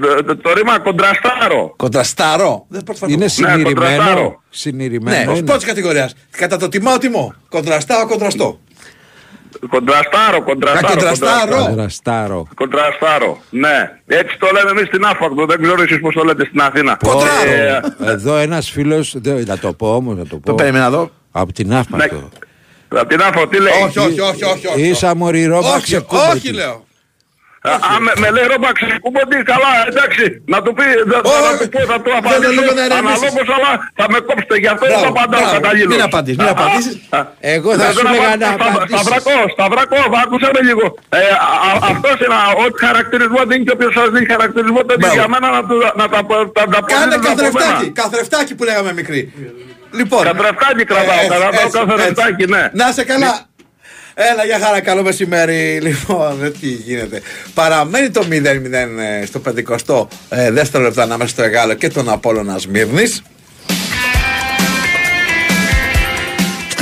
[0.00, 1.74] Το- το- Το ρήμα κοντραστάρω.
[1.76, 2.64] Κοντραστάρω.
[2.68, 3.34] Δεν πρώτη φορά το Είναι ακούω.
[3.46, 3.74] συνηρημένο.
[3.80, 4.22] κοντραστάρω.
[4.28, 5.30] Ναι, Συνηρημένο.
[5.32, 5.46] ως είναι.
[5.46, 6.14] πρώτης κατηγορίας.
[6.30, 7.34] Κατά το τιμάω τιμώ.
[7.48, 8.58] Κοντραστάω, κοντραστώ.
[9.68, 10.88] Κοντραστάρω, κοντραστάρω.
[10.94, 11.64] κοντραστάρω.
[11.66, 12.46] Κοντραστάρο.
[12.54, 13.38] Κοντραστάρω.
[13.50, 13.90] Ναι.
[14.06, 15.46] Έτσι το λέμε εμείς στην Άφακτο.
[15.46, 16.96] Δεν ξέρω εσείς πώς το λέτε στην Αθήνα.
[17.04, 17.50] Κοντράρω.
[17.50, 17.80] Ε,
[18.10, 20.54] Εδώ ένας φίλος, δεν- να το πω όμως, να το Το πω.
[20.54, 21.10] περίμενα εδώ.
[21.30, 22.28] Από την άφπακτο.
[22.88, 24.66] Από την Άφακτο τι λέει; Όχι, όχι, όχι, όχι.
[24.66, 24.80] όχι.
[24.88, 26.36] Ίσα μωρή ρόμπα Όχι, ξεκούμπωτη.
[26.36, 26.85] όχι λέω.
[27.72, 30.24] Α, α, με, με λέει ρόμπα ξεκούμποντι, καλά, εντάξει.
[30.52, 31.54] Να του πει, δεν θα Όχι.
[31.60, 33.22] του πω, θα του Δεν απαντήσω θέλω να ερεμήσεις.
[33.22, 34.54] αναλόγως, αλλά θα με κόψετε.
[34.64, 35.56] Γι' αυτό δεν Μπράβο, το απαντάω μπράβο.
[35.58, 35.90] καταλήλως.
[35.94, 36.94] Μην απαντήσεις, μην Α, απαντήσεις.
[37.16, 37.20] α, α.
[37.54, 38.50] Εγώ θα Δεν σου τον έλεγα απαντήσω.
[38.50, 38.94] να Σταυ- απαντήσεις.
[39.04, 40.84] Σταυρακό, Σταυρακό, άκουσα με λίγο.
[41.18, 45.16] Ε, α- α- αυτός είναι, ό,τι χαρακτηρισμό δίνει και όποιος σας δίνει χαρακτηρισμό, δεν Μπράβο.
[45.18, 47.86] για μένα να, του, να τα, τα, τα, τα Κάνε αποδίδετε από καθρεφτάκι.
[47.90, 47.98] μένα.
[48.02, 49.20] Καθρεφτάκι που λέγαμε μικρή.
[50.00, 50.22] Λοιπόν.
[50.30, 52.54] Καθρεφτάκι κρατάω, Έτσι, κρατάω έτσι, καθρεφτάκι, έτσι.
[52.54, 52.62] ναι.
[52.80, 53.32] Να σε καλά.
[54.18, 55.80] Έλα για χαρά, καλό μεσημέρι.
[55.80, 57.22] Λοιπόν, ε, τι γίνεται.
[57.54, 58.32] Παραμένει το 0-0
[59.22, 59.40] ε, στο
[59.88, 63.22] 50 ε, δεύτερο λεπτό ανάμεσα στο Εγάλο και τον Απόλλωνα Σμύρνης.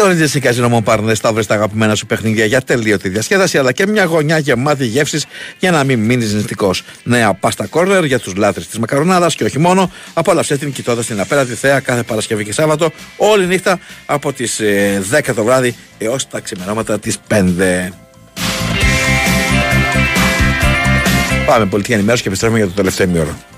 [0.04, 3.86] Στο Ρίτζε Καζίνο Μομπάρνε θα βρει τα αγαπημένα σου παιχνίδια για τελείωτη διασκέδαση αλλά και
[3.86, 5.20] μια γωνιά γεμάτη γεύσει
[5.58, 6.82] για να μην μείνεις νηστικός.
[7.02, 9.90] Νέα πάστα κόρνερ για τους λάτρες της μακαρονάδας και όχι μόνο.
[10.14, 14.60] Απόλαυσε την κοιτώντας την απέραντη θέα κάθε Παρασκευή και Σάββατο όλη νύχτα από τις
[15.10, 17.92] 10 το βράδυ έως τα ξημερώματα τις 5.
[21.46, 23.53] Πάμε πολιτική ενημέρωση και επιστρέφουμε για το τελευταίο ημίωρο.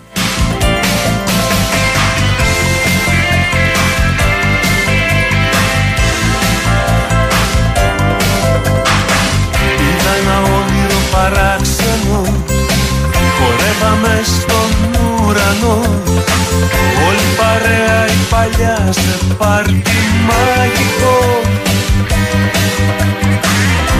[13.97, 14.71] Χορεύαμε στον
[15.05, 15.79] ουρανό.
[17.07, 21.19] Όλη παρέα η παλιά σε πάρτι μαγικό.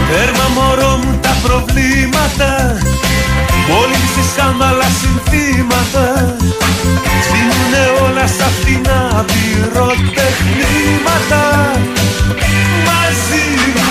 [0.09, 2.51] Τέρμα μωρό μου τα προβλήματα.
[3.69, 6.05] Μόλις σε σκάνδαλα συνθήματα.
[7.25, 11.43] Σβήνουνε όλα στα φθηνά πυροτεχνήματα
[12.85, 13.85] Μαζί μου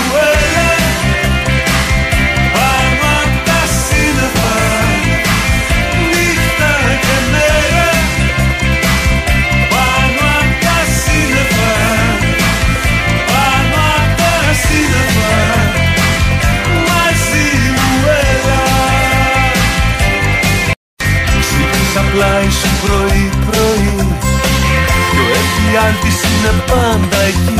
[22.83, 23.95] πρωί πρωί.
[25.11, 27.59] Κι ο εφιάλτης είναι πάντα εκεί.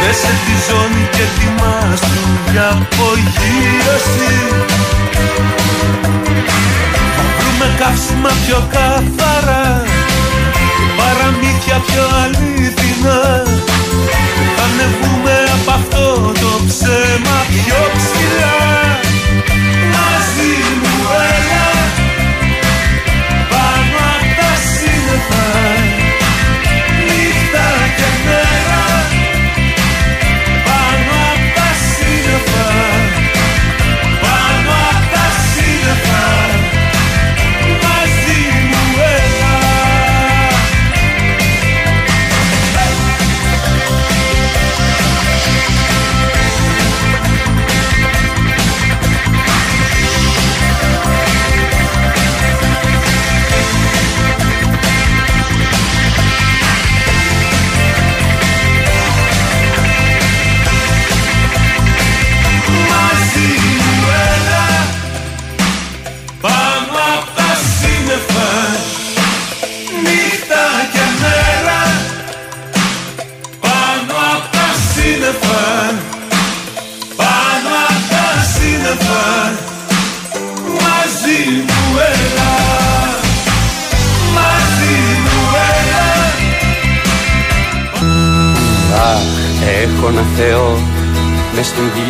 [0.00, 4.34] Θέσε τη ζώνη και ετοιμάσου για απογείωση.
[7.16, 9.82] Θα βρούμε καύσιμα πιο καθαρά
[10.76, 13.20] Και παραμύθια πιο αλήθινα
[14.56, 18.69] Θα ανεβούμε από αυτό το ψέμα πιο ψηλά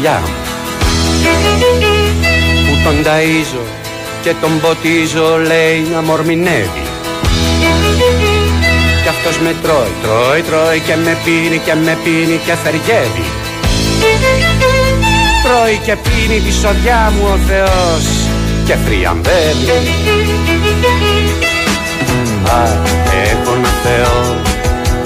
[0.01, 0.35] μες στην κοιλιά μου.
[2.67, 3.65] Που τον ταΐζω
[4.23, 6.85] και τον ποτίζω λέει να μορμηνεύει.
[9.03, 13.29] Κι αυτός με τρώει, τρώει, τρώει και με πίνει και με πίνει και θεργεύει
[15.45, 18.05] τρώει και πίνει τη σοδιά μου ο Θεός
[18.67, 19.71] και θριαμβεύει.
[22.45, 22.73] Αχ,
[23.25, 24.37] έχω ένα Θεό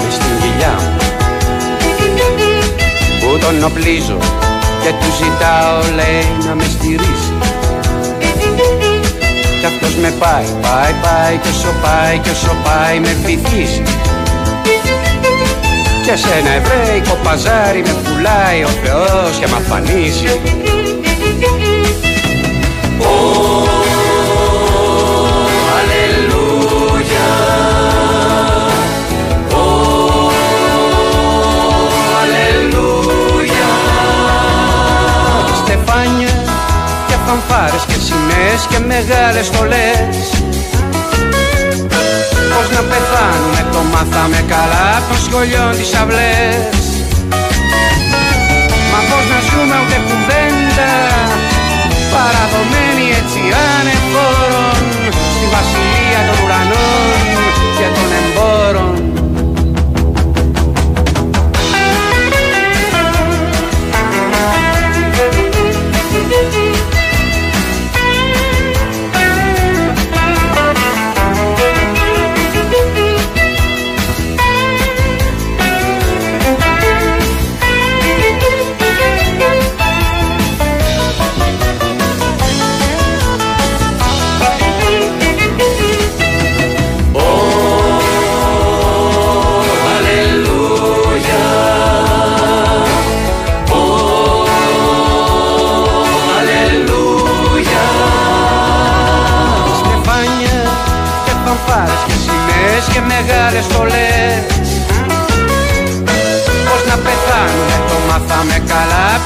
[0.03, 1.05] μες στην κοιλιά μου
[3.19, 4.17] που τον οπλίζω
[4.85, 7.33] και του ζητάω λέει να με στηρίζει.
[9.59, 13.83] Κι αυτός με πάει, πάει, πάει και όσο πάει και όσο πάει με βυθίζει.
[16.05, 20.39] Και σε ένα εβραϊκό παζάρι με πουλάει ο Θεός και μ' αφανίζει
[37.35, 40.17] φανφάρες και σημαίες και μεγάλες στολές.
[42.51, 46.85] Πώς να πεθάνουμε το μάθαμε καλά των σχολιών τις αυλές.
[48.91, 50.93] Μα πώς να ζούμε ούτε κουβέντα
[52.13, 54.83] Παραδομένοι έτσι ανεφόρων
[55.35, 56.94] Στη βασιλεία των ουρανών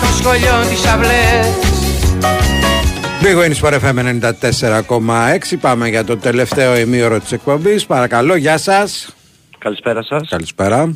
[0.01, 1.47] των σχολιών τις αυλές
[3.21, 3.97] Big Wins for FM
[5.49, 5.57] 94,6.
[5.61, 7.85] Πάμε για το τελευταίο ημίωρο της εκπομπής.
[7.85, 9.15] Παρακαλώ, γεια σας.
[9.57, 10.27] Καλησπέρα σας.
[10.29, 10.95] Καλησπέρα.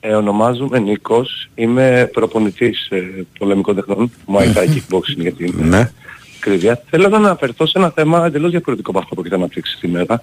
[0.00, 1.48] Ε, ονομάζομαι Νίκος.
[1.54, 4.10] Είμαι προπονητής ε, πολεμικών τεχνών.
[4.26, 5.90] Muay Thai kickboxing για την ε, Ναι.
[6.36, 6.82] ακρίβεια.
[6.90, 10.22] Θέλω να αναφερθώ σε ένα θέμα εντελώς διαφορετικό από αυτό που έχετε αναπτύξει σήμερα.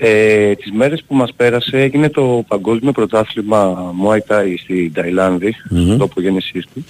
[0.00, 5.92] Ε, τις μέρες που μας πέρασε έγινε το παγκόσμιο πρωτάθλημα Muay Thai στην Ταϊλάνδη, Μμμ.
[5.94, 6.84] mm τόπο γέννησής του.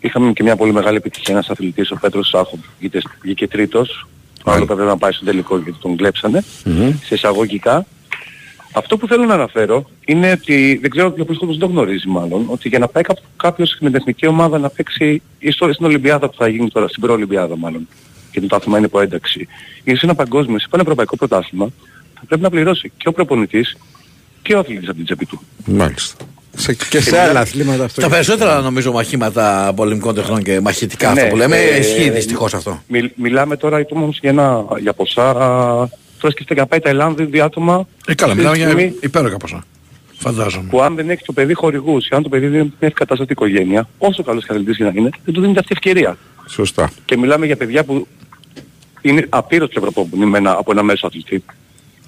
[0.00, 4.06] είχαμε και μια πολύ μεγάλη επιτυχία ένας αθλητής, ο Πέτρος Σάχο, βγήκε, βγήκε τρίτος.
[4.44, 6.44] Ο άλλο πρέπει να πάει στο τελικό γιατί τον κλέψανε.
[7.04, 7.86] Σε εισαγωγικά.
[8.72, 12.68] Αυτό που θέλω να αναφέρω είναι ότι, δεν ξέρω ποιος δεν το γνωρίζει μάλλον, ότι
[12.68, 16.28] για να πάει κάπο- κάποιος με την εθνική ομάδα να παίξει ή στο, στην Ολυμπιάδα
[16.28, 17.88] που θα γίνει τώρα, στην προολυμπιάδα μάλλον,
[18.32, 19.48] γιατί το άθλημα είναι υπό ένταξη,
[19.84, 21.68] ή σε ένα παγκόσμιο, σε ένα ευρωπαϊκό πρωτάθλημα,
[22.14, 23.76] θα πρέπει να πληρώσει και ο προπονητής
[24.42, 25.40] και ο αθλητής από την τσέπη του.
[25.66, 26.24] Μάλιστα.
[26.56, 28.00] Σε, και σε μιλάμε- άλλα αθλήματα αυτό.
[28.00, 32.54] Στα περισσότερα νομίζω μαχήματα πολεμικών τεχνών και μαχητικά Ναι, αυτό που λέμε, ε, ισχύει δυστυχώς
[32.54, 32.82] αυτό.
[32.86, 37.86] Μιλ- μιλάμε τώρα όμως για, ένα, για ποσά, τώρα σκεφτείτε να πάει Ταϊλάνδη δύο άτομα.
[38.06, 39.64] Ε, καλά, αυτή μιλάμε τη για στιγμή υπέροχα ποσά.
[40.18, 40.68] Φαντάζομαι.
[40.70, 44.22] Που αν δεν έχει το παιδί χορηγούς, αν το παιδί δεν έχει κατάστατη οικογένεια, όσο
[44.22, 46.16] καλός καθηγητής και να είναι, δεν του δίνεται αυτή η ευκαιρία.
[46.48, 46.90] Σωστά.
[47.04, 48.06] Και μιλάμε για παιδιά που
[49.00, 51.44] είναι απείρως πιο προπονημένα από ένα μέσο αθλητή,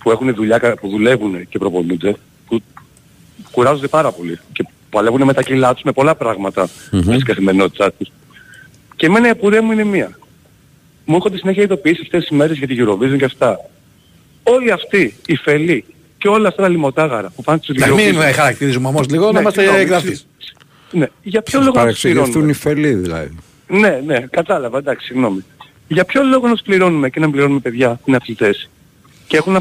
[0.06, 2.14] που έχουν δουλειά, κα- που δουλεύουν και προπονούνται,
[2.48, 2.60] που
[3.50, 6.68] κουράζονται πάρα πολύ και παλεύουν με τα κιλά τους, με πολλά πράγματα
[7.02, 8.08] στην καθημερινότητάς τους.
[8.96, 10.18] Και εμένα η απορία μου είναι μία.
[11.04, 13.58] Μου έρχονται συνέχεια ειδοποιήσεις αυτές τις μέρες για την Eurovision και αυτά.
[14.42, 15.84] Όλοι αυτοί, οι φελοί
[16.18, 18.16] και όλα αυτά τα λιμοτάγαρα που πάνε στους Να μην Eurovision.
[18.16, 20.26] με χαρακτηρίζουμε όμως λίγο, να Ναι, είμαστε συγγνώμη, γραφείς.
[20.90, 23.36] Ναι, για ποιο Τους λόγο να τους παρεξηγηθούν πληρώνουμε; οι φελοί δηλαδή.
[23.68, 25.44] Ναι, ναι, κατάλαβα, εντάξει, συγγνώμη.
[25.88, 28.68] Για ποιο λόγο να τους πληρώνουμε και να πληρώνουμε παιδιά που είναι αθλητές.
[29.26, 29.56] Και έχουν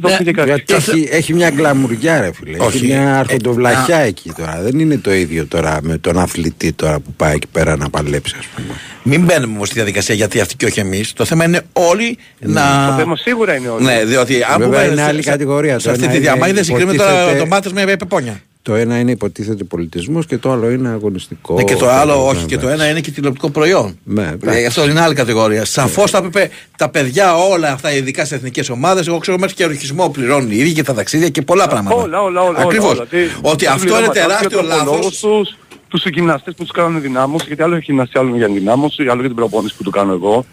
[0.00, 0.48] να δώσουν και κάτι.
[0.48, 2.56] Γιατί έχει, έχει μια γκλαμουριά ρε φίλε.
[2.60, 2.76] Όχι.
[2.76, 4.58] Έχει μια αρχοντοβλαχιά Ε, εκεί τώρα.
[4.62, 8.34] Δεν είναι το ίδιο τώρα με τον αθλητή τώρα που πάει εκεί πέρα να παλέψει
[8.38, 8.74] ας πούμε.
[9.02, 11.12] Μην μπαίνουμε όμως στη διαδικασία γιατί αυτοί και όχι εμείς.
[11.12, 12.86] Το θέμα είναι όλοι να...
[12.90, 13.84] Το θέμα σίγουρα είναι όλοι.
[13.84, 15.78] Ναι, διότι αν Βέβαια πούμε είναι σε- άλλη σε- κατηγορία.
[15.78, 18.40] Σε Το αυτή ένα τη είναι διαμάχη δεν συγκρίνουμε τώρα υποτίθεται- ντομάτες με πεπόνια.
[18.64, 21.54] Το ένα είναι υποτίθεται πολιτισμός και το άλλο είναι αγωνιστικό.
[21.54, 22.72] Ναι, και το άλλο, όχι, Ναι, και το ναι.
[22.72, 23.98] ένα είναι και τηλεοπτικό προϊόν.
[24.04, 24.64] Ναι, Ε, εντάξει.
[24.64, 25.64] αυτό είναι άλλη κατηγορία.
[25.64, 29.64] Σαφώς θα έπρεπε τα παιδιά όλα αυτά, ειδικά σε εθνικές ομάδες, εγώ ξέρω μέχρι και
[29.64, 31.96] ορχισμό πληρώνουν οι ίδιοι και τα ταξίδια και πολλά πράγματα.
[32.02, 32.58] Όλα, όλα, όλα.
[32.58, 32.90] Ακριβώς.
[32.90, 33.06] όλα, όλα.
[33.06, 35.18] Τι- Ότι τα αυτό είναι πληρώματα, τεράστιο και ο τροπολόγος λάθος.
[35.20, 35.56] Τους,
[35.88, 39.28] τους γυμναστές που τους κάνουν δυνάμωση, γιατί άλλο έχει γυμναστή, άλλο για δυνάμωση, άλλο για
[39.28, 40.44] την προπόνηση που του κάνω εγώ.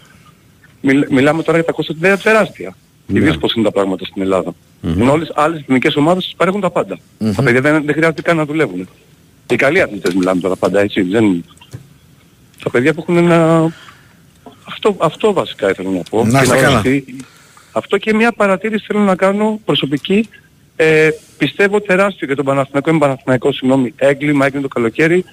[0.80, 2.76] Μιλ, μιλάμε τώρα για τα κόστα είναι τεράστια.
[3.12, 3.18] Ναι.
[3.18, 4.54] Ιδίως πώς είναι τα πράγματα στην Ελλάδα.
[4.82, 6.98] Ενώ όλες άλλες εθνικές ομάδες τους παρέχουν τα πάντα.
[7.36, 8.88] Τα παιδιά δεν, δεν χρειάζεται καν να δουλεύουν.
[9.46, 11.02] Και οι καλοί αθλητές μιλάμε τώρα πάντα έτσι.
[11.02, 11.44] Δεν...
[12.62, 13.68] Τα παιδιά που έχουν ένα...
[14.64, 16.24] Αυτό, αυτό βασικά ήθελα να πω.
[16.24, 16.76] Να Και είστε καλά.
[16.76, 17.04] ρωτήσω,
[17.72, 20.28] αυτό και μια παρατήρηση θέλω να κάνω προσωπική.
[20.76, 21.08] Ε,
[21.38, 25.24] πιστεύω τεράστιο για τον Παναθηναϊκό, είμαι Παναθηναϊκός, συγγνώμη, έγκλημα έγινε το καλοκαίρι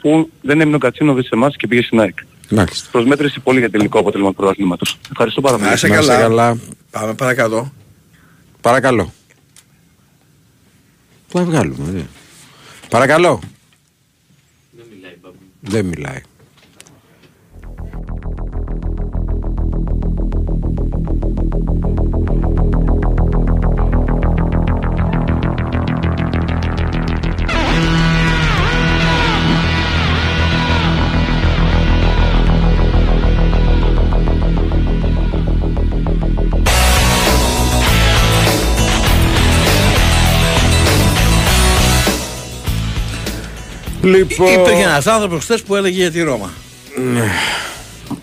[0.00, 2.18] που δεν έμεινε ο Κατσίνοβιτς σε εμάς και πήγε στην ΑΕΚ.
[2.50, 2.88] Μάλιστα.
[2.92, 4.98] Προσμέτρηση πολύ για τελικό αποτέλεσμα του πρωταθλήματος.
[5.10, 5.68] Ευχαριστώ πάρα πολύ.
[5.68, 6.58] Να είσαι Να είστε καλά.
[6.90, 7.04] Καλά.
[7.04, 7.72] Πάμε παρακάτω.
[8.60, 9.12] Παρακαλώ.
[11.28, 12.06] Πού θα βγάλουμε, ναι.
[12.88, 13.40] Παρακαλώ.
[15.60, 16.22] Δεν μιλάει.
[44.16, 44.52] Λοιπόν.
[44.52, 46.50] Υπήρχε ένας άνθρωπος χθες που έλεγε για τη Ρώμα.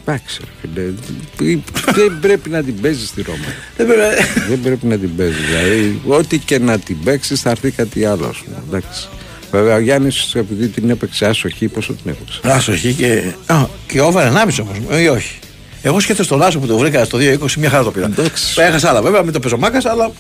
[0.06, 1.54] Εντάξει, ρε φίλε.
[1.94, 3.46] Δεν πρέπει να την παίζεις στη Ρώμα.
[3.78, 5.46] Δεν πρέπει- Δεν πρέπει να την παίζεις.
[5.46, 8.26] Δηλαδή, ό,τι και να την παίξεις θα έρθει κάτι άλλο.
[8.26, 9.08] ας πούμε, Εντάξει.
[9.52, 13.34] Βέβαια, ο Γιάννης, επειδή την έπαιξε άσοχη, πόσο την έπαιξε; Άσοχη και.
[13.46, 15.40] Α, και over 1,5 όμω, ή όχι.
[15.82, 18.12] Εγώ σκέφτομαι στον Άσο που το βρήκα στο 2-20, μια χαρά το πήρα.
[18.56, 20.12] Έχασα άλλα βέβαια, με το πεζομάκα, αλλά.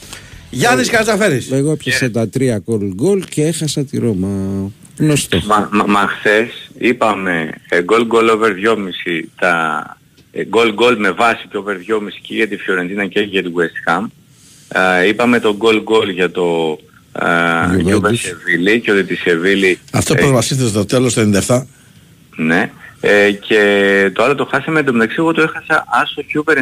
[0.49, 1.51] Γιάννης Κατζαφέρης.
[1.51, 4.27] Εγώ έπιασα τα τρία γκολ γκολ και έχασα τη Ρώμα.
[4.97, 5.43] Γνωστός.
[5.43, 9.97] Μα, μα, μα χθες είπαμε ε, goal goal over 2,5 τα
[10.31, 11.77] ε, goal goal με βάση το over 2,5
[12.21, 14.05] και για τη Φιωρεντίνα και για την West Ham.
[14.67, 16.79] Ε, είπαμε το goal goal για το
[17.11, 17.25] ε,
[17.85, 18.05] Juventus.
[18.05, 21.61] Juve Σεβίλη και ότι τη Σεβίλη Αυτό ε, προσβασίστε στο τέλος το 97.
[22.35, 22.71] ναι.
[22.99, 26.57] Ε, και το άλλο το χάσαμε, εν τω μεταξύ εγώ το έχασα άσο και over
[26.57, 26.61] 1,5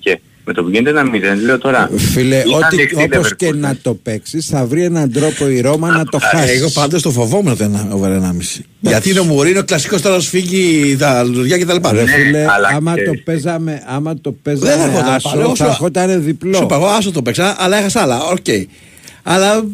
[0.00, 1.10] και με το που γίνεται ένα 0
[1.44, 3.56] λέω τώρα Φίλε, ήταν ό,τι, δεχτή όπως και Leverkusen.
[3.56, 6.52] να το παίξεις, θα βρει έναν τρόπο η Ρώμα να το χάσει.
[6.52, 8.64] Εγώ πάντως το φοβόμουν το ένα over 1,5.
[8.80, 11.92] Γιατί είναι ο Μουρίνο κλασικός τώρα σφίγγει τα λουριά και τα λοιπά.
[11.92, 15.56] Ρε φίλε, αλλά άμα ξέρεις το παίζαμε, άμα το Δεν παίζαμε έρχονταν άσο, πάλι, εγώ
[15.56, 16.56] θα σου- έρχονταν διπλό.
[16.56, 18.22] Σου είπα, εγώ άσο το παίξα, αλλά έχασα άλλα.
[18.22, 18.46] Οκ.
[19.22, 19.68] Αλλά Πώς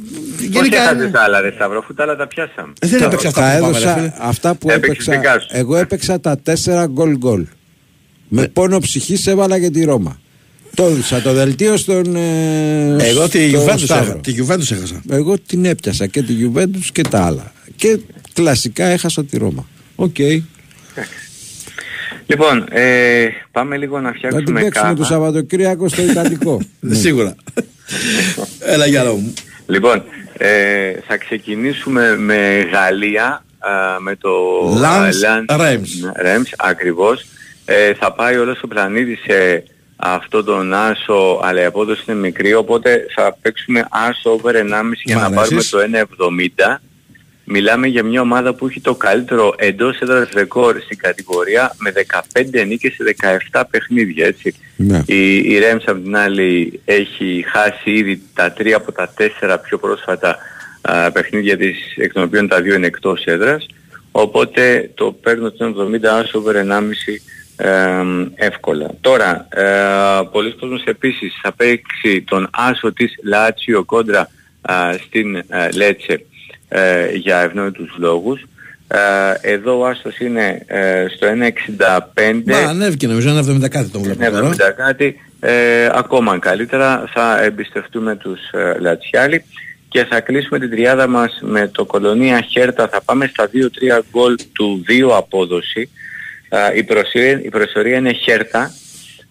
[0.51, 0.83] γενικά.
[0.83, 2.73] έχασες άλλα ρε Σταύρο, αφού τα άλλα τα πιάσαμε.
[2.81, 4.13] Δεν Τα- έπαιξα αυτά τα που πάμε, έδωσα ρε φίλε.
[4.19, 5.13] αυτά που Έπαιξες έπαιξα.
[5.33, 5.49] δικά σου.
[5.51, 7.45] Εγώ έπαιξα τα τέσσερα γκολ γκολ.
[8.29, 8.49] Με Ναι.
[8.49, 10.21] πόνο ψυχής έβαλα και τη Ρώμα.
[10.75, 12.17] Το έδωσα το δελτίο στον.
[12.17, 14.05] ε, Εγώ τη στο Juventus Σταύρο.
[14.11, 15.03] έχα- τη Juventus έχασα.
[15.11, 17.53] Εγώ την έπιασα και τη Juventus και τα άλλα.
[17.77, 17.99] Και
[18.33, 19.67] κλασικά έχασα τη Ρώμα.
[19.97, 20.17] Οκ.
[22.27, 24.95] Λοιπόν, ε, πάμε λίγο να Θα την φτιάξουμε παίξουμε κάμα.
[24.99, 26.61] το Σαββατοκύριακο στο Ιταλικό.
[26.81, 26.95] Ναι.
[26.95, 27.35] Σίγουρα.
[28.61, 29.33] Έλα για μου.
[29.67, 30.03] Λοιπόν,
[30.33, 34.31] ε, θα ξεκινήσουμε με Γαλλία α, με το
[34.83, 35.11] Lens
[35.49, 36.25] Lens Reims.
[36.27, 37.27] Reims, ακριβώς.
[37.65, 39.63] Ε, θα πάει όλος ο πλανήτης σε
[40.03, 45.17] αυτό τον άσο, αλλά η απόδοση είναι μικρή, οπότε θα παίξουμε άσο over 1,5 για
[45.17, 45.71] Μ' να πάρουμε αρέσεις.
[45.71, 46.81] το 1,70.
[47.45, 52.67] Μιλάμε για μια ομάδα που έχει το καλύτερο εντός έδρας ρεκόρ στην κατηγορία με 15
[52.67, 53.05] νίκες σε
[53.51, 54.55] 17 παιχνίδια, έτσι.
[54.77, 55.03] Ναι.
[55.07, 59.79] Η, η Rams απ' την άλλη έχει χάσει ήδη τα τρία από τα τέσσερα πιο
[59.79, 60.37] πρόσφατα
[60.81, 63.67] α, παιχνίδια της, εκ των οποίων τα δύο είναι εκτός έδρας.
[64.11, 66.61] Οπότε το παίρνω το 70 άσο over 1,5
[67.61, 68.91] εμ, εύκολα.
[69.01, 69.65] Τώρα, ε,
[70.33, 74.31] πολλοί κόσμος επίσης θα παίξει τον άσο της Λάτσιο κόντρα
[74.61, 76.25] α, στην ε, Λέτσε
[76.69, 78.41] ε, για ευνόητους λόγους.
[78.89, 81.27] Ε, εδώ ο άσος είναι ε, στο
[82.17, 82.43] 1,65.
[82.45, 84.51] Μα ανέβηκε νομίζω, ένα 70 κάτι το βλέπω Ναι, τώρα.
[84.51, 89.45] 70 κάτι, ε, ακόμα καλύτερα θα εμπιστευτούμε τους ε, Λατσιάλη
[89.89, 93.51] και θα κλείσουμε την τριάδα μας με το Κολονία Χέρτα, θα πάμε στα
[93.99, 95.91] 2-3 γκολ του 2 απόδοση.
[96.51, 98.75] Α, η, προσωρία, η προσωρία είναι Χέρτα,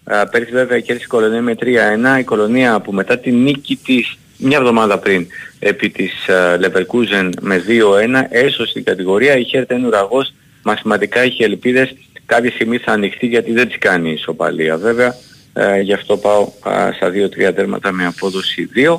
[0.04, 4.18] Α, πέρσι βέβαια κέρδισε η Κολονία με 3-1, η Κολονία που μετά τη νίκη της
[4.36, 5.26] μια εβδομάδα πριν
[5.58, 11.42] επί της uh, Leverkusen με 2-1 έσωσε την κατηγορία, η Χέρτα είναι ουραγός, μαθηματικά έχει
[11.42, 11.94] ελπίδες,
[12.26, 15.14] κάποια στιγμή θα ανοιχτεί γιατί δεν της κάνει ισοπαλία βέβαια,
[15.52, 17.10] ε, γι' αυτό πάω α, στα
[17.48, 18.96] 2-3 τέρματα με απόδοση 2.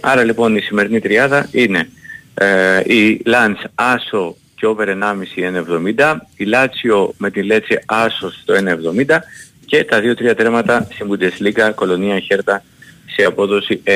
[0.00, 1.88] Άρα λοιπόν η σημερινή τριάδα είναι
[2.34, 4.94] ε, η Lance Άσο και over 1,5
[5.98, 9.18] 1,70, η Λάτσιο με τη Λέτσε Άσο στο 1,70
[9.66, 10.00] και τα
[10.30, 12.62] 2-3 τέρματα στην Bundesliga Κολονία Χέρτα
[13.16, 13.92] σε απόδοση 1,95.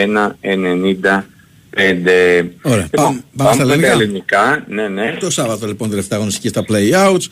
[2.62, 2.89] Ωραία.
[2.90, 3.93] Λοιπόν, Πάμε, πάμε στα με τα ελληνικά.
[3.93, 4.65] ελληνικά.
[4.69, 5.16] Ναι, ναι.
[5.20, 7.24] Το Σάββατο λοιπόν τελευταία αγωνιστική στα play-outs.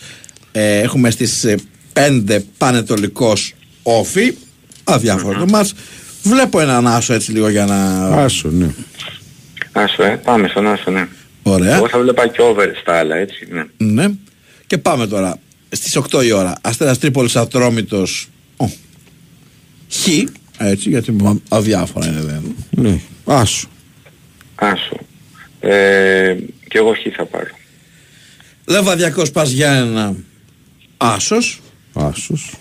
[0.53, 1.55] Ε, έχουμε στις
[1.93, 4.35] 5 πανετολικός όφη.
[4.85, 5.75] Αδιάφορο το μάτς.
[6.23, 8.07] Βλέπω έναν άσο έτσι λίγο για να...
[8.07, 8.75] Άσο, ναι.
[9.73, 10.21] Άσο, ε.
[10.25, 11.09] Πάμε στον Άσο, ναι.
[11.49, 11.77] Ωραία.
[11.77, 13.65] Εγώ θα βλέπα και over στα άλλα, έτσι, ναι.
[13.77, 14.15] Ναι.
[14.67, 16.55] Και πάμε τώρα στις 8 η ώρα.
[16.61, 18.29] Αστέρας Τρίπολης Ατρόμητος.
[18.57, 18.67] Ο.
[19.91, 20.07] Χ.
[20.59, 22.57] Έτσι γιατί μου αδιάφορα είναι δεν.
[22.71, 23.01] Ναι.
[23.25, 23.69] Άσο.
[24.55, 24.97] Άσο.
[25.61, 26.37] Ε,
[26.69, 27.51] και εγώ χ θα πάρω.
[28.67, 30.15] Λεβαδιακός πας για ένα
[30.97, 31.61] άσος.
[31.93, 32.53] Άσος.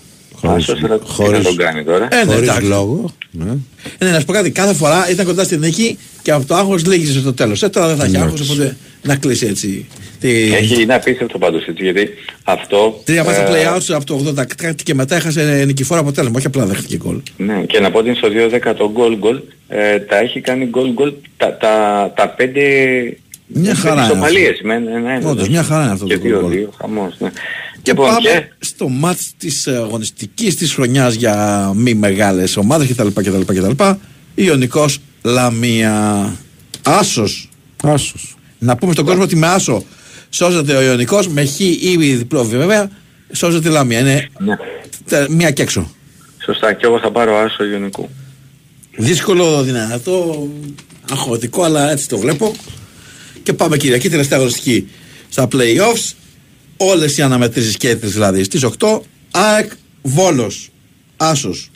[0.49, 2.07] Άσος, αλλά τι θα τον κάνει τώρα.
[2.11, 2.67] Ε, ναι, Χωρίς εντάξει.
[2.67, 3.13] λόγο.
[3.31, 3.51] Ναι.
[3.97, 6.55] Ε, ναι, να σου πω κάτι, κάθε φορά ήταν κοντά στην νίκη και από το
[6.55, 7.63] άγχος λίγησε στο τέλος.
[7.63, 8.34] Ε, τώρα δεν θα έχει Εντάξει.
[8.34, 9.85] άγχος, οπότε να κλείσει έτσι.
[10.19, 10.53] Τη...
[10.53, 12.09] Έχει, είναι απίστευτο πάντως έτσι, γιατί
[12.43, 13.01] αυτό...
[13.03, 16.65] Τρία μάτια ε, play-outs από το 80 κάτι και μετά έχασε νικηφόρο αποτέλεσμα, όχι απλά
[16.65, 17.22] δέχτηκε γκολ.
[17.38, 18.27] Ναι, και να πω ότι είναι στο
[18.72, 22.61] 2-10 το goal goal, ε, τα έχει κάνει goal goal τα, τα, τα πέντε
[23.47, 24.49] Μια χαρά είναι ισοπαλίες.
[24.51, 24.67] αυτό.
[24.67, 26.53] Με, ναι, ναι, Όντως, μια χαρά είναι αυτό και το goal goal.
[26.53, 27.30] 2-2, χαμός, ναι.
[27.86, 32.88] Και Λοιπόν, πάμε και- στο μάτς της ε, αγωνιστικής της χρονιάς για μη μεγάλες ομάδες
[32.88, 33.07] κτλ.
[33.14, 33.84] κτλ, κτλ.
[34.36, 36.36] Ιωνικός Λαμία.
[36.84, 37.49] Άσος.
[37.84, 38.36] Άσος.
[38.60, 39.84] Να πούμε στον κόσμο ότι με Άσο
[40.30, 42.90] σώζεται ο Ιωνικός, με Χ ή διπλό βέβαια,
[43.32, 43.99] σώζεται η Λαμία.
[43.99, 44.56] Είναι Ναι.
[45.06, 45.91] τε- μία και έξω.
[46.45, 48.10] Σωστά, και εγώ θα πάρω άσο Ιωνικού.
[48.98, 50.48] Δύσκολο, δυνατό,
[51.12, 52.56] αγχωτικό, αλλά έτσι το βλέπω.
[53.44, 54.88] Και πάμε Κυριακή, τελευταία αγωνιστική
[55.30, 56.12] στα play-offs.
[56.77, 59.02] Όλες οι αναμετρήσεις και τις δηλαδή στις 8.
[59.31, 59.72] ΑΕΚ
[60.02, 60.69] Βόλος.
[61.18, 61.69] Άσος.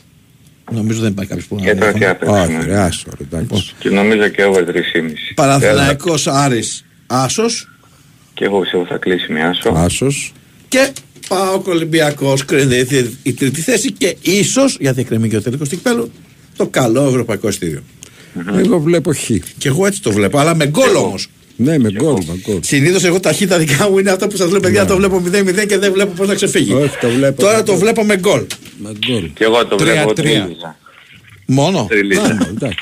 [0.71, 2.31] Νομίζω δεν υπάρχει κάποιος που να Και τώρα τι διαφωνεί.
[2.39, 2.73] άπαιξε, Όχι, ναι.
[2.73, 3.73] ρε, άσο, ρε, εντάξει.
[3.79, 5.33] Και νομίζω και over 3,5.
[5.35, 7.69] Παναθηναϊκός Άρης Άσος.
[8.33, 9.69] Και εγώ πιστεύω θα κλείσει με άσο.
[9.75, 10.33] Άσος.
[10.67, 10.91] Και
[11.27, 15.75] πάω Ολυμπιακός κρίνεται η, η τρίτη θέση και ίσως, γιατί εκκρεμεί και ο τελικός του
[15.75, 16.11] κυπέλου,
[16.55, 17.83] το καλό ευρωπαϊκό ειστήριο.
[18.55, 19.25] Εγώ βλέπω χ.
[19.57, 21.27] Και εγώ έτσι το βλέπω, αλλά με γκολ όμως.
[21.61, 22.59] Ναι, με γκολ, με γκολ.
[22.61, 25.23] Συνήθως εγώ τα χ τα δικά μου είναι αυτά που σας λέω, παιδιά, το βλέπω
[25.25, 26.73] 0-0 και δεν βλέπω πώς να ξεφύγει.
[26.73, 26.81] Ναι.
[26.81, 27.41] Όχι, το βλέπω.
[27.41, 27.79] Τώρα με το γκολ.
[27.81, 28.45] βλέπω με γκολ.
[28.77, 29.29] Με γκολ.
[29.33, 30.41] Και εγώ το βλέπω Τρία-τρία.
[30.43, 30.77] τρίλιζα.
[31.45, 32.21] Μόνο; Τρίλιζα.
[32.21, 32.77] Α, εντάξει.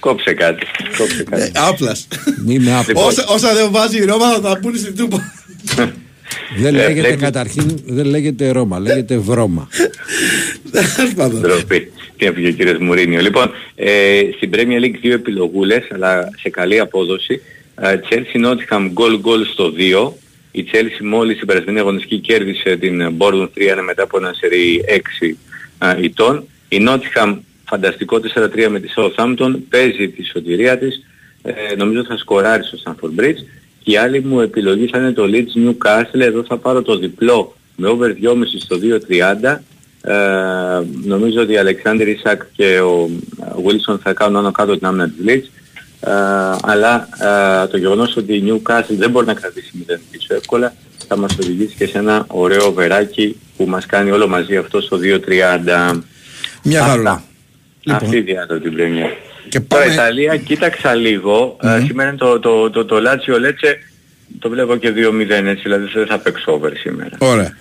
[0.00, 0.66] Κόψε κάτι.
[0.98, 1.50] Κόψε κάτι.
[1.54, 2.08] Άπλας.
[2.48, 2.84] Είμαι άπλο.
[2.86, 3.04] Λοιπόν.
[3.04, 5.32] όσα, όσα δεν βάζει η Ρώμα θα τα πούνε στην Τούπα.
[6.56, 9.68] Δεν Ε, λέγεται βλέπει- καταρχήν, δεν λέγεται Ρώμα, λέγεται Βρώμα.
[10.70, 11.40] Τέλος πάντων.
[11.40, 11.92] Ντροπή.
[12.16, 13.20] Τι έφυγε ο κύριος Μουρίνιο.
[13.20, 17.40] Λοιπόν, ε, στην Premier League δύο επιλογούλες, αλλά σε καλή απόδοση.
[17.82, 20.12] Ε, Chelsea Nottingham goal goal στο 2.
[20.52, 23.48] Η Chelsea μόλις στην περασμένη αγωνιστική κέρδισε την Bournemouth
[23.78, 24.84] 3 μετά από ένα σερί
[25.20, 25.36] 6
[25.78, 26.44] ε, ητών.
[26.68, 31.06] Η Nottingham φανταστικό 4-3 με τη Southampton παίζει τη σωτηρία της.
[31.42, 33.38] Ε, νομίζω θα σκοράρει στο Stamford Bridge.
[33.82, 36.20] Και η άλλη μου επιλογή θα είναι το Leeds Newcastle.
[36.20, 38.78] Εδώ θα πάρω το διπλό με over 2,5 στο
[39.10, 39.58] 2.30.
[40.02, 40.14] Ε,
[41.04, 45.24] νομίζω ότι ο Αλεξάνδρ Ισακ και ο Wilson θα κάνουν άνω κάτω την άμυνα της
[45.26, 45.59] Leeds.
[46.00, 46.10] Ε,
[46.62, 47.08] αλλά
[47.62, 50.74] ε, το γεγονός ότι η Newcastle δεν μπορεί να κρατήσει 0 πίσω εύκολα
[51.08, 54.98] θα μας οδηγήσει και σε ένα ωραίο βεράκι που μας κάνει όλο μαζί αυτό στο
[55.02, 56.00] 2.30.
[56.62, 56.92] Μια Αυτά.
[56.92, 57.22] χαρά.
[57.80, 58.04] Λοιπόν.
[58.04, 59.06] Αυτή η διάδα την Πρέμια.
[59.48, 59.94] Και Τώρα πάμε.
[59.94, 61.56] Ιταλία κοίταξα λίγο.
[61.62, 63.78] Ε, σήμερα είναι το, το, το, το Λάτσιο Λέτσε
[64.38, 67.16] το βλέπω και 2-0 έτσι, δηλαδή δεν θα παίξω over σήμερα.
[67.18, 67.56] Ωραία.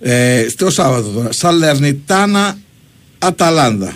[0.00, 1.32] Ε, στο Σάββατο τώρα.
[1.32, 2.56] Σαλερνιτάνα
[3.18, 3.92] Αταλάντα.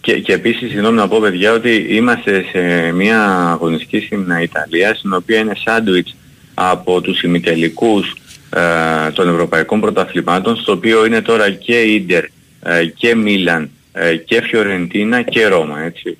[0.00, 5.12] Και, και επίσης, συγγνώμη να πω παιδιά, ότι είμαστε σε μια αγωνιστική στην Ιταλία, στην
[5.12, 6.14] οποία είναι σάντουιτς
[6.54, 8.14] από τους ημιτελικούς
[8.50, 12.24] ε, των Ευρωπαϊκών Πρωταθλημάτων, στο οποίο είναι τώρα και Ίντερ
[12.62, 16.18] ε, και Μίλαν ε, και Φιωρεντίνα και Ρώμα, έτσι.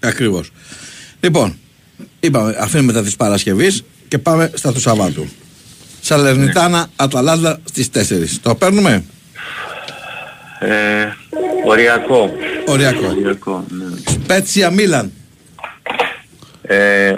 [0.00, 0.50] Ακριβώς.
[1.20, 1.58] Λοιπόν,
[2.20, 5.28] είπαμε, αφήνουμε τα της Παρασκευής και πάμε στα του Σαββάτου.
[6.00, 8.00] Σαλερνιτάνα Αταλάντα στις 4.
[8.42, 9.04] Το παίρνουμε;
[10.58, 11.06] Ε,
[11.66, 12.30] οριακό.
[12.66, 13.06] Οριακό.
[13.06, 14.12] Οριακό, ναι.
[14.12, 15.10] Σπέτσια Μίλαν.
[16.62, 17.14] Ε,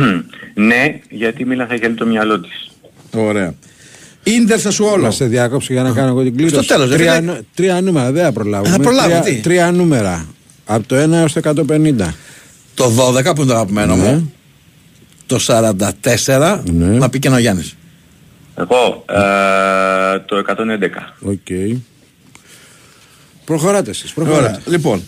[0.54, 2.70] ναι, γιατί η Μίλαν θα έχει το μυαλό της.
[3.16, 3.54] Ωραία.
[4.22, 5.02] Ίντερ Σασουόλο.
[5.02, 6.54] Να σε διάκοψω για να κάνω εγώ την κλήρωση.
[6.54, 8.70] Στο τέλος, δεν τρία, είναι- νου- τρία νούμερα, δεν θα προλάβουμε.
[8.70, 10.26] Θα προλάβουμε, τρία, τι; τρία νούμερα.
[10.66, 12.14] Από το 1 έως το 150.
[12.74, 14.02] Το 12 που είναι το αγαπημένο Ναι.
[14.12, 14.32] μου.
[15.26, 17.76] Το 44 να πει και ο Γιάννης.
[18.58, 21.14] Εγώ, ε, το 111.
[21.20, 21.48] Οκ.
[23.44, 24.30] Προχωράτε εσείς, Ωραία.
[24.32, 24.60] προχωράτε.
[24.70, 25.02] Λοιπόν,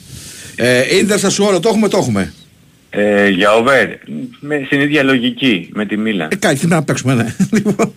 [0.57, 2.33] ε, Ίντερ Σασουόλο, το έχουμε, το έχουμε.
[2.91, 3.87] Ε, για over,
[4.41, 6.29] με, στην ίδια λογική με τη Μίλαν.
[6.33, 7.35] Ε, κάτι να παίξουμε, ναι.
[7.59, 7.93] Λοιπόν,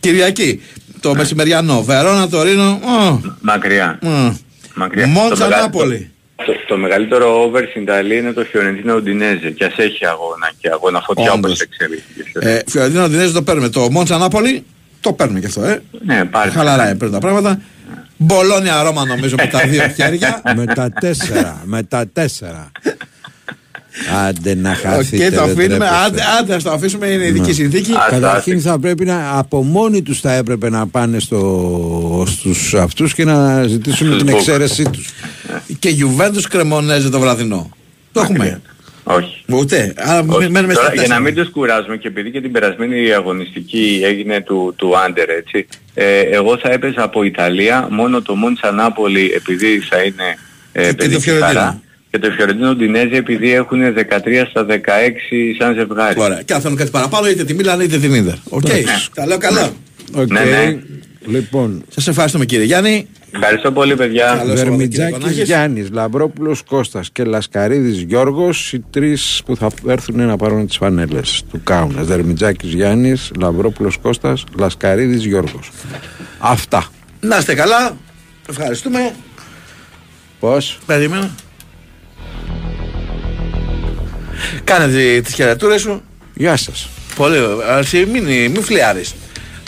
[0.00, 0.62] Κυριακή,
[1.00, 1.82] το μεσημεριανό.
[1.82, 2.70] Βερόνα, Τορίνο.
[2.70, 3.98] ω, Μακριά.
[4.02, 4.36] ω.
[4.74, 5.06] Μακριά.
[5.06, 6.10] Μόντσα, Το μεγα- Νάπολη.
[6.46, 10.68] Το, το μεγαλύτερο over στην Ιταλία είναι το Φιορεντίνα Ουντινέζε και ας έχει αγώνα και
[10.72, 11.50] αγώνα φωτιά Όντως.
[11.50, 12.48] όπως εξελίχθηκε.
[12.48, 13.68] Ε, Φιορεντίνα Ουντινέζε το παίρνουμε.
[13.68, 14.64] Το Μόντσα Νάπολη
[15.00, 15.82] το παίρνουμε και αυτό, ε.
[16.04, 16.50] Ναι, πάρε.
[16.50, 17.60] Χαλαρά παίρνουν τα πράγματα.
[18.18, 20.42] Μπολόνια Ρώμα νομίζω με τα δύο χέρια.
[20.56, 21.62] με τα τέσσερα.
[21.64, 22.70] με τα τέσσερα.
[24.28, 25.24] Άντε να χαθείτε.
[25.26, 25.66] Οκ, το δεν αφήνουμε.
[25.68, 25.96] τρέπεστε.
[26.06, 27.52] Άντε, άντε, ας το αφήσουμε, είναι ειδική Ναι.
[27.52, 27.92] συνθήκη.
[28.10, 33.24] Καταρχήν θα πρέπει να από μόνοι τους θα έπρεπε να πάνε στο, στους αυτούς και
[33.24, 34.36] να ζητήσουν Στους την Book.
[34.38, 35.08] εξαίρεσή τους.
[35.78, 37.70] Και Juventus Κρεμονέζε το βραδινό.
[38.12, 38.60] Το έχουμε.
[39.04, 39.44] Όχι.
[39.48, 39.94] Ούτε.
[39.96, 40.50] Άρα Όχι.
[40.50, 41.20] μένουμε στα Τώρα, για να τέσσερα.
[41.20, 45.66] μην τους κουράζουμε και επειδή και την περασμένη αγωνιστική έγινε του, του Άντερ έτσι,
[46.00, 50.36] ε, εγώ θα έπαιζα από Ιταλία μόνο το Μόντσα Νάπολη επειδή θα είναι
[50.72, 51.52] ε, Και το παιδική Φιορεντίνα.
[51.52, 51.80] χαρά
[52.10, 53.98] και το Φιορεντίνα Ουντινέζε επειδή έχουν 13
[54.50, 54.74] στα 16
[55.58, 56.20] σαν ζευγάρι.
[56.20, 56.42] Ωραία.
[56.42, 58.34] Και αν θέλουν κάτι παραπάνω, είτε τη Μίλαν είτε την Ίντερ.
[58.48, 58.62] Οκ.
[59.14, 59.70] Τα λέω καλά.
[60.14, 60.32] Οκ.
[60.32, 60.78] Ναι, ναι.
[61.26, 63.08] Λοιπόν, Σας ευχαριστούμε κύριε Γιάννη.
[63.32, 64.24] Ευχαριστώ πολύ παιδιά.
[64.26, 65.42] Καλώς ήρθατε, κύριε Βερμιτζάκης Κονάκης.
[65.42, 71.42] Γιάννης, Λαμπρόπουλος Κώστας και Λασκαρίδης Γιώργος, οι τρεις που θα έρθουν να πάρουν τις φανέλες
[71.50, 72.06] του Κάουνας.
[72.06, 75.70] Βερμιτζάκης Γιάννης, Λαμπρόπουλος Κώστας, Λασκαρίδης Γιώργος.
[76.38, 76.86] Αυτά.
[77.20, 77.96] Να είστε καλά.
[78.48, 79.14] Ευχαριστούμε.
[80.40, 81.30] Πώς; Περίμενα.
[84.64, 86.02] Κάνε τι- τις χαιρετούρες σου.
[86.34, 86.88] Γεια σας.
[87.16, 87.66] Πολύ ωραία.
[87.68, 89.14] Αλλά εσύ μην, μην φλιάρεις.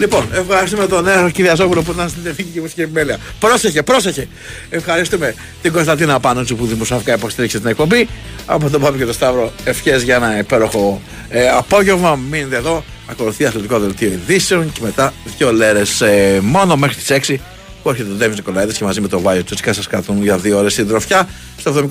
[0.01, 3.19] Λοιπόν, ευχαριστούμε τον νέο Κυριαζόπουλο που ήταν στην τεχνική και μουσική επιμέλεια.
[3.41, 4.29] Πρόσεχε, πρόσεχε.
[4.71, 8.09] Ευχαριστούμε την Κωνσταντίνα Πάνοτζου που δημοσιογραφικά υποστήριξε την εκπομπή.
[8.47, 12.17] Από τον Πάπη και τον Σταύρο, ευχές για ένα υπέροχο ε, απόγευμα.
[12.31, 12.85] Μείνετε εδώ.
[13.11, 17.37] Ακολουθεί αθλητικό δελτίο ειδήσεων και μετά δύο λέρες ε, μόνο μέχρι τις 6
[17.83, 20.59] που έρχεται ο Ντέβις Νικολαίδης και μαζί με τον Βάιο Τσούτσικα σας κρατούν για δύο
[20.59, 21.29] ώρες συντροφιά.
[21.57, 21.89] Στο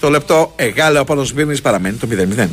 [0.00, 2.48] 76ο λεπτό, Εγάλεο από τον Σμύρνη παραμένει το 0-0.